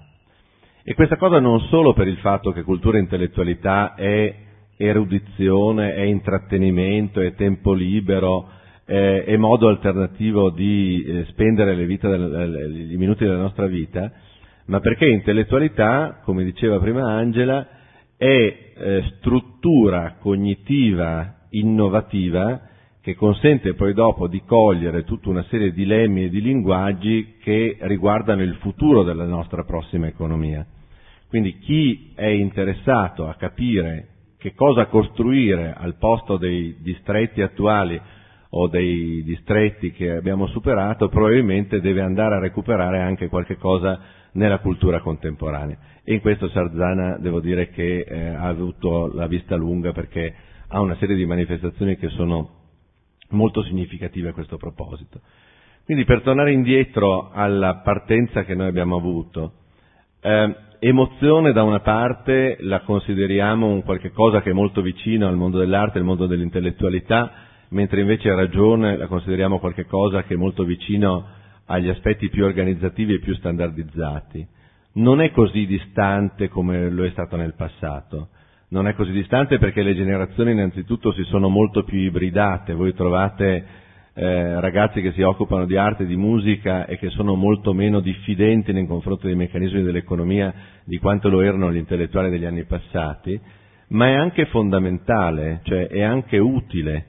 E 0.83 0.93
questa 0.93 1.17
cosa 1.17 1.39
non 1.39 1.59
solo 1.61 1.93
per 1.93 2.07
il 2.07 2.17
fatto 2.17 2.51
che 2.51 2.63
cultura 2.63 2.97
e 2.97 3.01
intellettualità 3.01 3.93
è 3.95 4.35
erudizione, 4.77 5.93
è 5.95 6.01
intrattenimento, 6.01 7.19
è 7.19 7.33
tempo 7.33 7.73
libero, 7.73 8.49
è, 8.85 9.23
è 9.25 9.35
modo 9.35 9.67
alternativo 9.67 10.49
di 10.49 11.03
eh, 11.03 11.25
spendere 11.25 11.75
del, 11.75 12.89
i 12.91 12.95
minuti 12.95 13.25
della 13.25 13.37
nostra 13.41 13.65
vita, 13.65 14.11
ma 14.67 14.79
perché 14.79 15.07
intellettualità, 15.07 16.21
come 16.23 16.43
diceva 16.43 16.79
prima 16.79 17.11
Angela, 17.11 17.67
è 18.15 18.25
eh, 18.25 19.03
struttura 19.17 20.15
cognitiva 20.19 21.47
innovativa 21.49 22.66
che 23.07 23.15
consente 23.15 23.73
poi 23.73 23.93
dopo 23.93 24.27
di 24.27 24.41
cogliere 24.43 25.05
tutta 25.05 25.29
una 25.29 25.43
serie 25.43 25.71
di 25.71 25.85
lemmi 25.85 26.25
e 26.25 26.29
di 26.29 26.41
linguaggi 26.41 27.37
che 27.41 27.77
riguardano 27.79 28.41
il 28.41 28.55
futuro 28.55 29.03
della 29.03 29.23
nostra 29.23 29.63
prossima 29.63 30.07
economia. 30.07 30.65
Quindi 31.29 31.57
chi 31.57 32.11
è 32.15 32.25
interessato 32.25 33.29
a 33.29 33.35
capire 33.35 34.07
che 34.37 34.53
cosa 34.53 34.87
costruire 34.87 35.73
al 35.73 35.95
posto 35.95 36.35
dei 36.35 36.75
distretti 36.81 37.41
attuali 37.41 37.97
o 38.49 38.67
dei 38.67 39.23
distretti 39.23 39.93
che 39.93 40.11
abbiamo 40.11 40.47
superato, 40.47 41.07
probabilmente 41.07 41.79
deve 41.79 42.01
andare 42.01 42.35
a 42.35 42.39
recuperare 42.39 42.99
anche 42.99 43.29
qualche 43.29 43.55
cosa 43.55 44.01
nella 44.33 44.59
cultura 44.59 44.99
contemporanea. 44.99 45.77
E 46.03 46.13
in 46.13 46.19
questo 46.19 46.49
Sarzana 46.49 47.17
devo 47.19 47.39
dire 47.39 47.69
che 47.69 47.99
eh, 47.99 48.27
ha 48.27 48.47
avuto 48.47 49.09
la 49.13 49.27
vista 49.27 49.55
lunga 49.55 49.93
perché 49.93 50.35
ha 50.67 50.81
una 50.81 50.97
serie 50.97 51.15
di 51.15 51.25
manifestazioni 51.25 51.95
che 51.95 52.09
sono 52.09 52.56
molto 53.29 53.63
significative 53.63 54.29
a 54.29 54.33
questo 54.33 54.57
proposito. 54.57 55.21
Quindi 55.85 56.03
per 56.03 56.21
tornare 56.21 56.51
indietro 56.51 57.31
alla 57.31 57.77
partenza 57.77 58.43
che 58.43 58.55
noi 58.55 58.67
abbiamo 58.67 58.97
avuto, 58.97 59.53
eh, 60.21 60.55
emozione 60.79 61.53
da 61.53 61.63
una 61.63 61.79
parte 61.79 62.57
la 62.61 62.81
consideriamo 62.81 63.67
un 63.67 63.83
qualche 63.83 64.11
cosa 64.11 64.41
che 64.41 64.51
è 64.51 64.53
molto 64.53 64.81
vicino 64.81 65.27
al 65.27 65.37
mondo 65.37 65.57
dell'arte, 65.57 65.97
al 65.97 66.03
mondo 66.03 66.27
dell'intellettualità, 66.27 67.31
mentre 67.69 68.01
invece 68.01 68.33
ragione 68.33 68.97
la 68.97 69.07
consideriamo 69.07 69.59
qualche 69.59 69.85
cosa 69.85 70.23
che 70.23 70.33
è 70.33 70.37
molto 70.37 70.63
vicino 70.63 71.25
agli 71.65 71.89
aspetti 71.89 72.29
più 72.29 72.45
organizzativi 72.45 73.15
e 73.15 73.19
più 73.19 73.33
standardizzati. 73.35 74.45
Non 74.93 75.21
è 75.21 75.31
così 75.31 75.65
distante 75.65 76.47
come 76.47 76.89
lo 76.89 77.05
è 77.05 77.09
stato 77.11 77.35
nel 77.35 77.55
passato. 77.55 78.29
Non 78.69 78.85
è 78.85 78.95
così 78.95 79.11
distante 79.11 79.59
perché 79.59 79.81
le 79.81 79.95
generazioni 79.95 80.51
innanzitutto 80.51 81.13
si 81.13 81.23
sono 81.23 81.47
molto 81.47 81.83
più 81.83 81.99
ibridate. 81.99 82.73
Voi 82.73 82.93
trovate 82.93 83.65
eh, 84.13 84.59
ragazzi 84.59 84.99
che 84.99 85.13
si 85.13 85.21
occupano 85.21 85.65
di 85.65 85.77
arte 85.77 86.05
di 86.05 86.17
musica 86.17 86.85
e 86.85 86.97
che 86.97 87.09
sono 87.11 87.35
molto 87.35 87.71
meno 87.73 88.01
diffidenti 88.01 88.73
nei 88.73 88.85
confronti 88.85 89.27
dei 89.27 89.37
meccanismi 89.37 89.83
dell'economia 89.83 90.53
di 90.83 90.97
quanto 90.97 91.29
lo 91.29 91.39
erano 91.39 91.71
gli 91.71 91.77
intellettuali 91.77 92.29
degli 92.29 92.43
anni 92.43 92.65
passati, 92.65 93.39
ma 93.89 94.07
è 94.07 94.15
anche 94.15 94.47
fondamentale, 94.47 95.61
cioè 95.63 95.87
è 95.87 96.01
anche 96.01 96.37
utile, 96.37 97.05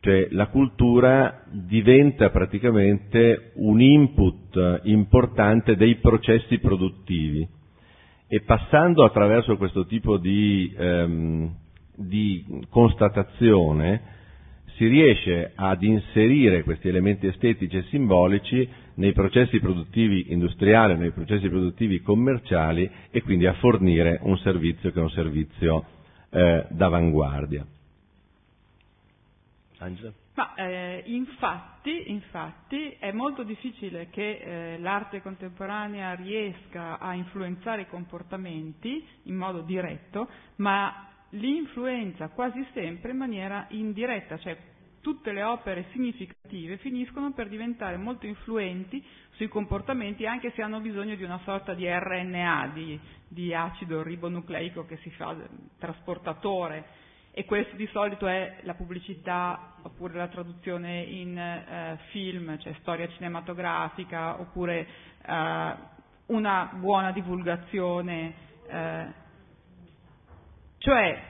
cioè 0.00 0.28
la 0.32 0.48
cultura 0.48 1.42
diventa 1.50 2.28
praticamente 2.28 3.52
un 3.54 3.80
input 3.80 4.80
importante 4.82 5.74
dei 5.74 5.94
processi 5.94 6.58
produttivi 6.58 7.56
e 8.28 8.40
passando 8.42 9.04
attraverso 9.04 9.56
questo 9.56 9.86
tipo 9.86 10.18
di, 10.18 10.72
ehm, 10.76 11.54
di 11.96 12.44
constatazione 12.68 14.16
si 14.76 14.86
riesce 14.86 15.52
ad 15.54 15.82
inserire 15.82 16.62
questi 16.62 16.88
elementi 16.88 17.26
estetici 17.26 17.76
e 17.78 17.82
simbolici 17.84 18.68
nei 18.94 19.12
processi 19.12 19.58
produttivi 19.58 20.30
industriali, 20.32 20.96
nei 20.96 21.10
processi 21.10 21.48
produttivi 21.48 22.00
commerciali 22.00 22.88
e 23.10 23.22
quindi 23.22 23.46
a 23.46 23.54
fornire 23.54 24.20
un 24.22 24.36
servizio 24.38 24.92
che 24.92 24.98
è 25.00 25.02
un 25.02 25.10
servizio 25.10 25.84
eh, 26.30 26.66
d'avanguardia. 26.70 27.66
Angela? 29.78 30.12
Ma 30.38 30.54
eh, 30.54 31.02
infatti, 31.06 32.12
infatti, 32.12 32.94
è 33.00 33.10
molto 33.10 33.42
difficile 33.42 34.08
che 34.08 34.38
eh, 34.38 34.78
l'arte 34.78 35.20
contemporanea 35.20 36.14
riesca 36.14 36.96
a 37.00 37.12
influenzare 37.12 37.82
i 37.82 37.88
comportamenti 37.88 39.04
in 39.24 39.34
modo 39.34 39.62
diretto, 39.62 40.28
ma 40.58 41.08
l'influenza 41.30 42.28
quasi 42.28 42.64
sempre 42.72 43.10
in 43.10 43.16
maniera 43.16 43.66
indiretta, 43.70 44.38
cioè 44.38 44.56
tutte 45.00 45.32
le 45.32 45.42
opere 45.42 45.86
significative 45.90 46.76
finiscono 46.76 47.32
per 47.32 47.48
diventare 47.48 47.96
molto 47.96 48.26
influenti 48.26 49.04
sui 49.30 49.48
comportamenti 49.48 50.24
anche 50.24 50.52
se 50.54 50.62
hanno 50.62 50.78
bisogno 50.78 51.16
di 51.16 51.24
una 51.24 51.40
sorta 51.42 51.74
di 51.74 51.84
RNA, 51.88 52.70
di, 52.74 53.00
di 53.26 53.52
acido 53.52 54.04
ribonucleico 54.04 54.86
che 54.86 54.98
si 54.98 55.10
fa 55.10 55.36
trasportatore 55.78 57.06
e 57.30 57.44
questo 57.44 57.76
di 57.76 57.86
solito 57.92 58.26
è 58.26 58.58
la 58.62 58.74
pubblicità 58.74 59.74
oppure 59.82 60.14
la 60.14 60.28
traduzione 60.28 61.02
in 61.02 61.38
eh, 61.38 61.98
film, 62.10 62.58
cioè 62.58 62.74
storia 62.80 63.08
cinematografica 63.08 64.40
oppure 64.40 64.86
eh, 65.24 65.74
una 66.26 66.70
buona 66.74 67.12
divulgazione. 67.12 68.34
Eh, 68.66 69.26
cioè 70.78 71.22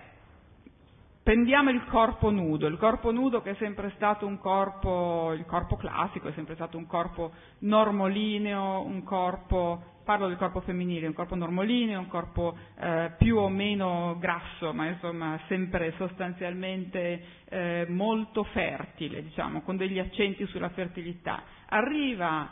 prendiamo 1.23 1.69
il 1.69 1.85
corpo 1.85 2.31
nudo, 2.31 2.67
il 2.67 2.79
corpo 2.79 3.11
nudo 3.13 3.43
che 3.43 3.51
è 3.51 3.55
sempre 3.57 3.93
stato 3.97 4.27
un 4.27 4.39
corpo, 4.39 5.33
il 5.33 5.45
corpo 5.45 5.77
classico 5.77 6.29
è 6.29 6.33
sempre 6.33 6.55
stato 6.55 6.79
un 6.79 6.87
corpo 6.87 7.33
normolineo, 7.59 8.81
un 8.81 9.03
corpo 9.03 9.98
parlo 10.09 10.27
del 10.27 10.39
corpo 10.39 10.63
femminile, 10.63 11.07
un 11.07 11.13
corpo 11.13 11.35
normalineo, 11.35 12.01
un 12.01 12.07
corpo 12.07 12.57
eh, 12.81 13.13
più 13.19 13.37
o 13.37 13.51
meno 13.51 14.17
grasso, 14.19 14.73
ma 14.73 14.87
insomma 14.87 15.39
sempre 15.49 15.93
sostanzialmente 15.99 17.23
eh, 17.45 17.85
molto 17.91 18.43
fertile, 18.45 19.23
diciamo, 19.23 19.61
con 19.61 19.77
degli 19.77 19.99
accenti 19.99 20.47
sulla 20.47 20.71
fertilità. 20.71 21.43
Arriva, 21.67 22.49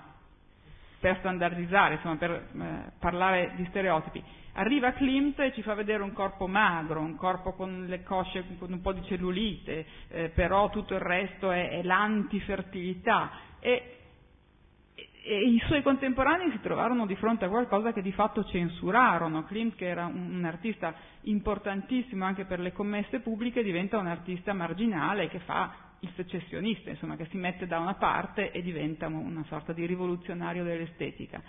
per 1.01 1.17
standardizzare, 1.21 1.95
insomma, 1.95 2.17
per 2.17 2.31
eh, 2.31 2.93
parlare 2.99 3.55
di 3.57 3.65
stereotipi, 3.71 4.23
arriva 4.53 4.93
Klimt 4.93 5.41
e 5.41 5.55
ci 5.55 5.63
fa 5.63 5.73
vedere 5.73 6.03
un 6.03 6.13
corpo 6.13 6.47
magro, 6.47 7.01
un 7.01 7.17
corpo 7.17 7.55
con 7.55 7.87
le 7.87 8.03
cosce 8.03 8.45
con 8.59 8.71
un 8.71 8.83
po' 8.83 8.93
di 8.93 9.03
cellulite, 9.05 9.87
eh, 10.09 10.29
però 10.29 10.69
tutto 10.69 10.93
il 10.93 11.01
resto 11.01 11.51
è, 11.51 11.71
è 11.71 11.83
l'antifertilità. 11.83 13.31
E 13.61 13.96
e 15.27 15.41
i 15.41 15.61
suoi 15.67 15.83
contemporanei 15.83 16.53
si 16.53 16.61
trovarono 16.61 17.05
di 17.05 17.17
fronte 17.17 17.47
a 17.47 17.49
qualcosa 17.49 17.93
che 17.93 18.01
di 18.01 18.13
fatto 18.13 18.45
censurarono. 18.45 19.43
Klimt, 19.43 19.75
che 19.75 19.87
era 19.87 20.07
un, 20.07 20.37
un, 20.37 20.45
artista 20.45 20.95
importantissimo 21.23 22.25
anche 22.25 22.45
per 22.45 22.61
le 22.61 22.73
commesse 22.73 23.19
pubbliche, 23.19 23.65
diventa 23.65 23.99
un 23.99 24.07
artista 24.07 24.53
marginale 24.53 25.29
che 25.29 25.41
fa 25.41 25.75
il 26.01 26.11
secessionista, 26.15 26.91
insomma, 26.91 27.17
che 27.17 27.27
si 27.31 27.39
mette 27.39 27.67
da 27.67 27.81
una 27.81 27.95
parte 27.95 28.53
e 28.53 28.63
diventa 28.63 29.09
una 29.09 29.45
sorta 29.49 29.73
di 29.73 29.85
rivoluzionario 29.85 30.63
dell'estetica. 30.63 31.43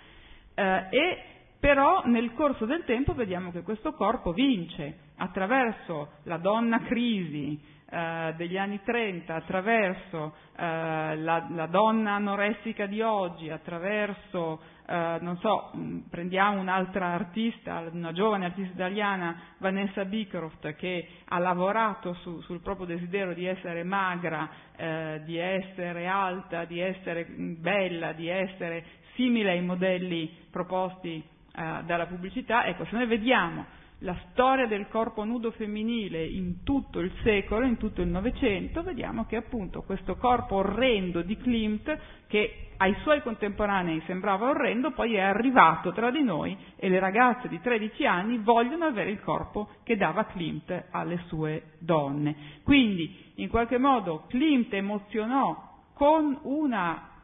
Eh, 0.54 0.86
e 0.90 1.22
però 1.60 2.02
nel 2.06 2.32
corso 2.34 2.64
del 2.66 2.82
tempo 2.84 3.14
vediamo 3.14 3.52
che 3.52 3.62
questo 3.62 3.92
corpo 3.92 4.32
vince 4.32 5.06
attraverso 5.18 6.14
la 6.24 6.38
donna 6.38 6.80
crisi, 6.82 7.60
eh, 7.90 8.34
degli 8.36 8.58
anni 8.58 8.80
30 8.82 9.34
attraverso 9.34 10.34
eh, 10.56 11.16
la, 11.16 11.46
la, 11.50 11.66
donna 11.66 12.12
anoressica 12.16 12.84
di 12.84 13.00
oggi, 13.00 13.48
attraverso, 13.48 14.60
eh, 14.86 15.16
non 15.20 15.38
so, 15.38 15.70
mm, 15.74 16.00
prendiamo 16.10 16.60
un'altra 16.60 17.06
artista, 17.14 17.88
una 17.90 18.12
giovane 18.12 18.44
artista 18.44 18.74
italiana, 18.74 19.40
Vanessa 19.56 20.04
Beecroft, 20.04 20.74
che 20.74 21.08
ha 21.28 21.38
lavorato 21.38 22.12
su, 22.14 22.42
sul 22.42 22.60
proprio 22.60 22.84
desiderio 22.86 23.32
di 23.32 23.46
essere 23.46 23.84
magra, 23.84 24.50
eh, 24.76 25.22
di 25.24 25.38
essere 25.38 26.06
alta, 26.06 26.66
di 26.66 26.80
essere 26.80 27.26
mm, 27.26 27.54
bella, 27.60 28.12
di 28.12 28.28
essere 28.28 28.84
simile 29.14 29.52
ai 29.52 29.62
modelli 29.62 30.30
proposti 30.50 31.16
eh, 31.16 31.82
dalla 31.84 32.06
pubblicità. 32.06 32.66
Ecco, 32.66 32.84
se 32.84 32.96
noi 32.96 33.06
vediamo 33.06 33.64
la 34.02 34.16
storia 34.30 34.66
del 34.66 34.88
corpo 34.88 35.24
nudo 35.24 35.50
femminile 35.50 36.24
in 36.24 36.62
tutto 36.62 37.00
il 37.00 37.12
secolo, 37.22 37.66
in 37.66 37.78
tutto 37.78 38.00
il 38.00 38.08
Novecento, 38.08 38.82
vediamo 38.82 39.24
che 39.26 39.36
appunto 39.36 39.82
questo 39.82 40.16
corpo 40.16 40.56
orrendo 40.56 41.22
di 41.22 41.36
Klimt, 41.36 41.98
che 42.28 42.68
ai 42.76 42.94
suoi 43.02 43.22
contemporanei 43.22 44.00
sembrava 44.06 44.50
orrendo, 44.50 44.92
poi 44.92 45.14
è 45.14 45.20
arrivato 45.20 45.92
tra 45.92 46.12
di 46.12 46.22
noi 46.22 46.56
e 46.76 46.88
le 46.88 47.00
ragazze 47.00 47.48
di 47.48 47.60
13 47.60 48.06
anni 48.06 48.38
vogliono 48.38 48.84
avere 48.84 49.10
il 49.10 49.20
corpo 49.20 49.70
che 49.82 49.96
dava 49.96 50.26
Klimt 50.26 50.86
alle 50.90 51.18
sue 51.26 51.72
donne. 51.80 52.60
Quindi, 52.62 53.32
in 53.36 53.48
qualche 53.48 53.78
modo, 53.78 54.24
Klimt 54.28 54.72
emozionò 54.74 55.66
con 55.94 56.38
una 56.42 57.17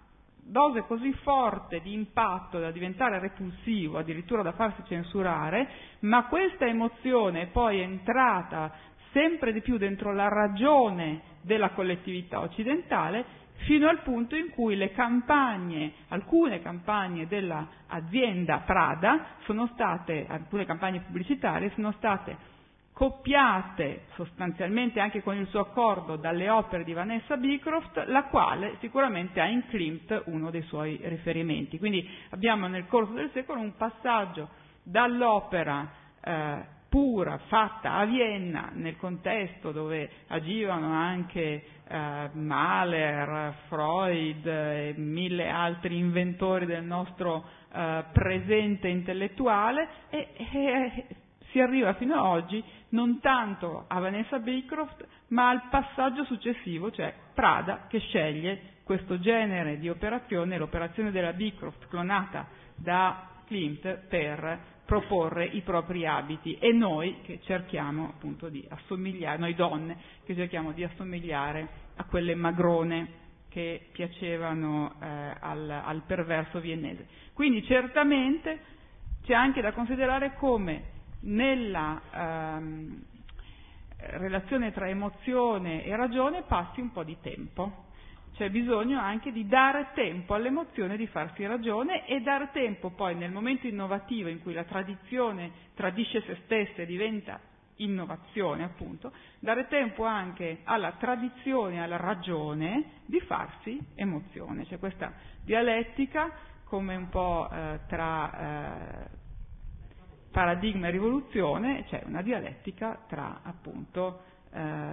dose 0.46 0.82
così 0.82 1.12
forte 1.22 1.80
di 1.80 1.92
impatto 1.92 2.58
da 2.58 2.70
diventare 2.70 3.18
repulsivo, 3.18 3.98
addirittura 3.98 4.42
da 4.42 4.52
farsi 4.52 4.82
censurare, 4.86 5.68
ma 6.00 6.26
questa 6.26 6.66
emozione 6.66 7.42
è 7.42 7.46
poi 7.46 7.80
entrata 7.80 8.72
sempre 9.12 9.52
di 9.52 9.60
più 9.60 9.78
dentro 9.78 10.12
la 10.12 10.28
ragione 10.28 11.22
della 11.42 11.70
collettività 11.70 12.40
occidentale 12.40 13.42
fino 13.58 13.88
al 13.88 14.02
punto 14.02 14.34
in 14.34 14.50
cui 14.50 14.76
le 14.76 14.90
campagne, 14.90 15.92
alcune 16.08 16.60
campagne 16.60 17.26
dell'azienda 17.26 18.58
Prada 18.58 19.36
sono 19.44 19.68
state, 19.68 20.26
alcune 20.28 20.66
campagne 20.66 21.00
pubblicitarie 21.00 21.70
sono 21.74 21.92
state 21.92 22.52
copiate 22.94 24.02
sostanzialmente 24.14 25.00
anche 25.00 25.20
con 25.20 25.36
il 25.36 25.48
suo 25.48 25.60
accordo 25.60 26.14
dalle 26.14 26.48
opere 26.48 26.84
di 26.84 26.92
Vanessa 26.92 27.36
Beecroft, 27.36 28.04
la 28.06 28.24
quale 28.24 28.76
sicuramente 28.78 29.40
ha 29.40 29.46
in 29.46 29.66
Klimt 29.66 30.22
uno 30.26 30.50
dei 30.50 30.62
suoi 30.62 31.00
riferimenti. 31.02 31.76
Quindi 31.78 32.08
abbiamo 32.30 32.68
nel 32.68 32.86
corso 32.86 33.12
del 33.12 33.30
secolo 33.32 33.60
un 33.60 33.74
passaggio 33.76 34.48
dall'opera 34.84 35.90
eh, 36.20 36.72
pura 36.88 37.36
fatta 37.48 37.94
a 37.94 38.04
Vienna 38.04 38.70
nel 38.72 38.96
contesto 38.96 39.72
dove 39.72 40.08
agivano 40.28 40.92
anche 40.92 41.64
eh, 41.88 42.30
Mahler, 42.32 43.54
Freud 43.66 44.46
e 44.46 44.94
mille 44.96 45.48
altri 45.48 45.98
inventori 45.98 46.66
del 46.66 46.84
nostro 46.84 47.44
eh, 47.72 48.04
presente 48.12 48.86
intellettuale 48.86 49.88
e, 50.10 50.28
e 50.36 51.06
si 51.54 51.60
arriva 51.60 51.94
fino 51.94 52.14
ad 52.14 52.26
oggi 52.26 52.62
non 52.90 53.20
tanto 53.20 53.84
a 53.86 54.00
Vanessa 54.00 54.40
Beecroft, 54.40 55.06
ma 55.28 55.50
al 55.50 55.68
passaggio 55.70 56.24
successivo, 56.24 56.90
cioè 56.90 57.14
Prada 57.32 57.86
che 57.88 58.00
sceglie 58.00 58.72
questo 58.82 59.20
genere 59.20 59.78
di 59.78 59.88
operazione, 59.88 60.58
l'operazione 60.58 61.12
della 61.12 61.32
Beecroft 61.32 61.86
clonata 61.86 62.48
da 62.74 63.28
Klimt 63.46 64.06
per 64.08 64.72
proporre 64.84 65.44
i 65.44 65.60
propri 65.60 66.04
abiti 66.06 66.58
e 66.58 66.72
noi 66.72 67.20
che 67.22 67.38
cerchiamo 67.44 68.08
appunto 68.08 68.48
di 68.48 68.64
assomigliare, 68.68 69.38
noi 69.38 69.54
donne 69.54 69.96
che 70.24 70.34
cerchiamo 70.34 70.72
di 70.72 70.82
assomigliare 70.82 71.68
a 71.96 72.04
quelle 72.04 72.34
magrone 72.34 73.22
che 73.48 73.86
piacevano 73.92 74.94
eh, 75.00 75.06
al, 75.38 75.70
al 75.70 76.02
perverso 76.04 76.58
viennese. 76.58 77.06
Quindi 77.32 77.64
certamente 77.64 78.58
c'è 79.24 79.34
anche 79.34 79.60
da 79.60 79.72
considerare 79.72 80.34
come 80.34 80.93
nella 81.24 82.00
ehm, 82.12 83.02
relazione 83.96 84.72
tra 84.72 84.88
emozione 84.88 85.84
e 85.84 85.96
ragione 85.96 86.42
passi 86.42 86.80
un 86.80 86.92
po' 86.92 87.04
di 87.04 87.16
tempo. 87.20 87.82
C'è 88.34 88.50
bisogno 88.50 88.98
anche 88.98 89.30
di 89.30 89.46
dare 89.46 89.90
tempo 89.94 90.34
all'emozione 90.34 90.96
di 90.96 91.06
farsi 91.06 91.46
ragione 91.46 92.04
e 92.06 92.20
dare 92.20 92.50
tempo 92.52 92.90
poi 92.90 93.14
nel 93.14 93.30
momento 93.30 93.68
innovativo 93.68 94.28
in 94.28 94.42
cui 94.42 94.52
la 94.52 94.64
tradizione 94.64 95.52
tradisce 95.74 96.20
se 96.22 96.38
stessa 96.44 96.82
e 96.82 96.86
diventa 96.86 97.40
innovazione 97.76 98.64
appunto, 98.64 99.12
dare 99.38 99.66
tempo 99.68 100.04
anche 100.04 100.60
alla 100.64 100.92
tradizione, 100.92 101.82
alla 101.82 101.96
ragione 101.96 103.02
di 103.06 103.20
farsi 103.20 103.78
emozione. 103.94 104.64
C'è 104.66 104.78
questa 104.78 105.12
dialettica 105.44 106.32
come 106.64 106.96
un 106.96 107.08
po' 107.08 107.48
eh, 107.50 107.80
tra 107.86 109.06
eh, 109.06 109.22
paradigma 110.34 110.88
e 110.88 110.90
rivoluzione 110.90 111.84
c'è 111.88 112.02
una 112.06 112.20
dialettica 112.20 113.04
tra 113.06 113.38
appunto 113.44 114.22
eh, 114.52 114.92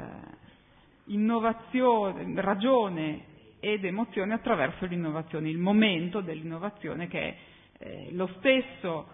ragione 2.36 3.26
ed 3.60 3.84
emozione 3.84 4.36
attraverso 4.36 4.86
l'innovazione, 4.86 5.50
il 5.50 5.58
momento 5.58 6.22
dell'innovazione 6.22 7.08
che 7.08 7.20
è 7.20 7.36
eh, 7.80 8.10
lo 8.12 8.28
stesso 8.38 9.08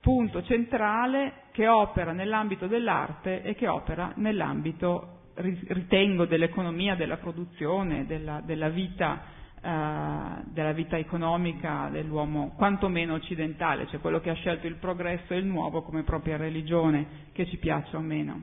punto 0.00 0.42
centrale 0.42 1.44
che 1.52 1.68
opera 1.68 2.10
nell'ambito 2.10 2.66
dell'arte 2.66 3.42
e 3.42 3.54
che 3.54 3.68
opera 3.68 4.12
nell'ambito, 4.16 5.30
ritengo, 5.34 6.24
dell'economia, 6.24 6.96
della 6.96 7.18
produzione, 7.18 8.04
della, 8.04 8.40
della 8.44 8.68
vita 8.68 9.22
della 9.64 10.72
vita 10.72 10.98
economica 10.98 11.88
dell'uomo, 11.90 12.52
quantomeno 12.54 13.14
occidentale, 13.14 13.86
cioè 13.86 13.98
quello 13.98 14.20
che 14.20 14.28
ha 14.28 14.34
scelto 14.34 14.66
il 14.66 14.74
progresso 14.76 15.32
e 15.32 15.38
il 15.38 15.46
nuovo 15.46 15.80
come 15.82 16.02
propria 16.02 16.36
religione, 16.36 17.06
che 17.32 17.46
ci 17.46 17.56
piaccia 17.56 17.96
o 17.96 18.00
meno. 18.00 18.40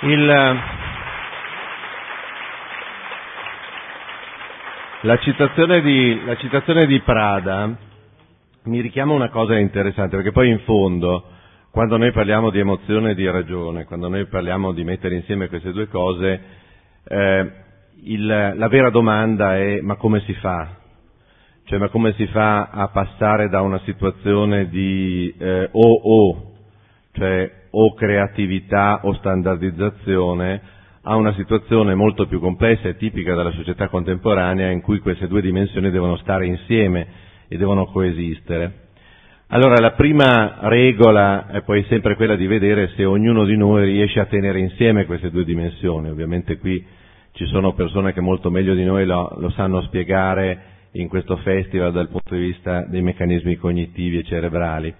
Il, 0.00 0.24
la, 5.02 5.18
citazione 5.18 5.82
di, 5.82 6.24
la 6.24 6.36
citazione 6.36 6.86
di 6.86 7.00
Prada 7.00 7.76
mi 8.64 8.80
richiama 8.80 9.12
una 9.12 9.28
cosa 9.28 9.58
interessante, 9.58 10.16
perché 10.16 10.32
poi 10.32 10.48
in 10.48 10.60
fondo, 10.60 11.24
quando 11.70 11.98
noi 11.98 12.10
parliamo 12.12 12.48
di 12.48 12.58
emozione 12.58 13.10
e 13.10 13.14
di 13.14 13.28
ragione, 13.28 13.84
quando 13.84 14.08
noi 14.08 14.24
parliamo 14.26 14.72
di 14.72 14.82
mettere 14.84 15.14
insieme 15.16 15.48
queste 15.48 15.72
due 15.72 15.88
cose, 15.88 16.66
eh, 17.08 17.50
il, 18.02 18.26
la 18.26 18.68
vera 18.68 18.90
domanda 18.90 19.56
è 19.56 19.80
ma 19.80 19.96
come 19.96 20.20
si 20.20 20.34
fa? 20.34 20.76
Cioè 21.64 21.78
ma 21.78 21.88
come 21.88 22.12
si 22.14 22.26
fa 22.28 22.68
a 22.70 22.88
passare 22.88 23.48
da 23.48 23.60
una 23.60 23.78
situazione 23.84 24.68
di 24.68 25.34
eh, 25.38 25.68
o 25.70 26.00
o, 26.02 26.52
cioè 27.12 27.50
o 27.70 27.94
creatività 27.94 29.00
o 29.02 29.12
standardizzazione, 29.14 30.60
a 31.02 31.16
una 31.16 31.32
situazione 31.34 31.94
molto 31.94 32.26
più 32.26 32.40
complessa 32.40 32.88
e 32.88 32.96
tipica 32.96 33.34
della 33.34 33.50
società 33.52 33.88
contemporanea 33.88 34.70
in 34.70 34.80
cui 34.80 34.98
queste 35.00 35.26
due 35.28 35.40
dimensioni 35.40 35.90
devono 35.90 36.16
stare 36.16 36.46
insieme 36.46 37.06
e 37.48 37.56
devono 37.56 37.86
coesistere. 37.86 38.86
Allora 39.48 39.80
la 39.80 39.92
prima 39.92 40.58
regola 40.68 41.48
è 41.48 41.62
poi 41.62 41.82
sempre 41.84 42.16
quella 42.16 42.36
di 42.36 42.46
vedere 42.46 42.88
se 42.96 43.04
ognuno 43.06 43.46
di 43.46 43.56
noi 43.56 43.84
riesce 43.86 44.20
a 44.20 44.26
tenere 44.26 44.58
insieme 44.58 45.06
queste 45.06 45.30
due 45.30 45.44
dimensioni. 45.44 46.10
Ovviamente 46.10 46.58
qui 46.58 46.84
ci 47.38 47.46
sono 47.46 47.72
persone 47.72 48.12
che 48.12 48.20
molto 48.20 48.50
meglio 48.50 48.74
di 48.74 48.84
noi 48.84 49.06
lo, 49.06 49.32
lo 49.38 49.48
sanno 49.50 49.80
spiegare 49.82 50.88
in 50.92 51.06
questo 51.06 51.36
festival 51.36 51.92
dal 51.92 52.08
punto 52.08 52.34
di 52.34 52.40
vista 52.40 52.84
dei 52.88 53.00
meccanismi 53.00 53.54
cognitivi 53.54 54.18
e 54.18 54.24
cerebrali. 54.24 54.92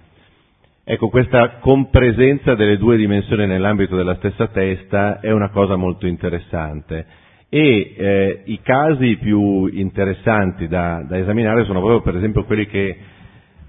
Ecco, 0.85 1.09
questa 1.09 1.57
compresenza 1.59 2.55
delle 2.55 2.79
due 2.79 2.97
dimensioni 2.97 3.45
nell'ambito 3.45 3.97
della 3.97 4.15
stessa 4.15 4.47
testa 4.47 5.19
è 5.19 5.33
una 5.33 5.51
cosa 5.51 5.75
molto 5.75 6.07
interessante 6.07 7.07
e 7.49 7.95
eh, 7.97 8.43
i 8.45 8.61
casi 8.63 9.17
più 9.17 9.67
interessanti 9.67 10.69
da, 10.69 11.05
da, 11.09 11.19
esaminare 11.19 11.65
sono 11.65 11.81
proprio 11.81 12.03
per 12.03 12.17
esempio 12.17 12.45
quelli 12.45 12.67
che 12.67 12.97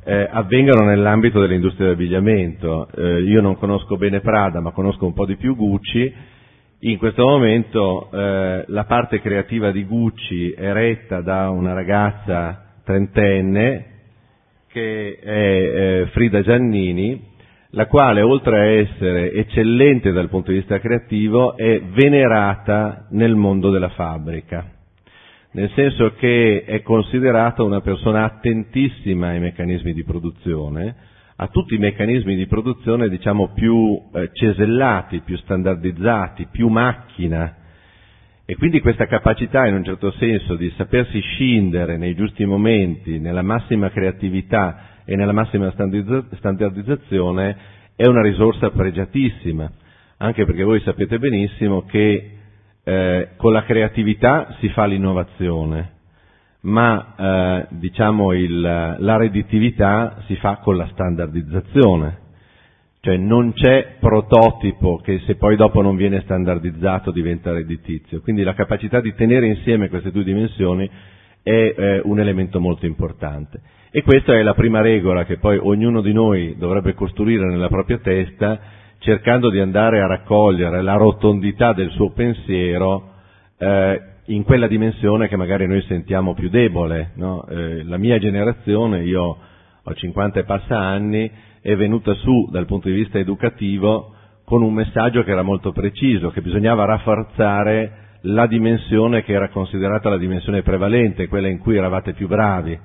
eh, 0.03 0.29
avvengono 0.31 0.85
nell'ambito 0.85 1.41
dell'industria 1.41 1.87
dell'abbigliamento. 1.87 2.87
Eh, 2.95 3.21
io 3.21 3.41
non 3.41 3.57
conosco 3.57 3.97
bene 3.97 4.19
Prada, 4.19 4.61
ma 4.61 4.69
conosco 4.69 5.07
un 5.07 5.13
po' 5.13 5.25
di 5.25 5.37
più 5.37 5.55
Gucci. 5.55 6.37
In 6.81 6.97
questo 6.97 7.25
momento 7.25 8.09
eh, 8.09 8.63
la 8.67 8.85
parte 8.85 9.19
creativa 9.19 9.69
di 9.69 9.83
Gucci 9.83 10.51
è 10.51 10.71
retta 10.71 11.19
da 11.19 11.49
una 11.49 11.73
ragazza 11.73 12.77
trentenne 12.85 13.85
che 14.67 15.19
è 15.21 15.29
eh, 15.29 16.07
Frida 16.11 16.41
Giannini, 16.41 17.21
la 17.71 17.85
quale 17.87 18.21
oltre 18.21 18.57
a 18.57 18.65
essere 18.65 19.33
eccellente 19.33 20.13
dal 20.13 20.29
punto 20.29 20.51
di 20.51 20.59
vista 20.59 20.79
creativo 20.79 21.57
è 21.57 21.81
venerata 21.81 23.07
nel 23.09 23.35
mondo 23.35 23.71
della 23.71 23.89
fabbrica, 23.89 24.65
nel 25.51 25.69
senso 25.71 26.13
che 26.13 26.63
è 26.65 26.81
considerata 26.81 27.61
una 27.61 27.81
persona 27.81 28.23
attentissima 28.23 29.27
ai 29.27 29.41
meccanismi 29.41 29.91
di 29.91 30.05
produzione, 30.05 30.95
a 31.41 31.47
tutti 31.47 31.75
i 31.75 31.77
meccanismi 31.77 32.35
di 32.35 32.47
produzione 32.47 33.07
diciamo 33.07 33.53
più 33.53 33.97
eh, 34.13 34.29
cesellati, 34.33 35.21
più 35.21 35.37
standardizzati, 35.37 36.47
più 36.51 36.67
macchina. 36.67 37.55
E 38.45 38.55
quindi 38.55 38.81
questa 38.81 39.05
capacità 39.05 39.65
in 39.65 39.75
un 39.75 39.85
certo 39.85 40.11
senso 40.11 40.55
di 40.55 40.69
sapersi 40.75 41.19
scindere 41.21 41.95
nei 41.97 42.13
giusti 42.13 42.43
momenti, 42.43 43.19
nella 43.19 43.41
massima 43.41 43.89
creatività 43.89 45.03
e 45.05 45.15
nella 45.15 45.31
massima 45.31 45.71
standardizzazione 45.71 47.57
è 47.95 48.05
una 48.05 48.21
risorsa 48.21 48.71
pregiatissima, 48.71 49.71
anche 50.17 50.43
perché 50.43 50.63
voi 50.63 50.81
sapete 50.81 51.19
benissimo 51.19 51.83
che 51.83 52.31
eh, 52.83 53.29
con 53.37 53.53
la 53.53 53.63
creatività 53.63 54.57
si 54.59 54.67
fa 54.69 54.85
l'innovazione, 54.85 55.98
ma 56.61 57.15
eh, 57.17 57.75
diciamo 57.75 58.33
il, 58.33 58.59
la 58.59 59.17
redditività 59.17 60.23
si 60.25 60.35
fa 60.35 60.57
con 60.57 60.75
la 60.77 60.87
standardizzazione. 60.91 62.27
Cioè 63.01 63.15
non 63.15 63.53
c'è 63.53 63.95
prototipo 63.99 64.97
che 64.97 65.21
se 65.25 65.35
poi 65.35 65.55
dopo 65.55 65.81
non 65.81 65.95
viene 65.95 66.19
standardizzato 66.21 67.11
diventa 67.11 67.53
redditizio. 67.53 68.19
Quindi 68.19 68.43
la 68.43 68.53
capacità 68.53 68.99
di 68.99 69.13
tenere 69.15 69.47
insieme 69.47 69.87
queste 69.87 70.11
due 70.11 70.25
dimensioni 70.25 70.89
è 71.41 71.49
eh, 71.49 72.01
un 72.03 72.19
elemento 72.19 72.59
molto 72.59 72.85
importante. 72.85 73.61
E 73.91 74.03
questa 74.03 74.33
è 74.33 74.43
la 74.43 74.53
prima 74.53 74.81
regola 74.81 75.23
che 75.23 75.37
poi 75.37 75.57
ognuno 75.57 76.01
di 76.01 76.11
noi 76.11 76.55
dovrebbe 76.57 76.93
costruire 76.93 77.45
nella 77.45 77.69
propria 77.69 77.99
testa, 77.99 78.59
cercando 78.99 79.49
di 79.49 79.59
andare 79.59 80.01
a 80.01 80.07
raccogliere 80.07 80.81
la 80.81 80.95
rotondità 80.95 81.71
del 81.71 81.89
suo 81.91 82.11
pensiero 82.11 83.13
eh, 83.57 84.08
in 84.29 84.43
quella 84.43 84.67
dimensione 84.67 85.27
che 85.27 85.35
magari 85.35 85.67
noi 85.67 85.81
sentiamo 85.83 86.33
più 86.33 86.49
debole. 86.49 87.11
No? 87.15 87.45
Eh, 87.47 87.83
la 87.83 87.97
mia 87.97 88.17
generazione, 88.19 89.03
io 89.03 89.37
ho 89.83 89.93
50 89.93 90.39
e 90.39 90.43
passa 90.43 90.77
anni, 90.77 91.29
è 91.61 91.75
venuta 91.75 92.13
su 92.13 92.47
dal 92.51 92.65
punto 92.65 92.89
di 92.89 92.95
vista 92.95 93.17
educativo 93.17 94.13
con 94.45 94.61
un 94.61 94.73
messaggio 94.73 95.23
che 95.23 95.31
era 95.31 95.41
molto 95.41 95.71
preciso, 95.71 96.29
che 96.29 96.41
bisognava 96.41 96.85
rafforzare 96.85 98.07
la 98.23 98.47
dimensione 98.47 99.23
che 99.23 99.33
era 99.33 99.49
considerata 99.49 100.09
la 100.09 100.17
dimensione 100.17 100.61
prevalente, 100.61 101.27
quella 101.27 101.47
in 101.47 101.59
cui 101.59 101.77
eravate 101.77 102.13
più 102.13 102.27
bravi. 102.27 102.77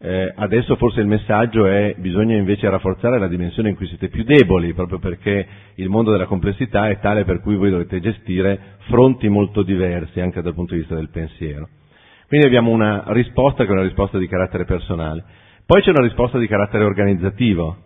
Eh, 0.00 0.32
adesso 0.36 0.76
forse 0.76 1.00
il 1.00 1.08
messaggio 1.08 1.66
è 1.66 1.96
bisogna 1.98 2.36
invece 2.36 2.70
rafforzare 2.70 3.18
la 3.18 3.26
dimensione 3.26 3.70
in 3.70 3.74
cui 3.74 3.88
siete 3.88 4.08
più 4.08 4.22
deboli, 4.22 4.72
proprio 4.72 5.00
perché 5.00 5.46
il 5.74 5.88
mondo 5.88 6.12
della 6.12 6.26
complessità 6.26 6.88
è 6.88 7.00
tale 7.00 7.24
per 7.24 7.40
cui 7.40 7.56
voi 7.56 7.70
dovete 7.70 8.00
gestire 8.00 8.76
fronti 8.86 9.28
molto 9.28 9.62
diversi 9.62 10.20
anche 10.20 10.40
dal 10.40 10.54
punto 10.54 10.74
di 10.74 10.80
vista 10.80 10.94
del 10.94 11.10
pensiero. 11.10 11.68
Quindi 12.28 12.46
abbiamo 12.46 12.70
una 12.70 13.04
risposta 13.08 13.64
che 13.64 13.70
è 13.70 13.72
una 13.72 13.82
risposta 13.82 14.18
di 14.18 14.28
carattere 14.28 14.64
personale. 14.64 15.24
Poi 15.66 15.82
c'è 15.82 15.90
una 15.90 16.02
risposta 16.02 16.38
di 16.38 16.46
carattere 16.46 16.84
organizzativo 16.84 17.76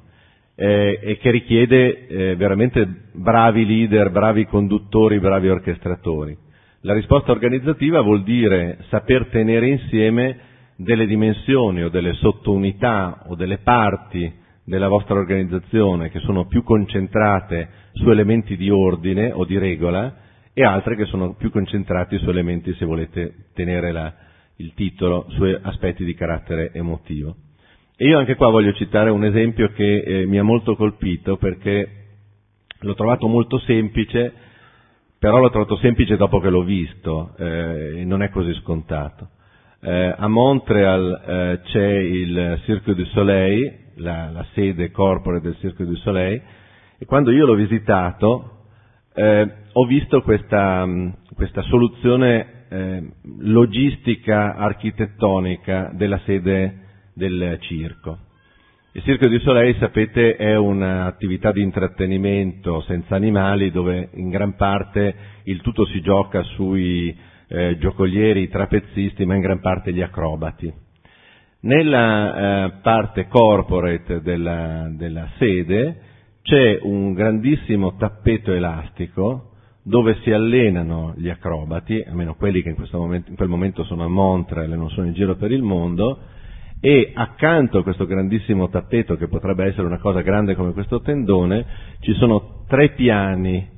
eh, 0.55 0.99
e 1.03 1.17
che 1.17 1.31
richiede 1.31 2.07
eh, 2.07 2.37
veramente 2.37 2.87
bravi 3.13 3.65
leader, 3.65 4.11
bravi 4.11 4.45
conduttori, 4.47 5.19
bravi 5.19 5.49
orchestratori. 5.49 6.37
La 6.83 6.93
risposta 6.93 7.33
organizzativa 7.33 8.03
vuol 8.03 8.23
dire 8.23 8.79
saper 8.89 9.29
tenere 9.29 9.69
insieme 9.69 10.51
delle 10.77 11.07
dimensioni 11.07 11.83
o 11.83 11.89
delle 11.89 12.15
sottounità 12.15 13.25
o 13.29 13.35
delle 13.35 13.59
parti 13.59 14.41
della 14.65 14.89
vostra 14.89 15.15
organizzazione 15.15 16.11
che 16.11 16.21
sono 16.21 16.47
più 16.47 16.63
concentrate 16.63 17.69
su 17.93 18.09
elementi 18.11 18.57
di 18.57 18.71
ordine 18.71 19.33
o 19.33 19.45
di 19.45 19.59
regola 19.59 20.17
e 20.53 20.65
altre 20.65 20.97
che 20.97 21.07
sono 21.07 21.35
più 21.35 21.51
concentrate 21.51 22.19
su 22.19 22.29
elementi, 22.29 22.75
se 22.75 22.85
volete 22.85 23.47
tenere 23.55 23.91
la, 23.91 24.15
il 24.57 24.75
titolo, 24.75 25.27
su 25.31 25.45
aspetti 25.63 26.05
di 26.05 26.15
carattere 26.15 26.73
emotivo. 26.73 27.37
E 27.97 28.07
io 28.07 28.19
anche 28.19 28.37
qua 28.37 28.51
voglio 28.51 28.73
citare 28.73 29.11
un 29.11 29.25
esempio 29.25 29.73
che 29.73 30.01
eh, 30.01 30.27
mi 30.27 30.39
ha 30.39 30.43
molto 30.43 30.77
colpito 30.77 31.37
perché 31.37 31.89
l'ho 32.81 32.95
trovato 32.95 33.29
molto 33.29 33.59
semplice, 33.61 34.33
però 35.19 35.39
l'ho 35.39 35.51
trovato 35.51 35.77
semplice 35.77 36.17
dopo 36.17 36.41
che 36.41 36.51
l'ho 36.51 36.65
visto 36.65 37.35
eh, 37.39 38.03
non 38.05 38.23
è 38.23 38.31
così 38.31 38.53
scontato. 38.55 39.29
Eh, 39.85 40.15
a 40.17 40.29
Montreal 40.29 41.23
eh, 41.27 41.61
c'è 41.65 41.89
il 41.89 42.61
Cirque 42.67 42.95
du 42.95 43.05
Soleil, 43.07 43.79
la, 43.97 44.31
la, 44.31 44.47
sede 44.53 44.93
corporate 44.93 45.43
del 45.43 45.57
Cirque 45.59 45.85
du 45.85 45.97
Soleil, 45.97 46.41
e 46.99 47.05
quando 47.05 47.33
io 47.33 47.45
l'ho 47.45 47.57
visitato 47.57 48.67
eh, 49.13 49.53
ho 49.73 49.85
visto 49.85 50.23
questa, 50.23 50.87
questa 51.35 51.63
soluzione 51.63 52.67
eh, 52.69 53.13
logistica 53.41 54.55
architettonica 54.55 55.91
della 55.93 56.21
sede 56.27 56.79
del 57.13 57.59
circo. 57.63 58.19
Il 58.93 59.03
Cirque 59.03 59.29
du 59.29 59.41
Soleil, 59.41 59.75
sapete, 59.81 60.37
è 60.37 60.57
un'attività 60.57 61.51
di 61.51 61.61
intrattenimento 61.61 62.83
senza 62.83 63.17
animali 63.17 63.73
dove 63.73 64.11
in 64.15 64.29
gran 64.29 64.55
parte 64.55 65.13
il 65.45 65.61
tutto 65.61 65.87
si 65.87 66.01
gioca 66.03 66.41
sui 66.55 67.31
eh, 67.53 67.77
giocolieri, 67.79 68.49
trapezzisti, 68.49 69.27
ma 69.27 69.35
in 69.35 69.43
gran 69.43 69.61
parte 69.61 69.93
gli 69.93 70.01
acrobati. 70.01 70.73
Nella 71.61 72.65
eh, 72.65 72.73
parte 72.83 73.29
corporate 73.29 74.23
della, 74.23 74.91
della 74.91 75.29
sede 75.39 76.01
c'è 76.43 76.79
un 76.83 77.13
grandissimo 77.13 77.95
tappeto 77.97 78.53
elastico 78.53 79.51
dove 79.85 80.17
si 80.23 80.33
allenano 80.33 81.13
gli 81.17 81.29
acrobati, 81.29 82.03
almeno 82.09 82.35
quelli 82.37 82.63
che 82.63 82.71
in, 82.71 82.89
momento, 82.93 83.31
in, 83.31 83.37
quel 83.37 83.49
momento 83.49 83.85
sono 83.85 84.05
a 84.05 84.09
Montreal 84.09 84.73
e 84.73 84.77
non 84.77 84.89
sono 84.91 85.09
in 85.09 85.13
giro 85.13 85.37
per 85.37 85.53
il 85.53 85.63
mondo, 85.63 86.21
e 86.81 87.13
accanto 87.15 87.79
a 87.79 87.83
questo 87.83 88.07
grandissimo 88.07 88.69
tappeto, 88.69 89.17
che 89.17 89.29
potrebbe 89.29 89.67
essere 89.67 89.87
una 89.87 89.99
cosa 89.99 90.21
grande 90.21 90.55
come 90.55 90.73
questo 90.73 91.01
tendone, 91.01 91.65
ci 92.01 92.15
sono 92.15 92.65
tre 92.67 92.91
piani 92.91 93.69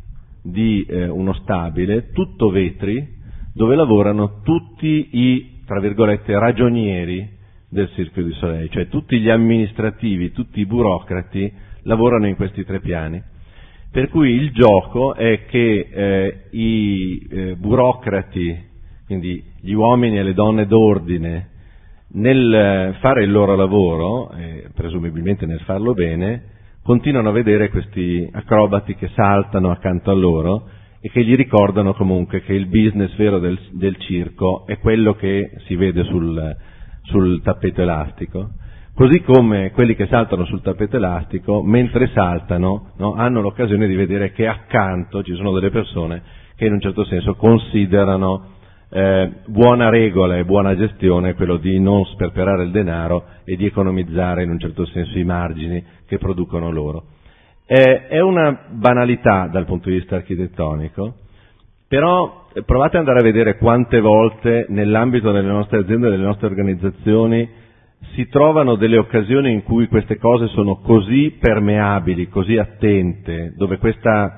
di 0.42 0.84
eh, 0.88 1.08
uno 1.08 1.32
stabile, 1.34 2.10
tutto 2.12 2.50
vetri, 2.50 3.13
dove 3.54 3.76
lavorano 3.76 4.40
tutti 4.42 5.08
i, 5.12 5.60
tra 5.64 5.80
virgolette, 5.80 6.36
ragionieri 6.38 7.26
del 7.70 7.88
Cirque 7.94 8.22
du 8.22 8.32
Soleil, 8.32 8.68
cioè 8.70 8.88
tutti 8.88 9.18
gli 9.20 9.30
amministrativi, 9.30 10.32
tutti 10.32 10.60
i 10.60 10.66
burocrati 10.66 11.50
lavorano 11.82 12.26
in 12.26 12.34
questi 12.34 12.64
tre 12.64 12.80
piani. 12.80 13.22
Per 13.90 14.08
cui 14.08 14.30
il 14.30 14.50
gioco 14.50 15.14
è 15.14 15.44
che 15.46 15.88
eh, 15.88 16.40
i 16.50 17.26
eh, 17.30 17.54
burocrati, 17.56 18.72
quindi 19.06 19.42
gli 19.60 19.72
uomini 19.72 20.18
e 20.18 20.24
le 20.24 20.34
donne 20.34 20.66
d'ordine, 20.66 21.50
nel 22.14 22.96
fare 23.00 23.22
il 23.22 23.30
loro 23.30 23.54
lavoro, 23.54 24.32
eh, 24.32 24.68
presumibilmente 24.74 25.46
nel 25.46 25.60
farlo 25.60 25.94
bene, 25.94 26.42
continuano 26.82 27.28
a 27.28 27.32
vedere 27.32 27.70
questi 27.70 28.28
acrobati 28.32 28.96
che 28.96 29.10
saltano 29.14 29.70
accanto 29.70 30.10
a 30.10 30.14
loro 30.14 30.68
e 31.04 31.10
che 31.10 31.22
gli 31.22 31.34
ricordano 31.36 31.92
comunque 31.92 32.40
che 32.40 32.54
il 32.54 32.66
business 32.66 33.14
vero 33.16 33.38
del, 33.38 33.58
del 33.72 33.96
circo 33.98 34.64
è 34.64 34.78
quello 34.78 35.14
che 35.14 35.50
si 35.66 35.76
vede 35.76 36.02
sul, 36.04 36.56
sul 37.02 37.42
tappeto 37.42 37.82
elastico 37.82 38.52
Così 38.94 39.22
come 39.22 39.72
quelli 39.72 39.96
che 39.96 40.06
saltano 40.06 40.44
sul 40.44 40.62
tappeto 40.62 40.94
elastico, 40.96 41.64
mentre 41.64 42.10
saltano, 42.14 42.92
no, 42.96 43.14
hanno 43.14 43.40
l'occasione 43.40 43.88
di 43.88 43.96
vedere 43.96 44.30
che 44.30 44.46
accanto 44.46 45.24
ci 45.24 45.34
sono 45.34 45.50
delle 45.50 45.70
persone 45.70 46.22
che 46.54 46.66
in 46.66 46.74
un 46.74 46.80
certo 46.80 47.04
senso 47.04 47.34
considerano 47.34 48.52
eh, 48.90 49.32
buona 49.46 49.88
regola 49.88 50.36
e 50.36 50.44
buona 50.44 50.76
gestione 50.76 51.34
quello 51.34 51.56
di 51.56 51.80
non 51.80 52.04
sperperare 52.04 52.62
il 52.62 52.70
denaro 52.70 53.24
e 53.42 53.56
di 53.56 53.66
economizzare 53.66 54.44
in 54.44 54.50
un 54.50 54.60
certo 54.60 54.86
senso 54.86 55.18
i 55.18 55.24
margini 55.24 55.82
che 56.06 56.18
producono 56.18 56.70
loro. 56.70 57.06
Eh, 57.66 58.08
è 58.08 58.20
una 58.20 58.66
banalità 58.70 59.48
dal 59.50 59.64
punto 59.64 59.88
di 59.88 59.96
vista 59.96 60.16
architettonico, 60.16 61.14
però 61.88 62.46
provate 62.66 62.98
ad 62.98 63.06
andare 63.06 63.20
a 63.20 63.30
vedere 63.32 63.56
quante 63.56 64.00
volte 64.00 64.66
nell'ambito 64.68 65.32
delle 65.32 65.48
nostre 65.48 65.78
aziende, 65.78 66.10
delle 66.10 66.24
nostre 66.24 66.46
organizzazioni, 66.46 67.48
si 68.14 68.28
trovano 68.28 68.74
delle 68.76 68.98
occasioni 68.98 69.50
in 69.50 69.62
cui 69.62 69.88
queste 69.88 70.18
cose 70.18 70.48
sono 70.48 70.76
così 70.80 71.36
permeabili, 71.40 72.28
così 72.28 72.58
attente, 72.58 73.54
dove 73.56 73.78
questa 73.78 74.36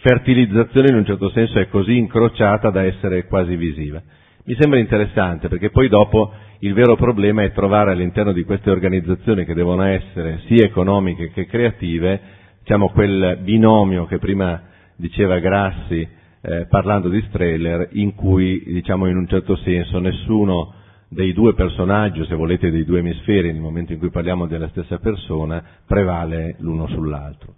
fertilizzazione 0.00 0.90
in 0.90 0.96
un 0.96 1.04
certo 1.04 1.30
senso 1.30 1.58
è 1.58 1.68
così 1.68 1.96
incrociata 1.96 2.70
da 2.70 2.82
essere 2.84 3.26
quasi 3.26 3.56
visiva. 3.56 4.00
Mi 4.46 4.54
sembra 4.58 4.78
interessante 4.78 5.48
perché 5.48 5.70
poi 5.70 5.88
dopo 5.88 6.32
il 6.60 6.72
vero 6.74 6.96
problema 6.96 7.42
è 7.42 7.52
trovare 7.52 7.92
all'interno 7.92 8.32
di 8.32 8.44
queste 8.44 8.70
organizzazioni 8.70 9.44
che 9.44 9.54
devono 9.54 9.82
essere 9.82 10.40
sia 10.46 10.64
economiche 10.64 11.30
che 11.30 11.46
creative, 11.46 12.20
diciamo 12.64 12.88
quel 12.88 13.40
binomio 13.42 14.06
che 14.06 14.18
prima 14.18 14.58
diceva 14.96 15.38
Grassi 15.38 16.08
eh, 16.40 16.66
parlando 16.66 17.10
di 17.10 17.22
Streller, 17.28 17.90
in 17.92 18.14
cui 18.14 18.62
diciamo 18.64 19.06
in 19.06 19.18
un 19.18 19.28
certo 19.28 19.54
senso 19.56 19.98
nessuno 19.98 20.72
dei 21.08 21.34
due 21.34 21.52
personaggi, 21.52 22.24
se 22.24 22.34
volete 22.34 22.70
dei 22.70 22.86
due 22.86 23.00
emisferi, 23.00 23.52
nel 23.52 23.60
momento 23.60 23.92
in 23.92 23.98
cui 23.98 24.08
parliamo 24.08 24.46
della 24.46 24.68
stessa 24.68 24.98
persona, 24.98 25.62
prevale 25.86 26.56
l'uno 26.60 26.86
sull'altro. 26.86 27.54